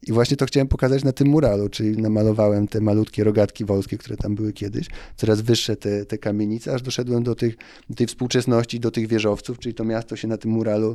I 0.07 0.13
właśnie 0.13 0.37
to 0.37 0.47
chciałem 0.47 0.69
pokazać 0.69 1.05
na 1.05 1.13
tym 1.13 1.29
muralu, 1.29 1.69
czyli 1.69 2.03
namalowałem 2.03 2.69
te 2.69 2.81
malutkie 2.81 3.25
rogatki 3.25 3.65
wolskie, 3.65 3.99
które 3.99 4.17
tam 4.17 4.35
były 4.35 4.53
kiedyś, 4.53 4.87
coraz 5.17 5.41
wyższe 5.41 5.77
te, 5.77 6.05
te 6.05 6.19
kamienice, 6.19 6.75
aż 6.75 6.83
doszedłem 6.83 7.23
do, 7.23 7.35
tych, 7.35 7.57
do 7.91 7.97
tej 7.97 8.07
współczesności, 8.07 8.81
do 8.81 8.91
tych 8.91 9.07
wieżowców, 9.07 9.59
czyli 9.59 9.75
to 9.75 9.85
miasto 9.85 10.17
się 10.17 10.29
na 10.29 10.37
tym 10.37 10.51
muralu 10.51 10.95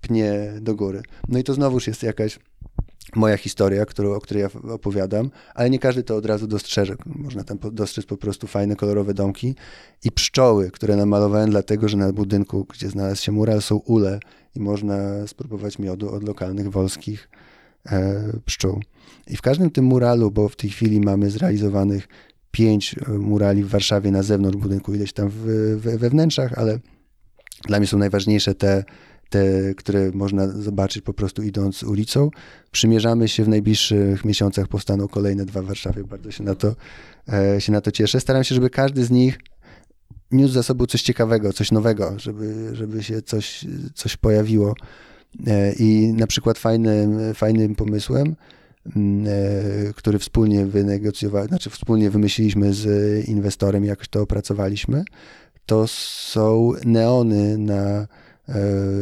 pnie 0.00 0.52
do 0.60 0.74
góry. 0.74 1.02
No 1.28 1.38
i 1.38 1.44
to 1.44 1.54
znowuż 1.54 1.86
jest 1.86 2.02
jakaś 2.02 2.38
moja 3.14 3.36
historia, 3.36 3.86
którą, 3.86 4.14
o 4.14 4.20
której 4.20 4.42
ja 4.42 4.48
opowiadam, 4.70 5.30
ale 5.54 5.70
nie 5.70 5.78
każdy 5.78 6.02
to 6.02 6.16
od 6.16 6.26
razu 6.26 6.46
dostrzeże. 6.46 6.94
Można 7.06 7.44
tam 7.44 7.58
dostrzec 7.72 8.06
po 8.06 8.16
prostu 8.16 8.46
fajne, 8.46 8.76
kolorowe 8.76 9.14
domki 9.14 9.54
i 10.04 10.12
pszczoły, 10.12 10.70
które 10.70 10.96
namalowałem 10.96 11.50
dlatego, 11.50 11.88
że 11.88 11.96
na 11.96 12.12
budynku, 12.12 12.64
gdzie 12.64 12.88
znalazł 12.88 13.22
się 13.22 13.32
mural, 13.32 13.62
są 13.62 13.76
ule 13.76 14.20
i 14.54 14.60
można 14.60 15.26
spróbować 15.26 15.78
miodu 15.78 16.10
od 16.10 16.24
lokalnych 16.24 16.70
wolskich 16.70 17.28
e, 17.86 18.22
pszczół. 18.44 18.80
I 19.26 19.36
w 19.36 19.42
każdym 19.42 19.70
tym 19.70 19.84
muralu, 19.84 20.30
bo 20.30 20.48
w 20.48 20.56
tej 20.56 20.70
chwili 20.70 21.00
mamy 21.00 21.30
zrealizowanych 21.30 22.08
pięć 22.50 22.96
e, 23.08 23.12
murali 23.12 23.64
w 23.64 23.68
Warszawie 23.68 24.10
na 24.10 24.22
zewnątrz 24.22 24.58
budynku, 24.58 24.94
ileś 24.94 25.12
tam 25.12 25.28
w, 25.28 25.44
w, 25.76 25.98
we 25.98 26.10
wnętrzach, 26.10 26.52
ale 26.58 26.78
dla 27.64 27.78
mnie 27.78 27.86
są 27.86 27.98
najważniejsze 27.98 28.54
te, 28.54 28.84
te, 29.30 29.74
które 29.74 30.10
można 30.14 30.48
zobaczyć 30.48 31.02
po 31.02 31.14
prostu 31.14 31.42
idąc 31.42 31.82
ulicą. 31.82 32.30
Przymierzamy 32.70 33.28
się 33.28 33.44
w 33.44 33.48
najbliższych 33.48 34.24
miesiącach, 34.24 34.68
powstaną 34.68 35.08
kolejne 35.08 35.44
dwa 35.44 35.62
w 35.62 35.66
Warszawie. 35.66 36.04
Bardzo 36.04 36.30
się 36.30 36.44
na 36.44 36.54
to, 36.54 36.74
e, 37.32 37.60
się 37.60 37.72
na 37.72 37.80
to 37.80 37.90
cieszę. 37.90 38.20
Staram 38.20 38.44
się, 38.44 38.54
żeby 38.54 38.70
każdy 38.70 39.04
z 39.04 39.10
nich 39.10 39.38
niósł 40.30 40.54
za 40.54 40.62
sobą 40.62 40.86
coś 40.86 41.02
ciekawego, 41.02 41.52
coś 41.52 41.72
nowego, 41.72 42.14
żeby, 42.18 42.70
żeby 42.72 43.02
się 43.02 43.22
coś, 43.22 43.64
coś 43.94 44.16
pojawiło. 44.16 44.74
E, 45.46 45.72
I 45.72 46.12
na 46.12 46.26
przykład 46.26 46.58
fajnym, 46.58 47.34
fajnym 47.34 47.74
pomysłem, 47.74 48.36
mm, 48.96 49.26
e, 49.28 49.92
który 49.92 50.18
wspólnie 50.18 50.66
wynegocjowaliśmy, 50.66 51.48
znaczy 51.48 51.70
wspólnie 51.70 52.10
wymyśliliśmy 52.10 52.74
z 52.74 52.84
inwestorem, 53.28 53.84
jak 53.84 54.06
to 54.06 54.22
opracowaliśmy, 54.22 55.04
to 55.66 55.86
są 55.86 56.72
neony 56.84 57.58
na 57.58 58.06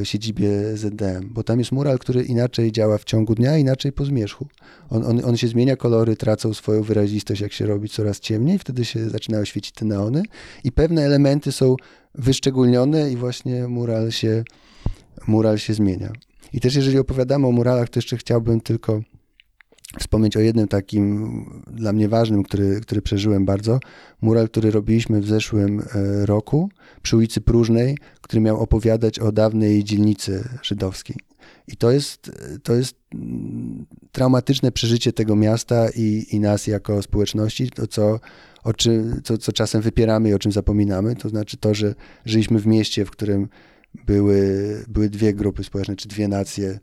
siedzibie 0.04 0.76
ZDM, 0.76 1.28
bo 1.30 1.42
tam 1.42 1.58
jest 1.58 1.72
mural, 1.72 1.98
który 1.98 2.22
inaczej 2.22 2.72
działa 2.72 2.98
w 2.98 3.04
ciągu 3.04 3.34
dnia, 3.34 3.58
inaczej 3.58 3.92
po 3.92 4.04
zmierzchu. 4.04 4.46
On, 4.90 5.04
on, 5.04 5.24
on 5.24 5.36
się 5.36 5.48
zmienia, 5.48 5.76
kolory 5.76 6.16
tracą 6.16 6.54
swoją 6.54 6.82
wyrazistość, 6.82 7.40
jak 7.40 7.52
się 7.52 7.66
robi 7.66 7.88
coraz 7.88 8.20
ciemniej, 8.20 8.58
wtedy 8.58 8.84
się 8.84 9.10
zaczynają 9.10 9.44
świecić 9.44 9.72
te 9.72 9.84
neony 9.84 10.22
i 10.64 10.72
pewne 10.72 11.02
elementy 11.02 11.52
są 11.52 11.76
wyszczególnione 12.14 13.12
i 13.12 13.16
właśnie 13.16 13.68
mural 13.68 14.12
się, 14.12 14.44
mural 15.26 15.58
się 15.58 15.74
zmienia. 15.74 16.12
I 16.52 16.60
też 16.60 16.74
jeżeli 16.74 16.98
opowiadamy 16.98 17.46
o 17.46 17.52
muralach, 17.52 17.88
to 17.88 17.98
jeszcze 17.98 18.16
chciałbym 18.16 18.60
tylko 18.60 19.00
wspomnieć 19.98 20.36
o 20.36 20.40
jednym 20.40 20.68
takim 20.68 21.62
dla 21.66 21.92
mnie 21.92 22.08
ważnym, 22.08 22.42
który, 22.42 22.80
który 22.80 23.02
przeżyłem 23.02 23.44
bardzo. 23.44 23.80
Mural, 24.20 24.48
który 24.48 24.70
robiliśmy 24.70 25.20
w 25.20 25.26
zeszłym 25.26 25.80
e, 25.80 26.26
roku 26.26 26.70
przy 27.02 27.16
ulicy 27.16 27.40
Próżnej, 27.40 27.98
który 28.20 28.40
miał 28.40 28.60
opowiadać 28.60 29.18
o 29.18 29.32
dawnej 29.32 29.84
dzielnicy 29.84 30.48
żydowskiej. 30.62 31.16
I 31.68 31.76
to 31.76 31.90
jest, 31.90 32.30
to 32.62 32.74
jest 32.74 32.96
mm, 33.14 33.86
traumatyczne 34.12 34.72
przeżycie 34.72 35.12
tego 35.12 35.36
miasta 35.36 35.88
i, 35.96 36.26
i 36.30 36.40
nas 36.40 36.66
jako 36.66 37.02
społeczności, 37.02 37.70
to 37.70 37.86
co, 37.86 38.20
o 38.64 38.72
czym, 38.72 39.20
co, 39.24 39.38
co 39.38 39.52
czasem 39.52 39.82
wypieramy 39.82 40.28
i 40.28 40.34
o 40.34 40.38
czym 40.38 40.52
zapominamy. 40.52 41.16
To 41.16 41.28
znaczy 41.28 41.56
to, 41.56 41.74
że 41.74 41.94
żyliśmy 42.24 42.58
w 42.58 42.66
mieście, 42.66 43.04
w 43.04 43.10
którym 43.10 43.48
były, 44.06 44.84
były 44.88 45.08
dwie 45.08 45.34
grupy 45.34 45.64
społeczne, 45.64 45.96
czy 45.96 46.08
dwie 46.08 46.28
nacje, 46.28 46.78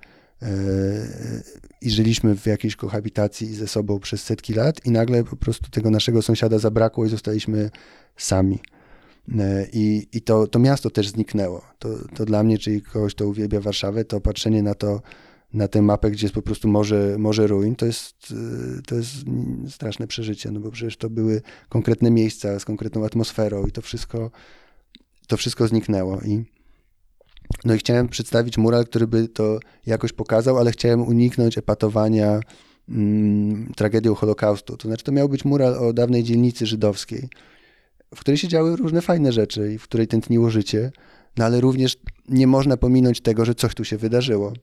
i 1.82 1.90
żyliśmy 1.90 2.36
w 2.36 2.46
jakiejś 2.46 2.76
kohabitacji 2.76 3.54
ze 3.56 3.68
sobą 3.68 4.00
przez 4.00 4.24
setki 4.24 4.54
lat 4.54 4.86
i 4.86 4.92
nagle 4.92 5.24
po 5.24 5.36
prostu 5.36 5.70
tego 5.72 5.90
naszego 5.90 6.22
sąsiada 6.22 6.60
zabrakło 6.60 7.06
i 7.06 7.10
zostaliśmy 7.10 7.70
sami. 8.18 8.60
E, 9.40 9.68
I, 9.74 10.08
i 10.14 10.22
to, 10.22 10.48
to 10.48 10.60
miasto 10.60 10.90
też 10.90 11.10
zniknęło. 11.10 11.62
To, 11.80 11.90
to 12.16 12.26
dla 12.26 12.44
mnie, 12.44 12.58
czyli 12.58 12.82
kogoś, 12.82 13.16
kto 13.16 13.28
uwielbia 13.28 13.60
Warszawę, 13.60 14.06
to 14.06 14.22
patrzenie 14.22 14.64
na 14.64 14.76
to, 14.76 15.02
na 15.54 15.68
tę 15.68 15.82
mapę, 15.82 16.12
gdzie 16.12 16.26
jest 16.26 16.36
po 16.36 16.42
prostu 16.42 16.68
morze, 16.68 17.16
morze 17.20 17.48
ruin, 17.48 17.76
to 17.76 17.86
jest, 17.86 18.34
e, 18.78 18.82
to 18.82 18.96
jest 18.96 19.12
straszne 19.70 20.08
przeżycie, 20.08 20.52
no 20.52 20.60
bo 20.60 20.72
przecież 20.72 20.98
to 20.98 21.10
były 21.10 21.42
konkretne 21.70 22.12
miejsca 22.12 22.60
z 22.60 22.66
konkretną 22.66 23.06
atmosferą 23.06 23.66
i 23.66 23.72
to 23.72 23.82
wszystko, 23.82 24.32
to 25.28 25.38
wszystko 25.38 25.68
zniknęło. 25.68 26.22
I, 26.22 26.44
no 27.66 27.74
i 27.74 27.78
chciałem 27.78 28.08
przedstawić 28.08 28.58
mural, 28.58 28.86
który 28.86 29.08
by 29.08 29.28
to 29.28 29.60
jakoś 29.86 30.14
pokazał, 30.14 30.58
ale 30.58 30.72
chciałem 30.72 31.02
uniknąć 31.02 31.58
epatowania 31.58 32.40
mm, 32.90 33.72
tragedią 33.76 34.16
Holokaustu. 34.16 34.78
To 34.78 34.88
znaczy, 34.88 35.04
to 35.04 35.12
miał 35.12 35.30
być 35.30 35.46
mural 35.46 35.74
o 35.74 35.94
dawnej 35.94 36.24
dzielnicy 36.24 36.66
żydowskiej, 36.66 37.30
w 38.16 38.20
której 38.20 38.38
się 38.38 38.48
działy 38.48 38.76
różne 38.76 39.02
fajne 39.02 39.32
rzeczy 39.32 39.74
i 39.74 39.78
w 39.78 39.84
której 39.84 40.08
tętniło 40.08 40.50
życie, 40.50 40.92
no 41.38 41.46
ale 41.46 41.62
również 41.62 41.98
nie 42.30 42.48
można 42.48 42.78
pominąć 42.78 43.22
tego, 43.22 43.46
że 43.46 43.56
coś 43.56 43.76
tu 43.76 43.84
się 43.84 43.98
wydarzyło. 43.98 44.54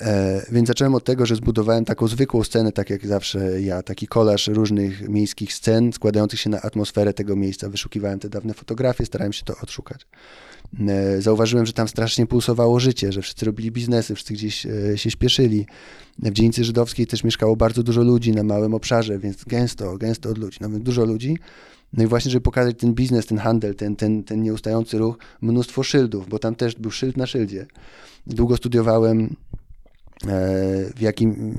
E, 0.00 0.42
więc 0.52 0.68
zacząłem 0.68 0.94
od 0.94 1.04
tego, 1.04 1.26
że 1.26 1.36
zbudowałem 1.36 1.84
taką 1.84 2.08
zwykłą 2.08 2.44
scenę, 2.44 2.72
tak 2.72 2.90
jak 2.90 3.06
zawsze 3.06 3.62
ja, 3.62 3.82
taki 3.82 4.06
kolaż 4.06 4.48
różnych 4.48 5.08
miejskich 5.08 5.54
scen 5.54 5.92
składających 5.92 6.40
się 6.40 6.50
na 6.50 6.62
atmosferę 6.62 7.14
tego 7.14 7.36
miejsca. 7.36 7.68
Wyszukiwałem 7.68 8.18
te 8.18 8.28
dawne 8.28 8.54
fotografie, 8.54 9.06
starałem 9.06 9.32
się 9.32 9.44
to 9.44 9.54
odszukać. 9.62 10.06
E, 10.88 11.22
zauważyłem, 11.22 11.66
że 11.66 11.72
tam 11.72 11.88
strasznie 11.88 12.26
pulsowało 12.26 12.80
życie, 12.80 13.12
że 13.12 13.22
wszyscy 13.22 13.46
robili 13.46 13.70
biznesy, 13.70 14.14
wszyscy 14.14 14.34
gdzieś 14.34 14.66
e, 14.66 14.98
się 14.98 15.10
śpieszyli. 15.10 15.66
W 16.18 16.30
dzielnicy 16.30 16.64
żydowskiej 16.64 17.06
też 17.06 17.24
mieszkało 17.24 17.56
bardzo 17.56 17.82
dużo 17.82 18.02
ludzi 18.02 18.32
na 18.32 18.42
małym 18.42 18.74
obszarze, 18.74 19.18
więc 19.18 19.44
gęsto, 19.44 19.98
gęsto 19.98 20.30
od 20.30 20.38
ludzi, 20.38 20.58
nawet 20.60 20.82
dużo 20.82 21.04
ludzi. 21.04 21.38
No 21.92 22.04
i 22.04 22.06
właśnie, 22.06 22.30
żeby 22.30 22.42
pokazać 22.42 22.76
ten 22.78 22.94
biznes, 22.94 23.26
ten 23.26 23.38
handel, 23.38 23.74
ten, 23.74 23.96
ten, 23.96 24.24
ten 24.24 24.42
nieustający 24.42 24.98
ruch, 24.98 25.18
mnóstwo 25.40 25.82
szyldów, 25.82 26.28
bo 26.28 26.38
tam 26.38 26.54
też 26.54 26.74
był 26.74 26.90
szyld 26.90 27.16
na 27.16 27.26
szyldzie. 27.26 27.66
Długo 28.26 28.56
studiowałem 28.56 29.36
w 30.96 31.00
jakim, 31.00 31.58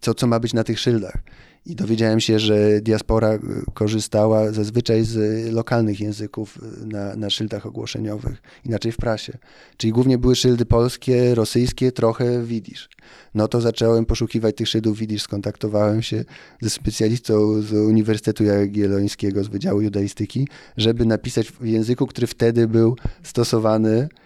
co, 0.00 0.14
co 0.14 0.26
ma 0.26 0.40
być 0.40 0.54
na 0.54 0.64
tych 0.64 0.80
szyldach. 0.80 1.18
I 1.66 1.74
dowiedziałem 1.74 2.20
się, 2.20 2.38
że 2.38 2.80
diaspora 2.80 3.28
e, 3.28 3.38
korzystała 3.74 4.52
zazwyczaj 4.52 5.04
z 5.04 5.46
lokalnych 5.52 6.00
języków 6.00 6.58
e, 6.82 6.86
na, 6.86 7.16
na 7.16 7.30
szyldach 7.30 7.66
ogłoszeniowych, 7.66 8.42
inaczej 8.64 8.92
w 8.92 8.96
prasie. 8.96 9.38
Czyli 9.76 9.92
głównie 9.92 10.18
były 10.18 10.36
szyldy 10.36 10.66
polskie, 10.66 11.34
rosyjskie, 11.34 11.92
trochę 11.92 12.42
widzisz. 12.42 12.88
No 13.34 13.48
to 13.48 13.60
zacząłem 13.60 14.06
poszukiwać 14.06 14.56
tych 14.56 14.68
szyldów 14.68 14.98
widzisz, 14.98 15.22
skontaktowałem 15.22 16.02
się 16.02 16.24
ze 16.62 16.70
specjalistą 16.70 17.62
z 17.62 17.72
Uniwersytetu 17.72 18.44
Jagiellońskiego 18.44 19.44
z 19.44 19.48
Wydziału 19.48 19.80
Judaistyki, 19.80 20.48
żeby 20.76 21.06
napisać 21.06 21.50
w 21.50 21.64
języku, 21.64 22.06
który 22.06 22.26
wtedy 22.26 22.68
był 22.68 22.96
stosowany 23.22 23.90
e, 23.90 24.23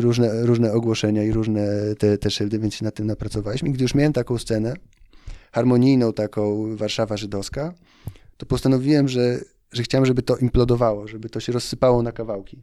różne, 0.00 0.46
różne 0.46 0.72
ogłoszenia 0.72 1.22
i 1.22 1.32
różne 1.32 1.94
te, 1.98 2.18
te 2.18 2.30
szyldy, 2.30 2.58
więc 2.58 2.74
się 2.74 2.84
nad 2.84 2.94
tym 2.94 3.06
napracowaliśmy. 3.06 3.68
I 3.68 3.72
gdy 3.72 3.82
już 3.82 3.94
miałem 3.94 4.12
taką 4.12 4.38
scenę, 4.38 4.74
harmonijną 5.52 6.12
taką 6.12 6.76
Warszawa 6.76 7.16
żydowska, 7.16 7.74
to 8.36 8.46
postanowiłem, 8.46 9.08
że, 9.08 9.38
że 9.72 9.82
chciałem, 9.82 10.06
żeby 10.06 10.22
to 10.22 10.36
implodowało, 10.36 11.08
żeby 11.08 11.28
to 11.28 11.40
się 11.40 11.52
rozsypało 11.52 12.02
na 12.02 12.12
kawałki. 12.12 12.62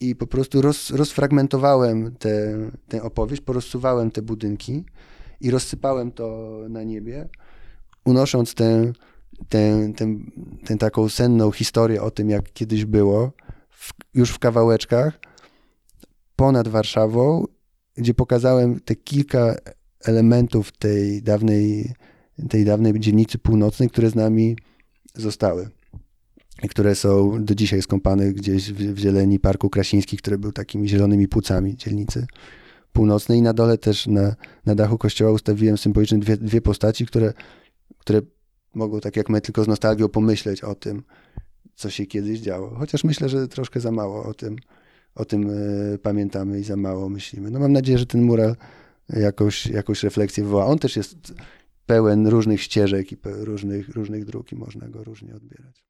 I 0.00 0.16
po 0.16 0.26
prostu 0.26 0.62
roz, 0.62 0.90
rozfragmentowałem 0.90 2.14
tę 2.88 3.02
opowieść, 3.02 3.42
porozsuwałem 3.42 4.10
te 4.10 4.22
budynki 4.22 4.84
i 5.40 5.50
rozsypałem 5.50 6.12
to 6.12 6.58
na 6.68 6.82
niebie, 6.82 7.28
unosząc 8.04 8.54
tę, 8.54 8.92
tę, 9.48 9.92
tę, 9.96 10.14
tę 10.64 10.76
taką 10.76 11.08
senną 11.08 11.50
historię 11.50 12.02
o 12.02 12.10
tym, 12.10 12.30
jak 12.30 12.52
kiedyś 12.52 12.84
było, 12.84 13.32
w, 13.70 13.92
już 14.14 14.30
w 14.30 14.38
kawałeczkach, 14.38 15.18
ponad 16.36 16.68
Warszawą, 16.68 17.44
gdzie 17.96 18.14
pokazałem 18.14 18.80
te 18.80 18.96
kilka 18.96 19.56
elementów 20.04 20.72
tej 20.72 21.22
dawnej 21.22 21.94
tej 22.48 22.64
dawnej 22.64 23.00
dzielnicy 23.00 23.38
północnej, 23.38 23.90
które 23.90 24.10
z 24.10 24.14
nami 24.14 24.56
zostały. 25.14 25.68
Które 26.70 26.94
są 26.94 27.44
do 27.44 27.54
dzisiaj 27.54 27.82
skąpane 27.82 28.32
gdzieś 28.32 28.72
w, 28.72 28.94
w 28.94 28.98
zieleni 28.98 29.40
Parku 29.40 29.70
Krasiński, 29.70 30.16
który 30.16 30.38
był 30.38 30.52
takimi 30.52 30.88
zielonymi 30.88 31.28
płucami 31.28 31.76
dzielnicy 31.76 32.26
północnej. 32.92 33.38
I 33.38 33.42
na 33.42 33.52
dole 33.52 33.78
też 33.78 34.06
na, 34.06 34.34
na 34.66 34.74
dachu 34.74 34.98
kościoła 34.98 35.32
ustawiłem 35.32 35.78
symbolicznie 35.78 36.18
dwie, 36.18 36.36
dwie 36.36 36.60
postaci, 36.60 37.06
które, 37.06 37.32
które 37.98 38.20
mogą, 38.74 39.00
tak 39.00 39.16
jak 39.16 39.28
my, 39.28 39.40
tylko 39.40 39.64
z 39.64 39.68
nostalgią 39.68 40.08
pomyśleć 40.08 40.64
o 40.64 40.74
tym, 40.74 41.02
co 41.74 41.90
się 41.90 42.06
kiedyś 42.06 42.40
działo. 42.40 42.74
Chociaż 42.78 43.04
myślę, 43.04 43.28
że 43.28 43.48
troszkę 43.48 43.80
za 43.80 43.90
mało 43.90 44.24
o 44.24 44.34
tym, 44.34 44.56
o 45.14 45.24
tym 45.24 45.50
y, 45.94 45.98
pamiętamy 45.98 46.60
i 46.60 46.64
za 46.64 46.76
mało 46.76 47.08
myślimy. 47.08 47.50
No 47.50 47.60
mam 47.60 47.72
nadzieję, 47.72 47.98
że 47.98 48.06
ten 48.06 48.22
mural 48.22 48.56
jakąś, 49.08 49.66
jakąś 49.66 50.02
refleksję 50.02 50.44
wywoła. 50.44 50.66
On 50.66 50.78
też 50.78 50.96
jest 50.96 51.34
pełen 51.86 52.26
różnych 52.26 52.62
ścieżek 52.62 53.12
i 53.12 53.16
różnych, 53.24 53.88
różnych 53.88 54.24
dróg 54.24 54.52
i 54.52 54.56
można 54.56 54.88
go 54.88 55.04
różnie 55.04 55.34
odbierać. 55.34 55.84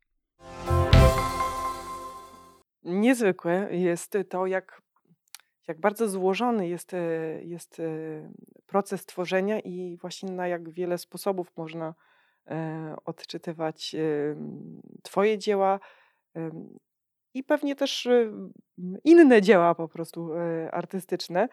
Niezwykłe 2.84 3.68
jest 3.70 4.18
to, 4.28 4.46
jak, 4.46 4.82
jak 5.68 5.80
bardzo 5.80 6.08
złożony 6.08 6.68
jest, 6.68 6.92
jest 7.40 7.82
proces 8.66 9.06
tworzenia 9.06 9.60
i 9.60 9.96
właśnie 10.00 10.32
na 10.32 10.48
jak 10.48 10.70
wiele 10.70 10.98
sposobów 10.98 11.52
można 11.56 11.94
e, 12.46 12.96
odczytywać 13.04 13.96
Twoje 15.02 15.38
dzieła 15.38 15.80
i 17.34 17.44
pewnie 17.44 17.76
też 17.76 18.08
inne 19.04 19.42
dzieła 19.42 19.74
po 19.74 19.88
prostu 19.88 20.34
e, 20.34 20.70
artystyczne. 20.70 21.48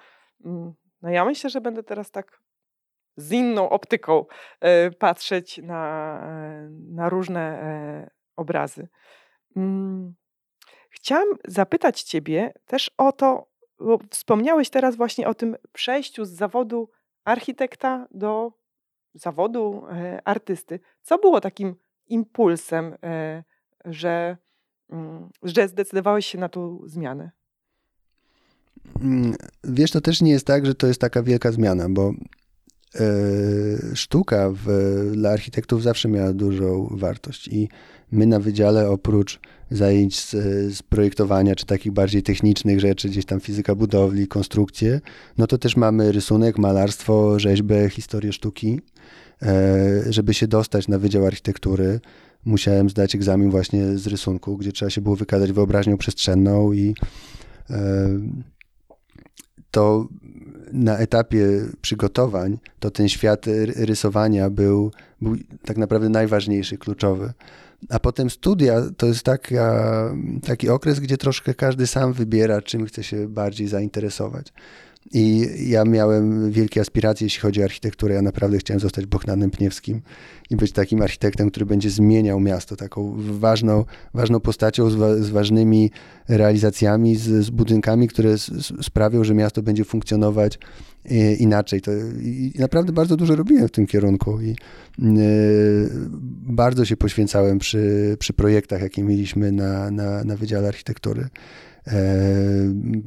Mm, 0.45 0.73
no 1.01 1.09
ja 1.09 1.25
myślę, 1.25 1.49
że 1.49 1.61
będę 1.61 1.83
teraz 1.83 2.11
tak 2.11 2.41
z 3.17 3.31
inną 3.31 3.69
optyką 3.69 4.25
e, 4.59 4.91
patrzeć 4.91 5.57
na, 5.57 6.17
e, 6.25 6.69
na 6.71 7.09
różne 7.09 8.09
obrazy. 8.35 8.87
Mm, 9.55 10.15
chciałam 10.89 11.27
zapytać 11.47 12.03
Ciebie 12.03 12.53
też 12.65 12.91
o 12.97 13.11
to, 13.11 13.51
bo 13.79 13.99
wspomniałeś 14.09 14.69
teraz 14.69 14.95
właśnie 14.95 15.27
o 15.27 15.33
tym 15.33 15.55
przejściu 15.71 16.25
z 16.25 16.29
zawodu 16.29 16.89
architekta 17.23 18.07
do 18.11 18.53
zawodu 19.13 19.85
artysty. 20.25 20.79
Co 21.01 21.17
było 21.17 21.41
takim 21.41 21.75
impulsem, 22.07 22.95
że, 23.85 24.37
że 25.43 25.67
zdecydowałeś 25.67 26.25
się 26.25 26.37
na 26.37 26.49
tą 26.49 26.79
zmianę? 26.85 27.31
Mm, 29.01 29.35
wiesz, 29.63 29.91
to 29.91 30.01
też 30.01 30.21
nie 30.21 30.31
jest 30.31 30.45
tak, 30.45 30.65
że 30.65 30.75
to 30.75 30.87
jest 30.87 31.01
taka 31.01 31.23
wielka 31.23 31.51
zmiana, 31.51 31.89
bo 31.89 32.13
e, 32.95 33.05
sztuka 33.95 34.51
w, 34.53 34.65
dla 35.13 35.29
architektów 35.29 35.83
zawsze 35.83 36.09
miała 36.09 36.33
dużą 36.33 36.87
wartość 36.91 37.47
i 37.47 37.69
my 38.11 38.25
na 38.25 38.39
wydziale 38.39 38.89
oprócz 38.89 39.39
zajęć 39.71 40.19
z, 40.19 40.31
z, 40.75 40.83
projektowania 40.83 41.55
czy 41.55 41.65
takich 41.65 41.91
bardziej 41.91 42.23
technicznych 42.23 42.79
rzeczy, 42.79 43.09
gdzieś 43.09 43.25
tam 43.25 43.39
fizyka 43.39 43.75
budowli, 43.75 44.27
konstrukcje, 44.27 45.01
no 45.37 45.47
to 45.47 45.57
też 45.57 45.75
mamy 45.75 46.11
rysunek, 46.11 46.57
malarstwo, 46.57 47.39
rzeźbę, 47.39 47.89
historię 47.89 48.33
sztuki. 48.33 48.81
E, 49.41 50.13
żeby 50.13 50.33
się 50.33 50.47
dostać 50.47 50.87
na 50.87 50.99
Wydział 50.99 51.25
Architektury, 51.25 51.99
musiałem 52.45 52.89
zdać 52.89 53.15
egzamin 53.15 53.51
właśnie 53.51 53.97
z 53.97 54.07
rysunku, 54.07 54.57
gdzie 54.57 54.71
trzeba 54.71 54.89
się 54.89 55.01
było 55.01 55.15
wykazać 55.15 55.51
wyobraźnią 55.51 55.97
przestrzenną 55.97 56.73
i 56.73 56.95
e, 57.69 58.09
to 59.71 60.07
na 60.73 60.97
etapie 60.97 61.47
przygotowań, 61.81 62.57
to 62.79 62.91
ten 62.91 63.09
świat 63.09 63.45
rysowania 63.75 64.49
był, 64.49 64.91
był 65.21 65.35
tak 65.65 65.77
naprawdę 65.77 66.09
najważniejszy, 66.09 66.77
kluczowy. 66.77 67.33
A 67.89 67.99
potem 67.99 68.29
studia 68.29 68.81
to 68.97 69.05
jest 69.05 69.23
taka, 69.23 70.11
taki 70.45 70.69
okres, 70.69 70.99
gdzie 70.99 71.17
troszkę 71.17 71.53
każdy 71.53 71.87
sam 71.87 72.13
wybiera, 72.13 72.61
czym 72.61 72.85
chce 72.85 73.03
się 73.03 73.27
bardziej 73.27 73.67
zainteresować. 73.67 74.53
I 75.13 75.49
ja 75.69 75.85
miałem 75.85 76.51
wielkie 76.51 76.81
aspiracje, 76.81 77.25
jeśli 77.25 77.41
chodzi 77.41 77.61
o 77.61 77.63
architekturę. 77.63 78.15
Ja 78.15 78.21
naprawdę 78.21 78.57
chciałem 78.57 78.79
zostać 78.79 79.05
Bohnanem 79.05 79.51
Pniewskim 79.51 80.01
i 80.49 80.55
być 80.55 80.71
takim 80.71 81.01
architektem, 81.01 81.51
który 81.51 81.65
będzie 81.65 81.89
zmieniał 81.89 82.39
miasto, 82.39 82.75
taką 82.75 83.15
ważną, 83.17 83.85
ważną 84.13 84.39
postacią 84.39 84.89
z, 84.89 84.95
wa 84.95 85.15
z 85.15 85.29
ważnymi 85.29 85.91
realizacjami, 86.27 87.15
z, 87.15 87.45
z 87.45 87.49
budynkami, 87.49 88.07
które 88.07 88.35
sprawią, 88.81 89.23
że 89.23 89.33
miasto 89.33 89.61
będzie 89.61 89.85
funkcjonować 89.85 90.59
e, 91.05 91.33
inaczej. 91.33 91.81
To, 91.81 91.91
i, 92.21 92.53
naprawdę 92.59 92.93
bardzo 92.93 93.17
dużo 93.17 93.35
robiłem 93.35 93.67
w 93.67 93.71
tym 93.71 93.87
kierunku 93.87 94.41
i 94.41 94.49
e, 94.51 94.55
bardzo 96.53 96.85
się 96.85 96.97
poświęcałem 96.97 97.59
przy, 97.59 98.15
przy 98.19 98.33
projektach, 98.33 98.81
jakie 98.81 99.03
mieliśmy 99.03 99.51
na, 99.51 99.91
na, 99.91 100.23
na 100.23 100.35
Wydziale 100.35 100.67
Architektury. 100.67 101.29
E, 101.87 101.93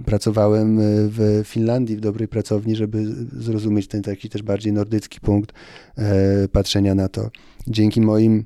pracowałem 0.05 0.79
w 0.81 1.43
Finlandii, 1.45 1.97
w 1.97 2.01
dobrej 2.01 2.29
pracowni, 2.29 2.77
żeby 2.77 3.05
zrozumieć 3.33 3.89
ten 3.89 4.03
taki 4.03 4.29
też 4.29 4.43
bardziej 4.43 4.73
nordycki 4.73 5.21
punkt 5.21 5.53
e, 5.99 6.49
patrzenia 6.49 6.95
na 6.95 7.09
to. 7.09 7.31
Dzięki 7.67 8.01
moim 8.01 8.45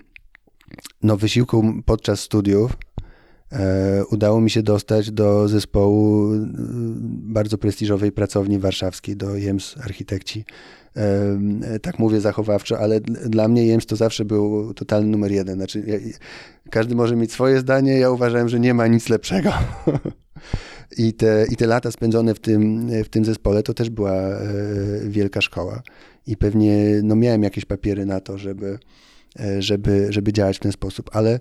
no, 1.02 1.16
wysiłkom 1.16 1.82
podczas 1.82 2.20
studiów 2.20 2.76
e, 3.52 4.02
udało 4.10 4.40
mi 4.40 4.50
się 4.50 4.62
dostać 4.62 5.10
do 5.10 5.48
zespołu 5.48 6.30
bardzo 7.08 7.58
prestiżowej 7.58 8.12
pracowni 8.12 8.58
warszawskiej, 8.58 9.16
do 9.16 9.36
JEMS 9.36 9.76
Architekci. 9.84 10.44
Tak 11.82 11.98
mówię 11.98 12.20
zachowawczo, 12.20 12.78
ale 12.78 13.00
dla 13.00 13.48
mnie 13.48 13.66
JEMS 13.66 13.86
to 13.86 13.96
zawsze 13.96 14.24
był 14.24 14.74
totalny 14.74 15.08
numer 15.10 15.32
jeden. 15.32 15.54
Znaczy, 15.54 16.00
każdy 16.70 16.94
może 16.94 17.16
mieć 17.16 17.32
swoje 17.32 17.58
zdanie, 17.58 17.98
ja 17.98 18.10
uważałem, 18.10 18.48
że 18.48 18.60
nie 18.60 18.74
ma 18.74 18.86
nic 18.86 19.08
lepszego. 19.08 19.52
I 20.98 21.12
te, 21.12 21.46
I 21.50 21.56
te 21.56 21.66
lata 21.66 21.90
spędzone 21.90 22.34
w 22.34 22.40
tym, 22.40 22.88
w 23.04 23.08
tym 23.08 23.24
zespole 23.24 23.62
to 23.62 23.74
też 23.74 23.90
była 23.90 24.12
e, 24.12 24.48
wielka 25.08 25.40
szkoła. 25.40 25.82
I 26.26 26.36
pewnie 26.36 27.00
no, 27.02 27.16
miałem 27.16 27.42
jakieś 27.42 27.64
papiery 27.64 28.06
na 28.06 28.20
to, 28.20 28.38
żeby, 28.38 28.78
e, 29.40 29.62
żeby, 29.62 30.06
żeby 30.10 30.32
działać 30.32 30.56
w 30.56 30.60
ten 30.60 30.72
sposób, 30.72 31.10
ale 31.12 31.30
e, 31.30 31.38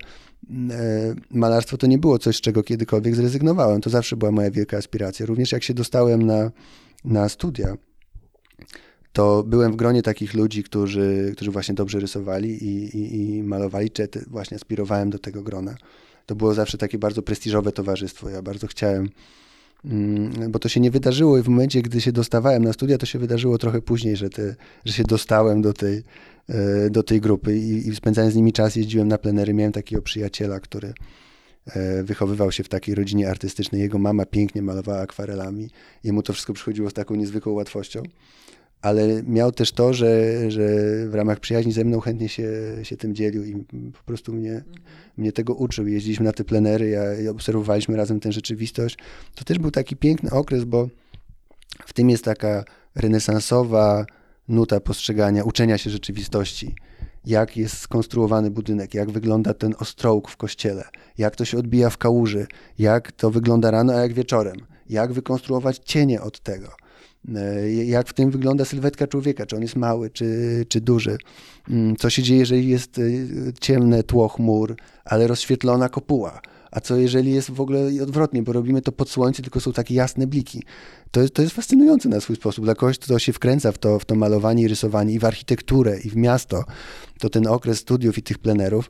malarstwo 1.30 1.76
to 1.76 1.86
nie 1.86 1.98
było 1.98 2.18
coś, 2.18 2.36
z 2.36 2.40
czego 2.40 2.62
kiedykolwiek 2.62 3.14
zrezygnowałem. 3.14 3.80
To 3.80 3.90
zawsze 3.90 4.16
była 4.16 4.32
moja 4.32 4.50
wielka 4.50 4.76
aspiracja. 4.76 5.26
Również 5.26 5.52
jak 5.52 5.62
się 5.62 5.74
dostałem 5.74 6.22
na, 6.22 6.50
na 7.04 7.28
studia, 7.28 7.76
to 9.12 9.42
byłem 9.42 9.72
w 9.72 9.76
gronie 9.76 10.02
takich 10.02 10.34
ludzi, 10.34 10.62
którzy, 10.62 11.32
którzy 11.36 11.50
właśnie 11.50 11.74
dobrze 11.74 12.00
rysowali 12.00 12.64
i, 12.64 12.96
i, 12.96 13.36
i 13.36 13.42
malowali, 13.42 13.90
czy 13.90 14.08
właśnie 14.26 14.56
aspirowałem 14.56 15.10
do 15.10 15.18
tego 15.18 15.42
grona. 15.42 15.76
To 16.26 16.34
było 16.34 16.54
zawsze 16.54 16.78
takie 16.78 16.98
bardzo 16.98 17.22
prestiżowe 17.22 17.72
towarzystwo. 17.72 18.30
Ja 18.30 18.42
bardzo 18.42 18.66
chciałem, 18.66 19.08
mm, 19.84 20.52
bo 20.52 20.58
to 20.58 20.68
się 20.68 20.80
nie 20.80 20.90
wydarzyło 20.90 21.38
i 21.38 21.42
w 21.42 21.48
momencie, 21.48 21.82
gdy 21.82 22.00
się 22.00 22.12
dostawałem 22.12 22.64
na 22.64 22.72
studia, 22.72 22.98
to 22.98 23.06
się 23.06 23.18
wydarzyło 23.18 23.58
trochę 23.58 23.82
później, 23.82 24.16
że, 24.16 24.30
te, 24.30 24.54
że 24.84 24.92
się 24.92 25.02
dostałem 25.04 25.62
do 25.62 25.72
tej, 25.72 26.02
e, 26.48 26.90
do 26.90 27.02
tej 27.02 27.20
grupy 27.20 27.58
i, 27.58 27.88
i 27.88 27.96
spędzając 27.96 28.34
z 28.34 28.36
nimi 28.36 28.52
czas, 28.52 28.76
jeździłem 28.76 29.08
na 29.08 29.18
plenery. 29.18 29.54
Miałem 29.54 29.72
takiego 29.72 30.02
przyjaciela, 30.02 30.60
który 30.60 30.92
e, 31.66 32.02
wychowywał 32.02 32.52
się 32.52 32.64
w 32.64 32.68
takiej 32.68 32.94
rodzinie 32.94 33.30
artystycznej. 33.30 33.80
Jego 33.80 33.98
mama 33.98 34.26
pięknie 34.26 34.62
malowała 34.62 35.00
akwarelami. 35.00 35.70
Jemu 36.04 36.22
to 36.22 36.32
wszystko 36.32 36.52
przychodziło 36.52 36.90
z 36.90 36.92
taką 36.92 37.14
niezwykłą 37.14 37.52
łatwością 37.52 38.02
ale 38.82 39.22
miał 39.22 39.52
też 39.52 39.72
to, 39.72 39.92
że, 39.92 40.50
że 40.50 40.68
w 41.08 41.14
ramach 41.14 41.40
przyjaźni 41.40 41.72
ze 41.72 41.84
mną 41.84 42.00
chętnie 42.00 42.28
się, 42.28 42.50
się 42.82 42.96
tym 42.96 43.14
dzielił 43.14 43.44
i 43.44 43.64
po 43.92 44.02
prostu 44.04 44.32
mnie, 44.32 44.52
mhm. 44.52 44.76
mnie 45.16 45.32
tego 45.32 45.54
uczył. 45.54 45.86
Jeździliśmy 45.86 46.24
na 46.24 46.32
te 46.32 46.44
plenery, 46.44 46.88
ja, 46.88 47.30
obserwowaliśmy 47.30 47.96
razem 47.96 48.20
tę 48.20 48.32
rzeczywistość. 48.32 48.98
To 49.34 49.44
też 49.44 49.58
był 49.58 49.70
taki 49.70 49.96
piękny 49.96 50.30
okres, 50.30 50.64
bo 50.64 50.88
w 51.86 51.92
tym 51.92 52.10
jest 52.10 52.24
taka 52.24 52.64
renesansowa 52.94 54.06
nuta 54.48 54.80
postrzegania, 54.80 55.44
uczenia 55.44 55.78
się 55.78 55.90
rzeczywistości. 55.90 56.74
Jak 57.26 57.56
jest 57.56 57.78
skonstruowany 57.78 58.50
budynek, 58.50 58.94
jak 58.94 59.10
wygląda 59.10 59.54
ten 59.54 59.74
ostrołk 59.78 60.30
w 60.30 60.36
kościele, 60.36 60.84
jak 61.18 61.36
to 61.36 61.44
się 61.44 61.58
odbija 61.58 61.90
w 61.90 61.98
kałuży, 61.98 62.46
jak 62.78 63.12
to 63.12 63.30
wygląda 63.30 63.70
rano, 63.70 63.92
a 63.92 64.00
jak 64.00 64.12
wieczorem, 64.12 64.56
jak 64.88 65.12
wykonstruować 65.12 65.78
cienie 65.78 66.22
od 66.22 66.40
tego 66.40 66.87
jak 67.84 68.08
w 68.08 68.12
tym 68.12 68.30
wygląda 68.30 68.64
sylwetka 68.64 69.06
człowieka, 69.06 69.46
czy 69.46 69.56
on 69.56 69.62
jest 69.62 69.76
mały, 69.76 70.10
czy, 70.10 70.64
czy 70.68 70.80
duży. 70.80 71.18
Mm, 71.70 71.96
co 71.96 72.10
się 72.10 72.22
dzieje, 72.22 72.40
jeżeli 72.40 72.68
jest 72.68 72.98
e, 72.98 73.02
ciemne 73.60 74.02
tło 74.02 74.28
chmur, 74.28 74.76
ale 75.04 75.26
rozświetlona 75.26 75.88
kopuła. 75.88 76.40
A 76.70 76.80
co 76.80 76.96
jeżeli 76.96 77.32
jest 77.32 77.50
w 77.50 77.60
ogóle 77.60 78.02
odwrotnie, 78.02 78.42
bo 78.42 78.52
robimy 78.52 78.82
to 78.82 78.92
pod 78.92 79.10
słońcem, 79.10 79.42
tylko 79.44 79.60
są 79.60 79.72
takie 79.72 79.94
jasne 79.94 80.26
bliki. 80.26 80.62
To 81.10 81.20
jest, 81.20 81.34
to 81.34 81.42
jest 81.42 81.54
fascynujące 81.54 82.08
na 82.08 82.20
swój 82.20 82.36
sposób. 82.36 82.64
Dla 82.64 82.74
kogoś, 82.74 82.98
kto 82.98 83.18
się 83.18 83.32
wkręca 83.32 83.72
w 83.72 83.78
to, 83.78 83.98
w 83.98 84.04
to 84.04 84.14
malowanie 84.14 84.62
i 84.62 84.68
rysowanie, 84.68 85.14
i 85.14 85.18
w 85.18 85.24
architekturę, 85.24 85.98
i 86.04 86.10
w 86.10 86.16
miasto, 86.16 86.64
to 87.18 87.30
ten 87.30 87.46
okres 87.46 87.78
studiów 87.78 88.18
i 88.18 88.22
tych 88.22 88.38
plenerów, 88.38 88.88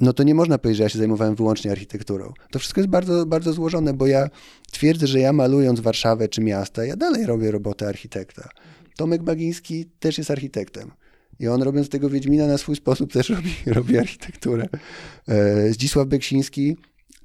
no 0.00 0.12
to 0.12 0.22
nie 0.22 0.34
można 0.34 0.58
powiedzieć, 0.58 0.76
że 0.78 0.82
ja 0.82 0.88
się 0.88 0.98
zajmowałem 0.98 1.34
wyłącznie 1.34 1.70
architekturą. 1.70 2.32
To 2.50 2.58
wszystko 2.58 2.80
jest 2.80 2.90
bardzo, 2.90 3.26
bardzo 3.26 3.52
złożone, 3.52 3.94
bo 3.94 4.06
ja 4.06 4.30
twierdzę, 4.72 5.06
że 5.06 5.20
ja 5.20 5.32
malując 5.32 5.80
Warszawę 5.80 6.28
czy 6.28 6.40
miasta, 6.40 6.84
ja 6.84 6.96
dalej 6.96 7.26
robię 7.26 7.50
robotę 7.50 7.88
architekta. 7.88 8.48
Tomek 8.96 9.22
Bagiński 9.22 9.86
też 10.00 10.18
jest 10.18 10.30
architektem. 10.30 10.90
I 11.40 11.48
on 11.48 11.62
robiąc 11.62 11.88
tego 11.88 12.10
Wiedźmina 12.10 12.46
na 12.46 12.58
swój 12.58 12.76
sposób 12.76 13.12
też 13.12 13.28
robi, 13.36 13.54
robi 13.66 13.98
architekturę. 13.98 14.68
E, 15.28 15.72
Zdzisław 15.72 16.08
Beksiński 16.08 16.76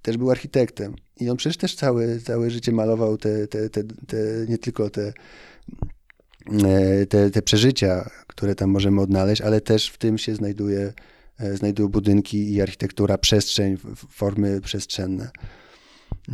też 0.01 0.17
był 0.17 0.31
architektem. 0.31 0.95
I 1.19 1.29
on 1.29 1.37
przecież 1.37 1.57
też 1.57 1.75
całe, 1.75 2.19
całe 2.19 2.51
życie 2.51 2.71
malował 2.71 3.17
te, 3.17 3.47
te, 3.47 3.69
te, 3.69 3.83
te 3.83 4.17
nie 4.49 4.57
tylko 4.57 4.89
te, 4.89 5.13
e, 6.65 7.05
te, 7.05 7.31
te 7.31 7.41
przeżycia, 7.41 8.09
które 8.27 8.55
tam 8.55 8.69
możemy 8.69 9.01
odnaleźć, 9.01 9.41
ale 9.41 9.61
też 9.61 9.89
w 9.89 9.97
tym 9.97 10.17
się 10.17 10.35
znajduje 10.35 10.93
znajdują 11.53 11.89
budynki 11.89 12.53
i 12.53 12.61
architektura, 12.61 13.17
przestrzeń, 13.17 13.77
formy 14.09 14.61
przestrzenne. 14.61 15.29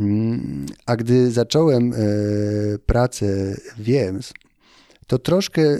Mm, 0.00 0.66
a 0.86 0.96
gdy 0.96 1.30
zacząłem 1.30 1.92
e, 1.92 1.96
pracę 2.86 3.56
w 3.76 3.82
Wiems, 3.82 4.32
to 5.06 5.18
troszkę 5.18 5.78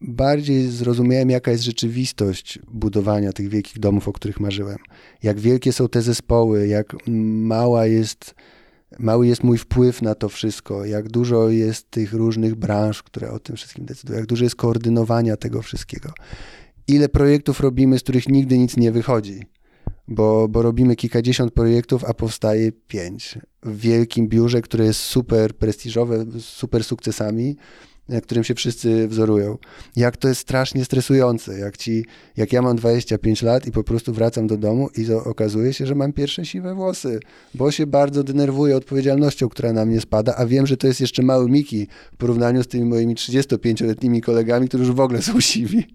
bardziej 0.00 0.70
zrozumiałem, 0.70 1.30
jaka 1.30 1.50
jest 1.50 1.64
rzeczywistość 1.64 2.58
budowania 2.68 3.32
tych 3.32 3.48
wielkich 3.48 3.78
domów, 3.78 4.08
o 4.08 4.12
których 4.12 4.40
marzyłem. 4.40 4.78
Jak 5.22 5.40
wielkie 5.40 5.72
są 5.72 5.88
te 5.88 6.02
zespoły, 6.02 6.66
jak 6.66 6.96
mała 7.06 7.86
jest, 7.86 8.34
mały 8.98 9.26
jest 9.26 9.44
mój 9.44 9.58
wpływ 9.58 10.02
na 10.02 10.14
to 10.14 10.28
wszystko, 10.28 10.84
jak 10.84 11.08
dużo 11.08 11.48
jest 11.48 11.90
tych 11.90 12.12
różnych 12.12 12.54
branż, 12.54 13.02
które 13.02 13.30
o 13.30 13.38
tym 13.38 13.56
wszystkim 13.56 13.84
decydują, 13.84 14.18
jak 14.18 14.28
dużo 14.28 14.44
jest 14.44 14.56
koordynowania 14.56 15.36
tego 15.36 15.62
wszystkiego 15.62 16.12
ile 16.90 17.08
projektów 17.08 17.60
robimy, 17.60 17.98
z 17.98 18.02
których 18.02 18.28
nigdy 18.28 18.58
nic 18.58 18.76
nie 18.76 18.92
wychodzi. 18.92 19.42
Bo, 20.08 20.48
bo 20.48 20.62
robimy 20.62 20.96
kilkadziesiąt 20.96 21.52
projektów, 21.52 22.04
a 22.04 22.14
powstaje 22.14 22.72
pięć. 22.72 23.38
W 23.62 23.80
wielkim 23.80 24.28
biurze, 24.28 24.62
które 24.62 24.84
jest 24.84 25.00
super 25.00 25.54
prestiżowe, 25.56 26.24
super 26.40 26.84
sukcesami, 26.84 27.56
którym 28.22 28.44
się 28.44 28.54
wszyscy 28.54 29.08
wzorują. 29.08 29.58
Jak 29.96 30.16
to 30.16 30.28
jest 30.28 30.40
strasznie 30.40 30.84
stresujące, 30.84 31.58
jak, 31.58 31.76
ci, 31.76 32.04
jak 32.36 32.52
ja 32.52 32.62
mam 32.62 32.76
25 32.76 33.42
lat 33.42 33.66
i 33.66 33.72
po 33.72 33.84
prostu 33.84 34.12
wracam 34.12 34.46
do 34.46 34.56
domu 34.56 34.88
i 34.96 35.12
okazuje 35.12 35.72
się, 35.72 35.86
że 35.86 35.94
mam 35.94 36.12
pierwsze 36.12 36.46
siwe 36.46 36.74
włosy, 36.74 37.20
bo 37.54 37.70
się 37.70 37.86
bardzo 37.86 38.24
denerwuję 38.24 38.76
odpowiedzialnością, 38.76 39.48
która 39.48 39.72
na 39.72 39.84
mnie 39.84 40.00
spada, 40.00 40.34
a 40.36 40.46
wiem, 40.46 40.66
że 40.66 40.76
to 40.76 40.86
jest 40.86 41.00
jeszcze 41.00 41.22
mały 41.22 41.50
Miki 41.50 41.86
w 42.12 42.16
porównaniu 42.16 42.62
z 42.62 42.68
tymi 42.68 42.84
moimi 42.84 43.14
35-letnimi 43.14 44.20
kolegami, 44.20 44.68
którzy 44.68 44.84
już 44.84 44.92
w 44.92 45.00
ogóle 45.00 45.22
są 45.22 45.40
siwi. 45.40 45.86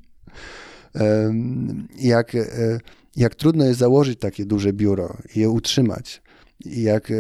Jak, 2.00 2.36
e, 2.36 2.80
jak 3.16 3.36
trudno 3.36 3.66
jest 3.66 3.80
założyć 3.80 4.20
takie 4.20 4.46
duże 4.46 4.74
biuro 4.74 5.18
i 5.36 5.40
je 5.40 5.50
utrzymać 5.50 6.22
jak, 6.66 7.12
e, 7.12 7.16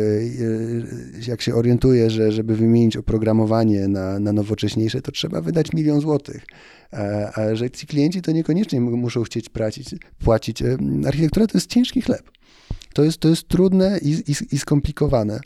jak 1.27 1.41
się 1.41 1.55
orientuję, 1.55 2.09
że 2.09 2.31
żeby 2.31 2.55
wymienić 2.55 2.97
oprogramowanie 2.97 3.87
na, 3.87 4.19
na 4.19 4.33
nowocześniejsze, 4.33 5.01
to 5.01 5.11
trzeba 5.11 5.41
wydać 5.41 5.73
milion 5.73 6.01
złotych. 6.01 6.45
A, 6.91 6.97
a 7.41 7.55
że 7.55 7.69
ci 7.69 7.87
klienci 7.87 8.21
to 8.21 8.31
niekoniecznie 8.31 8.81
muszą 8.81 9.23
chcieć 9.23 9.49
płacić, 9.49 9.95
płacić. 10.19 10.61
E, 10.61 10.77
architektura 11.05 11.47
to 11.47 11.57
jest 11.57 11.69
ciężki 11.69 12.01
chleb. 12.01 12.31
To 12.93 13.03
jest, 13.03 13.17
to 13.17 13.29
jest 13.29 13.47
trudne 13.47 13.99
i, 14.01 14.09
i, 14.11 14.55
i 14.55 14.59
skomplikowane. 14.59 15.39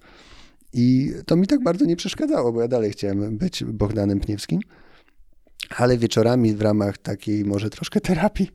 I 0.74 1.12
to 1.26 1.36
mi 1.36 1.48
tak 1.48 1.64
bardzo 1.64 1.86
nie 1.86 1.96
przeszkadzało, 1.96 2.52
bo 2.52 2.62
ja 2.62 2.68
dalej 2.68 2.92
chciałem 2.92 3.38
być 3.38 3.64
Bogdanem 3.64 4.20
Pniewskim, 4.20 4.60
ale 5.78 5.98
wieczorami 5.98 6.54
w 6.54 6.62
ramach 6.62 6.98
takiej 6.98 7.46
może 7.46 7.70
troszkę 7.70 8.02
terapii 8.02 8.52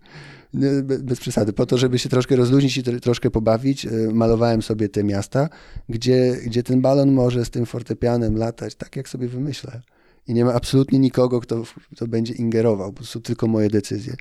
bez 1.01 1.21
przesady, 1.21 1.53
po 1.53 1.67
to, 1.67 1.79
żeby 1.79 1.99
się 1.99 2.09
troszkę 2.09 2.37
rozluźnić 2.37 2.77
i 2.77 2.83
troszkę 2.83 3.31
pobawić, 3.31 3.87
e, 3.87 3.91
malowałem 4.13 4.63
sobie 4.63 4.89
te 4.89 5.05
miasta, 5.05 5.49
gdzie, 5.89 6.37
gdzie 6.47 6.63
ten 6.63 6.81
balon 6.81 7.13
może 7.13 7.45
z 7.45 7.51
tym 7.51 7.67
fortepianem 7.67 8.37
latać 8.37 8.75
tak, 8.75 8.97
jak 8.97 9.09
sobie 9.09 9.29
wymyślę. 9.29 9.81
I 10.29 10.35
nie 10.35 10.45
ma 10.45 10.55
absolutnie 10.55 10.99
nikogo, 10.99 11.41
kto, 11.41 11.63
kto 11.97 12.07
będzie 12.07 12.35
ingerował, 12.35 12.93
po 12.93 12.97
prostu 12.97 13.21
tylko 13.21 13.47
moje 13.47 13.71
decyzje. 13.71 14.17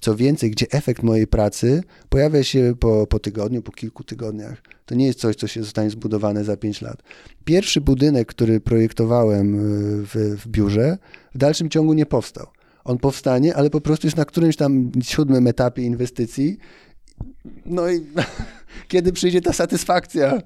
Co 0.00 0.16
więcej, 0.16 0.50
gdzie 0.50 0.66
efekt 0.70 1.02
mojej 1.02 1.26
pracy 1.26 1.82
pojawia 2.08 2.44
się 2.44 2.74
po, 2.80 3.06
po 3.06 3.18
tygodniu, 3.18 3.62
po 3.62 3.72
kilku 3.72 4.04
tygodniach. 4.04 4.62
To 4.86 4.94
nie 4.94 5.06
jest 5.06 5.20
coś, 5.20 5.36
co 5.36 5.46
się 5.46 5.62
zostanie 5.62 5.90
zbudowane 5.90 6.44
za 6.44 6.56
pięć 6.56 6.82
lat. 6.82 7.02
Pierwszy 7.44 7.80
budynek, 7.80 8.28
który 8.28 8.60
projektowałem 8.60 9.54
e, 9.54 9.58
w, 10.02 10.36
w 10.38 10.48
biurze, 10.48 10.98
w 11.34 11.38
dalszym 11.38 11.70
ciągu 11.70 11.92
nie 11.92 12.06
powstał 12.06 12.46
on 12.86 12.98
powstanie, 12.98 13.56
ale 13.56 13.70
po 13.70 13.80
prostu 13.80 14.06
jest 14.06 14.16
na 14.16 14.24
którymś 14.24 14.56
tam 14.56 14.90
siódmym 15.02 15.46
etapie 15.46 15.82
inwestycji. 15.82 16.58
No 17.66 17.90
i 17.90 18.06
kiedy 18.88 19.12
przyjdzie 19.12 19.40
ta 19.40 19.52
satysfakcja 19.52 20.42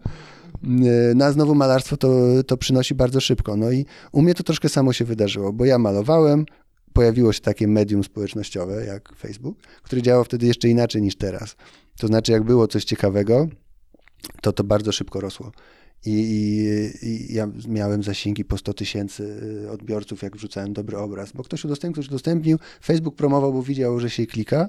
e, 0.64 1.14
na 1.14 1.32
znowu 1.32 1.54
malarstwo, 1.54 1.96
to, 1.96 2.18
to 2.46 2.56
przynosi 2.56 2.94
bardzo 2.94 3.20
szybko. 3.20 3.56
No 3.56 3.72
i 3.72 3.86
u 4.12 4.22
mnie 4.22 4.34
to 4.34 4.42
troszkę 4.42 4.68
samo 4.68 4.92
się 4.92 5.04
wydarzyło, 5.04 5.52
bo 5.52 5.64
ja 5.64 5.78
malowałem, 5.78 6.44
pojawiło 6.92 7.32
się 7.32 7.40
takie 7.40 7.68
medium 7.68 8.04
społecznościowe 8.04 8.86
jak 8.86 9.16
Facebook, 9.16 9.58
które 9.82 10.02
działało 10.02 10.24
wtedy 10.24 10.46
jeszcze 10.46 10.68
inaczej 10.68 11.02
niż 11.02 11.16
teraz. 11.16 11.56
To 11.98 12.06
znaczy, 12.06 12.32
jak 12.32 12.42
było 12.42 12.68
coś 12.68 12.84
ciekawego, 12.84 13.48
to 14.42 14.52
to 14.52 14.64
bardzo 14.64 14.92
szybko 14.92 15.20
rosło. 15.20 15.52
I, 16.06 16.10
i, 16.10 17.06
I, 17.06 17.34
ja 17.34 17.48
miałem 17.68 18.02
zasięgi 18.02 18.44
po 18.44 18.58
100 18.58 18.74
tysięcy 18.74 19.22
y, 19.64 19.70
odbiorców, 19.70 20.22
jak 20.22 20.36
wrzucałem 20.36 20.72
dobry 20.72 20.98
obraz, 20.98 21.32
bo 21.32 21.42
ktoś 21.42 21.64
udostępnił, 21.64 22.02
ktoś 22.02 22.08
udostępnił, 22.08 22.58
Facebook 22.84 23.16
promował, 23.16 23.52
bo 23.52 23.62
widział, 23.62 24.00
że 24.00 24.10
się 24.10 24.26
klika 24.26 24.68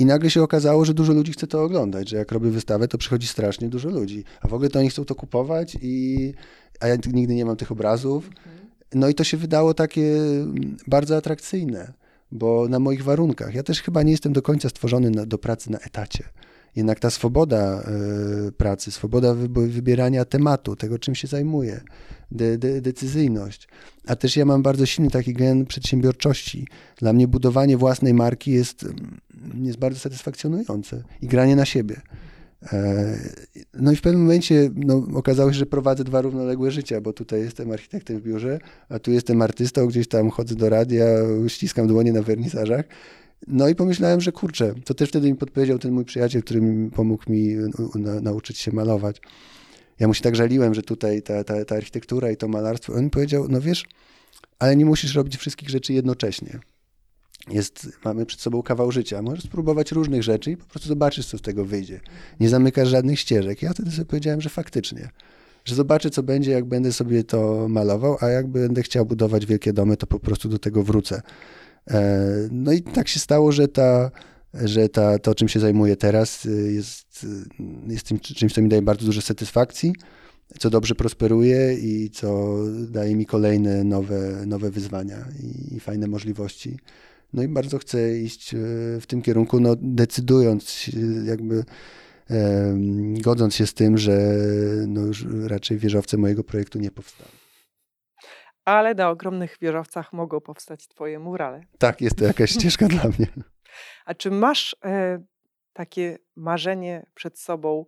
i 0.00 0.06
nagle 0.06 0.30
się 0.30 0.42
okazało, 0.42 0.84
że 0.84 0.94
dużo 0.94 1.12
ludzi 1.12 1.32
chce 1.32 1.46
to 1.46 1.62
oglądać, 1.62 2.08
że 2.08 2.16
jak 2.16 2.32
robię 2.32 2.50
wystawę, 2.50 2.88
to 2.88 2.98
przychodzi 2.98 3.26
strasznie 3.26 3.68
dużo 3.68 3.90
ludzi, 3.90 4.24
a 4.40 4.48
w 4.48 4.54
ogóle 4.54 4.70
to 4.70 4.78
oni 4.78 4.90
chcą 4.90 5.04
to 5.04 5.14
kupować 5.14 5.76
i 5.82 6.34
a 6.80 6.88
ja 6.88 6.96
nigdy 7.12 7.34
nie 7.34 7.44
mam 7.44 7.56
tych 7.56 7.72
obrazów. 7.72 8.30
No 8.94 9.08
i 9.08 9.14
to 9.14 9.24
się 9.24 9.36
wydało 9.36 9.74
takie 9.74 10.16
mm, 10.16 10.76
bardzo 10.86 11.16
atrakcyjne, 11.16 11.92
bo 12.32 12.68
na 12.68 12.78
moich 12.78 13.04
warunkach. 13.04 13.54
Ja 13.54 13.62
też 13.62 13.82
chyba 13.82 14.02
nie 14.02 14.10
jestem 14.10 14.32
do 14.32 14.42
końca 14.42 14.68
stworzony 14.68 15.10
na, 15.10 15.26
do 15.26 15.38
pracy 15.38 15.70
na 15.70 15.78
etacie. 15.78 16.24
Jednak 16.76 17.00
ta 17.00 17.10
swoboda 17.10 17.82
y, 18.48 18.52
pracy, 18.52 18.90
swoboda 18.90 19.34
wybierania 19.34 20.24
tematu, 20.24 20.76
tego 20.76 20.98
czym 20.98 21.14
się 21.14 21.28
zajmuję, 21.28 21.80
de, 22.30 22.58
de, 22.58 22.80
decyzyjność. 22.80 23.68
A 24.06 24.16
też 24.16 24.36
ja 24.36 24.44
mam 24.44 24.62
bardzo 24.62 24.86
silny 24.86 25.10
taki 25.10 25.34
gen 25.34 25.66
przedsiębiorczości. 25.66 26.66
Dla 26.96 27.12
mnie 27.12 27.28
budowanie 27.28 27.76
własnej 27.76 28.14
marki 28.14 28.50
jest, 28.50 28.82
mm, 28.82 29.20
jest 29.62 29.78
bardzo 29.78 29.98
satysfakcjonujące 29.98 31.02
i 31.22 31.26
granie 31.26 31.56
na 31.56 31.64
siebie. 31.64 32.00
E, 32.72 33.16
no 33.74 33.92
i 33.92 33.96
w 33.96 34.00
pewnym 34.00 34.22
momencie 34.22 34.70
no, 34.74 35.06
okazało 35.14 35.52
się, 35.52 35.58
że 35.58 35.66
prowadzę 35.66 36.04
dwa 36.04 36.20
równoległe 36.20 36.70
życia, 36.70 37.00
bo 37.00 37.12
tutaj 37.12 37.40
jestem 37.40 37.72
architektem 37.72 38.18
w 38.18 38.22
biurze, 38.22 38.58
a 38.88 38.98
tu 38.98 39.10
jestem 39.10 39.42
artystą, 39.42 39.86
gdzieś 39.86 40.08
tam 40.08 40.30
chodzę 40.30 40.54
do 40.54 40.68
radia, 40.68 41.06
ściskam 41.48 41.86
dłonie 41.86 42.12
na 42.12 42.22
wernisażach 42.22 42.84
no 43.48 43.68
i 43.68 43.74
pomyślałem, 43.74 44.20
że 44.20 44.32
kurczę, 44.32 44.74
to 44.84 44.94
też 44.94 45.08
wtedy 45.08 45.30
mi 45.30 45.36
podpowiedział 45.36 45.78
ten 45.78 45.92
mój 45.92 46.04
przyjaciel, 46.04 46.42
który 46.42 46.60
pomógł 46.94 47.32
mi 47.32 47.56
na, 47.94 48.20
nauczyć 48.20 48.58
się 48.58 48.72
malować. 48.72 49.20
Ja 49.98 50.08
mu 50.08 50.14
się 50.14 50.22
tak 50.22 50.36
żaliłem, 50.36 50.74
że 50.74 50.82
tutaj 50.82 51.22
ta, 51.22 51.44
ta, 51.44 51.64
ta 51.64 51.76
architektura 51.76 52.30
i 52.30 52.36
to 52.36 52.48
malarstwo. 52.48 52.94
On 52.94 53.04
mi 53.04 53.10
powiedział, 53.10 53.46
no 53.48 53.60
wiesz, 53.60 53.84
ale 54.58 54.76
nie 54.76 54.84
musisz 54.84 55.14
robić 55.14 55.36
wszystkich 55.36 55.68
rzeczy 55.68 55.92
jednocześnie. 55.92 56.58
Jest, 57.48 57.88
mamy 58.04 58.26
przed 58.26 58.40
sobą 58.40 58.62
kawał 58.62 58.92
życia. 58.92 59.22
Możesz 59.22 59.44
spróbować 59.44 59.92
różnych 59.92 60.22
rzeczy 60.22 60.50
i 60.50 60.56
po 60.56 60.66
prostu 60.66 60.88
zobaczysz, 60.88 61.26
co 61.26 61.38
z 61.38 61.42
tego 61.42 61.64
wyjdzie. 61.64 62.00
Nie 62.40 62.48
zamykasz 62.48 62.88
żadnych 62.88 63.20
ścieżek. 63.20 63.62
Ja 63.62 63.72
wtedy 63.72 63.90
sobie 63.90 64.04
powiedziałem, 64.04 64.40
że 64.40 64.50
faktycznie. 64.50 65.08
Że 65.64 65.74
zobaczę, 65.74 66.10
co 66.10 66.22
będzie, 66.22 66.50
jak 66.50 66.64
będę 66.64 66.92
sobie 66.92 67.24
to 67.24 67.68
malował, 67.68 68.16
a 68.20 68.28
jak 68.28 68.46
będę 68.46 68.82
chciał 68.82 69.06
budować 69.06 69.46
wielkie 69.46 69.72
domy, 69.72 69.96
to 69.96 70.06
po 70.06 70.20
prostu 70.20 70.48
do 70.48 70.58
tego 70.58 70.82
wrócę. 70.82 71.22
E, 71.90 72.48
no 72.50 72.72
i 72.72 72.82
tak 72.82 73.08
się 73.08 73.20
stało, 73.20 73.52
że 73.52 73.68
ta, 73.68 74.10
że 74.54 74.88
ta, 74.88 75.18
to, 75.18 75.34
czym 75.34 75.48
się 75.48 75.60
zajmuję 75.60 75.96
teraz, 75.96 76.46
y, 76.46 76.72
jest, 76.72 77.24
y, 77.24 77.62
jest 77.92 78.06
tym, 78.06 78.20
czymś, 78.20 78.54
co 78.54 78.62
mi 78.62 78.68
daje 78.68 78.82
bardzo 78.82 79.06
dużo 79.06 79.22
satysfakcji, 79.22 79.92
co 80.58 80.70
dobrze 80.70 80.94
prosperuje 80.94 81.74
i 81.74 82.10
co 82.10 82.56
daje 82.90 83.16
mi 83.16 83.26
kolejne 83.26 83.84
nowe, 83.84 84.46
nowe 84.46 84.70
wyzwania 84.70 85.24
i, 85.42 85.74
i 85.74 85.80
fajne 85.80 86.06
możliwości. 86.06 86.78
No 87.32 87.42
i 87.42 87.48
bardzo 87.48 87.78
chcę 87.78 88.18
iść 88.18 88.54
y, 88.54 88.56
w 89.00 89.06
tym 89.06 89.22
kierunku, 89.22 89.60
no 89.60 89.74
decydując 89.78 90.90
jakby 91.24 91.64
godząc 93.20 93.54
się 93.54 93.66
z 93.66 93.74
tym, 93.74 93.98
że 93.98 94.18
no 94.86 95.00
już 95.00 95.26
raczej 95.46 95.78
wieżowce 95.78 96.16
mojego 96.16 96.44
projektu 96.44 96.78
nie 96.78 96.90
powstaną 96.90 97.30
ale 98.64 98.94
na 98.94 99.10
ogromnych 99.10 99.56
wieżowcach 99.60 100.12
mogą 100.12 100.40
powstać 100.40 100.88
twoje 100.88 101.18
murale. 101.18 101.60
Tak, 101.78 102.00
jest 102.00 102.16
to 102.16 102.24
jakaś 102.24 102.50
ścieżka 102.50 102.88
dla 102.88 103.04
mnie. 103.04 103.26
A 104.06 104.14
czy 104.14 104.30
masz 104.30 104.76
e, 104.84 105.22
takie 105.72 106.18
marzenie 106.36 107.06
przed 107.14 107.38
sobą, 107.38 107.86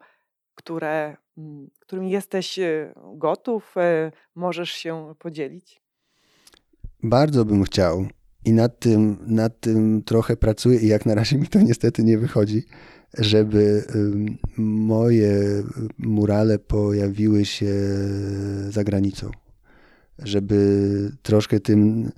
które, 0.54 1.16
m, 1.38 1.68
którym 1.80 2.08
jesteś 2.08 2.58
e, 2.58 2.94
gotów, 3.14 3.74
e, 3.76 4.12
możesz 4.34 4.70
się 4.72 5.14
podzielić? 5.18 5.82
Bardzo 7.02 7.44
bym 7.44 7.64
chciał 7.64 8.06
i 8.44 8.52
nad 8.52 8.78
tym, 8.78 9.16
nad 9.26 9.60
tym 9.60 10.02
trochę 10.02 10.36
pracuję 10.36 10.78
i 10.78 10.86
jak 10.86 11.06
na 11.06 11.14
razie 11.14 11.38
mi 11.38 11.46
to 11.46 11.60
niestety 11.60 12.04
nie 12.04 12.18
wychodzi, 12.18 12.62
żeby 13.18 13.84
moje 14.58 15.62
murale 15.98 16.58
pojawiły 16.58 17.44
się 17.44 17.74
za 18.70 18.84
granicą 18.84 19.30
żeby 20.18 21.12
troszkę 21.22 21.60
tym 21.60 22.10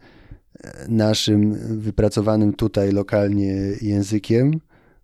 naszym 0.89 1.55
wypracowanym 1.81 2.53
tutaj 2.53 2.93
lokalnie 2.93 3.55
językiem 3.81 4.61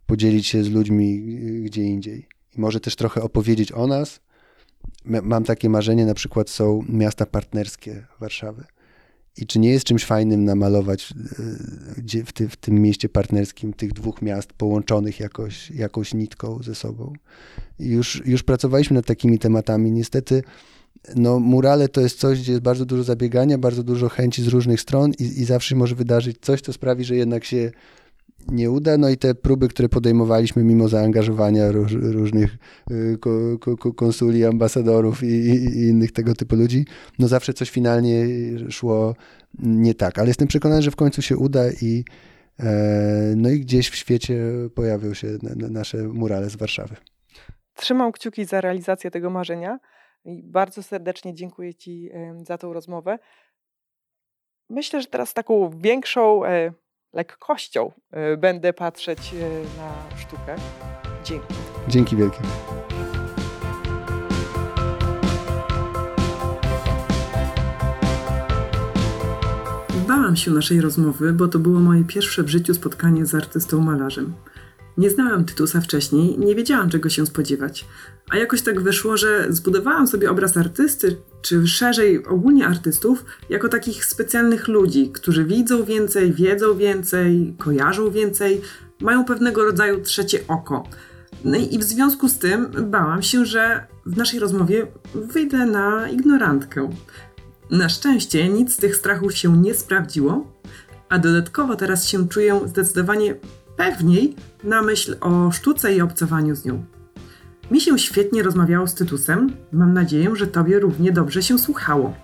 podzielić 0.07 0.47
się 0.47 0.65
z 0.65 0.71
ludźmi 0.71 1.23
gdzie 1.65 1.83
indziej. 1.83 2.29
I 2.57 2.61
może 2.61 2.81
też 2.81 2.97
trochę 2.97 3.23
opowiedzieć 3.23 3.73
o 3.73 3.87
nas. 3.87 4.21
Mam 5.05 5.45
takie 5.45 5.69
marzenie, 5.69 6.07
na 6.07 6.15
przykład 6.15 6.51
są 6.51 6.85
miasta 6.89 7.27
partnerskie 7.27 8.07
Warszawy. 8.21 8.65
I 9.37 9.47
czy 9.47 9.59
nie 9.59 9.71
jest 9.71 9.85
czymś 9.85 10.05
fajnym 10.05 10.45
namalować 10.45 11.15
e, 12.19 12.25
w, 12.25 12.33
ty, 12.33 12.49
w 12.49 12.57
tym 12.57 12.75
mieście 12.83 13.09
partnerskim 13.09 13.73
tych 13.73 13.93
dwóch 13.93 14.23
miast 14.23 14.53
połączonych 14.53 15.21
jakoś, 15.21 15.71
jakąś 15.71 16.15
nitką 16.15 16.63
ze 16.63 16.75
sobą? 16.75 17.13
Już, 17.79 18.23
już 18.27 18.43
pracowaliśmy 18.43 18.95
nad 18.95 19.07
takimi 19.07 19.39
tematami. 19.39 19.93
Niestety 19.93 20.43
no, 21.17 21.39
murale 21.39 21.89
to 21.89 22.01
jest 22.01 22.19
coś, 22.19 22.41
gdzie 22.41 22.53
jest 22.53 22.65
bardzo 22.65 22.87
dużo 22.87 23.03
zabiegania, 23.03 23.59
bardzo 23.59 23.83
dużo 23.83 24.09
chęci 24.09 24.43
z 24.43 24.47
różnych 24.47 24.81
stron 24.81 25.13
i, 25.19 25.23
i 25.23 25.45
zawsze 25.45 25.77
może 25.77 25.95
wydarzyć 25.95 26.37
coś, 26.41 26.61
co 26.61 26.73
sprawi, 26.73 27.05
że 27.05 27.17
jednak 27.17 27.45
się 27.45 27.71
nie 28.49 28.71
uda. 28.71 28.99
No 28.99 29.09
i 29.09 29.17
te 29.17 29.35
próby, 29.35 29.69
które 29.69 29.89
podejmowaliśmy 29.89 30.65
mimo 30.65 30.89
zaangażowania 30.89 31.73
róż, 31.73 31.93
różnych 31.93 32.57
y, 32.91 33.19
ko, 33.21 33.59
ko, 33.77 33.93
konsuli, 33.93 34.45
ambasadorów 34.45 35.23
i, 35.23 35.27
i, 35.27 35.89
innych 35.89 36.13
tego 36.13 36.35
typu 36.35 36.57
ludzi, 36.57 36.85
no 37.19 37.29
zawsze 37.29 37.55
coś 37.55 37.71
finalnie 37.71 38.27
szło 38.71 39.15
nie 39.59 39.95
tak. 39.95 40.19
Ale 40.19 40.29
jestem 40.29 40.49
przekonany, 40.49 40.83
że 40.83 40.91
w 40.91 40.97
końcu 40.97 41.23
się 41.23 41.37
uda 41.37 41.65
i 41.83 42.05
e, 42.61 43.35
no 43.37 43.51
i 43.51 43.61
gdzieś 43.61 43.91
w 43.91 43.97
świecie 43.97 44.41
pojawią 44.75 45.15
się 45.15 45.29
nasze 45.71 45.99
murale 45.99 46.51
z 46.51 46.57
Warszawy. 46.57 46.97
Trzymam 47.75 48.13
kciuki 48.13 48.45
za 48.45 48.61
realizację 48.61 49.11
tego 49.11 49.31
marzenia. 49.31 49.79
I 50.25 50.43
bardzo 50.43 50.83
serdecznie 50.83 51.35
dziękuję 51.35 51.75
Ci 51.75 52.11
za 52.47 52.59
tą 52.59 52.73
rozmowę. 52.73 53.19
myślę, 54.71 55.03
że 55.03 55.07
teraz 55.07 55.35
taką 55.35 55.71
większą 55.79 56.45
e, 56.45 56.73
lekkością 57.13 57.93
e, 58.11 58.37
będę 58.37 58.73
patrzeć 58.73 59.35
e, 59.35 59.79
na 59.79 60.19
sztukę. 60.19 60.57
Dzięki. 61.25 61.55
Dzięki 61.89 62.17
wielkie. 62.17 62.39
Bałam 70.09 70.37
się 70.37 70.51
naszej 70.51 70.81
rozmowy, 70.81 71.33
bo 71.33 71.49
to 71.49 71.59
było 71.59 71.81
moje 71.81 72.05
pierwsze 72.05 72.43
w 72.43 72.49
życiu 72.49 72.75
spotkanie 72.75 73.27
z 73.27 73.35
artystą 73.35 73.81
malarzem. 73.81 74.35
Nie 74.97 75.11
znałam 75.11 75.45
Tytusa 75.45 75.81
wcześniej, 75.81 76.39
nie 76.39 76.55
wiedziałam 76.55 76.91
czego 76.91 77.09
się 77.09 77.27
spodziewać. 77.27 77.85
A 78.31 78.37
jakoś 78.37 78.63
tak 78.63 78.81
wyszło, 78.81 79.17
że 79.17 79.47
zbudowałam 79.49 80.07
sobie 80.07 80.31
obraz 80.31 80.57
artysty, 80.57 81.17
czy 81.43 81.67
szerzej 81.67 82.27
ogólnie 82.27 82.67
artystów, 82.67 83.25
jako 83.49 83.69
takich 83.69 84.05
specjalnych 84.05 84.69
ludzi, 84.69 85.11
którzy 85.13 85.45
widzą 85.45 85.85
więcej, 85.85 86.33
wiedzą 86.33 86.77
więcej, 86.77 87.55
kojarzą 87.59 88.11
więcej, 88.11 88.61
mają 89.01 89.25
pewnego 89.25 89.65
rodzaju 89.65 90.01
trzecie 90.01 90.39
oko. 90.49 90.89
No 91.45 91.59
i 91.59 91.79
w 91.79 91.83
związku 91.83 92.29
z 92.29 92.39
tym 92.39 92.71
bałam 92.91 93.23
się, 93.23 93.45
że 93.45 93.87
w 94.07 94.17
naszej 94.17 94.41
rozmowie 94.41 94.87
wyjdę 95.15 95.67
na 95.67 96.09
ignorantkę. 96.09 96.91
Na 97.71 97.89
szczęście 97.89 98.49
nic 98.49 98.75
z 98.75 98.77
tych 98.77 98.97
strachów 98.97 99.37
się 99.37 99.57
nie 99.57 99.75
sprawdziło, 99.75 100.53
a 101.09 101.19
dodatkowo 101.19 101.77
teraz 101.77 102.09
się 102.09 102.29
czuję 102.29 102.61
zdecydowanie 102.67 103.35
pewniej 103.77 104.37
na 104.65 104.83
myśl 104.83 105.17
o 105.21 105.51
sztuce 105.53 105.95
i 105.95 106.01
obcowaniu 106.01 106.55
z 106.55 106.65
nią. 106.65 106.85
Mi 107.71 107.81
się 107.81 107.99
świetnie 107.99 108.43
rozmawiało 108.43 108.87
z 108.87 108.95
Tytusem, 108.95 109.53
mam 109.73 109.93
nadzieję, 109.93 110.37
że 110.37 110.47
Tobie 110.47 110.79
równie 110.79 111.13
dobrze 111.13 111.43
się 111.43 111.59
słuchało. 111.59 112.15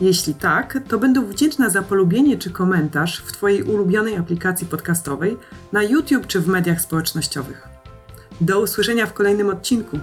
Jeśli 0.00 0.34
tak, 0.34 0.78
to 0.88 0.98
będę 0.98 1.26
wdzięczna 1.26 1.70
za 1.70 1.82
polubienie 1.82 2.38
czy 2.38 2.50
komentarz 2.50 3.20
w 3.20 3.32
Twojej 3.32 3.62
ulubionej 3.62 4.16
aplikacji 4.16 4.66
podcastowej, 4.66 5.36
na 5.72 5.82
YouTube 5.82 6.26
czy 6.26 6.40
w 6.40 6.48
mediach 6.48 6.80
społecznościowych. 6.80 7.68
Do 8.40 8.60
usłyszenia 8.60 9.06
w 9.06 9.12
kolejnym 9.12 9.50
odcinku. 9.50 9.98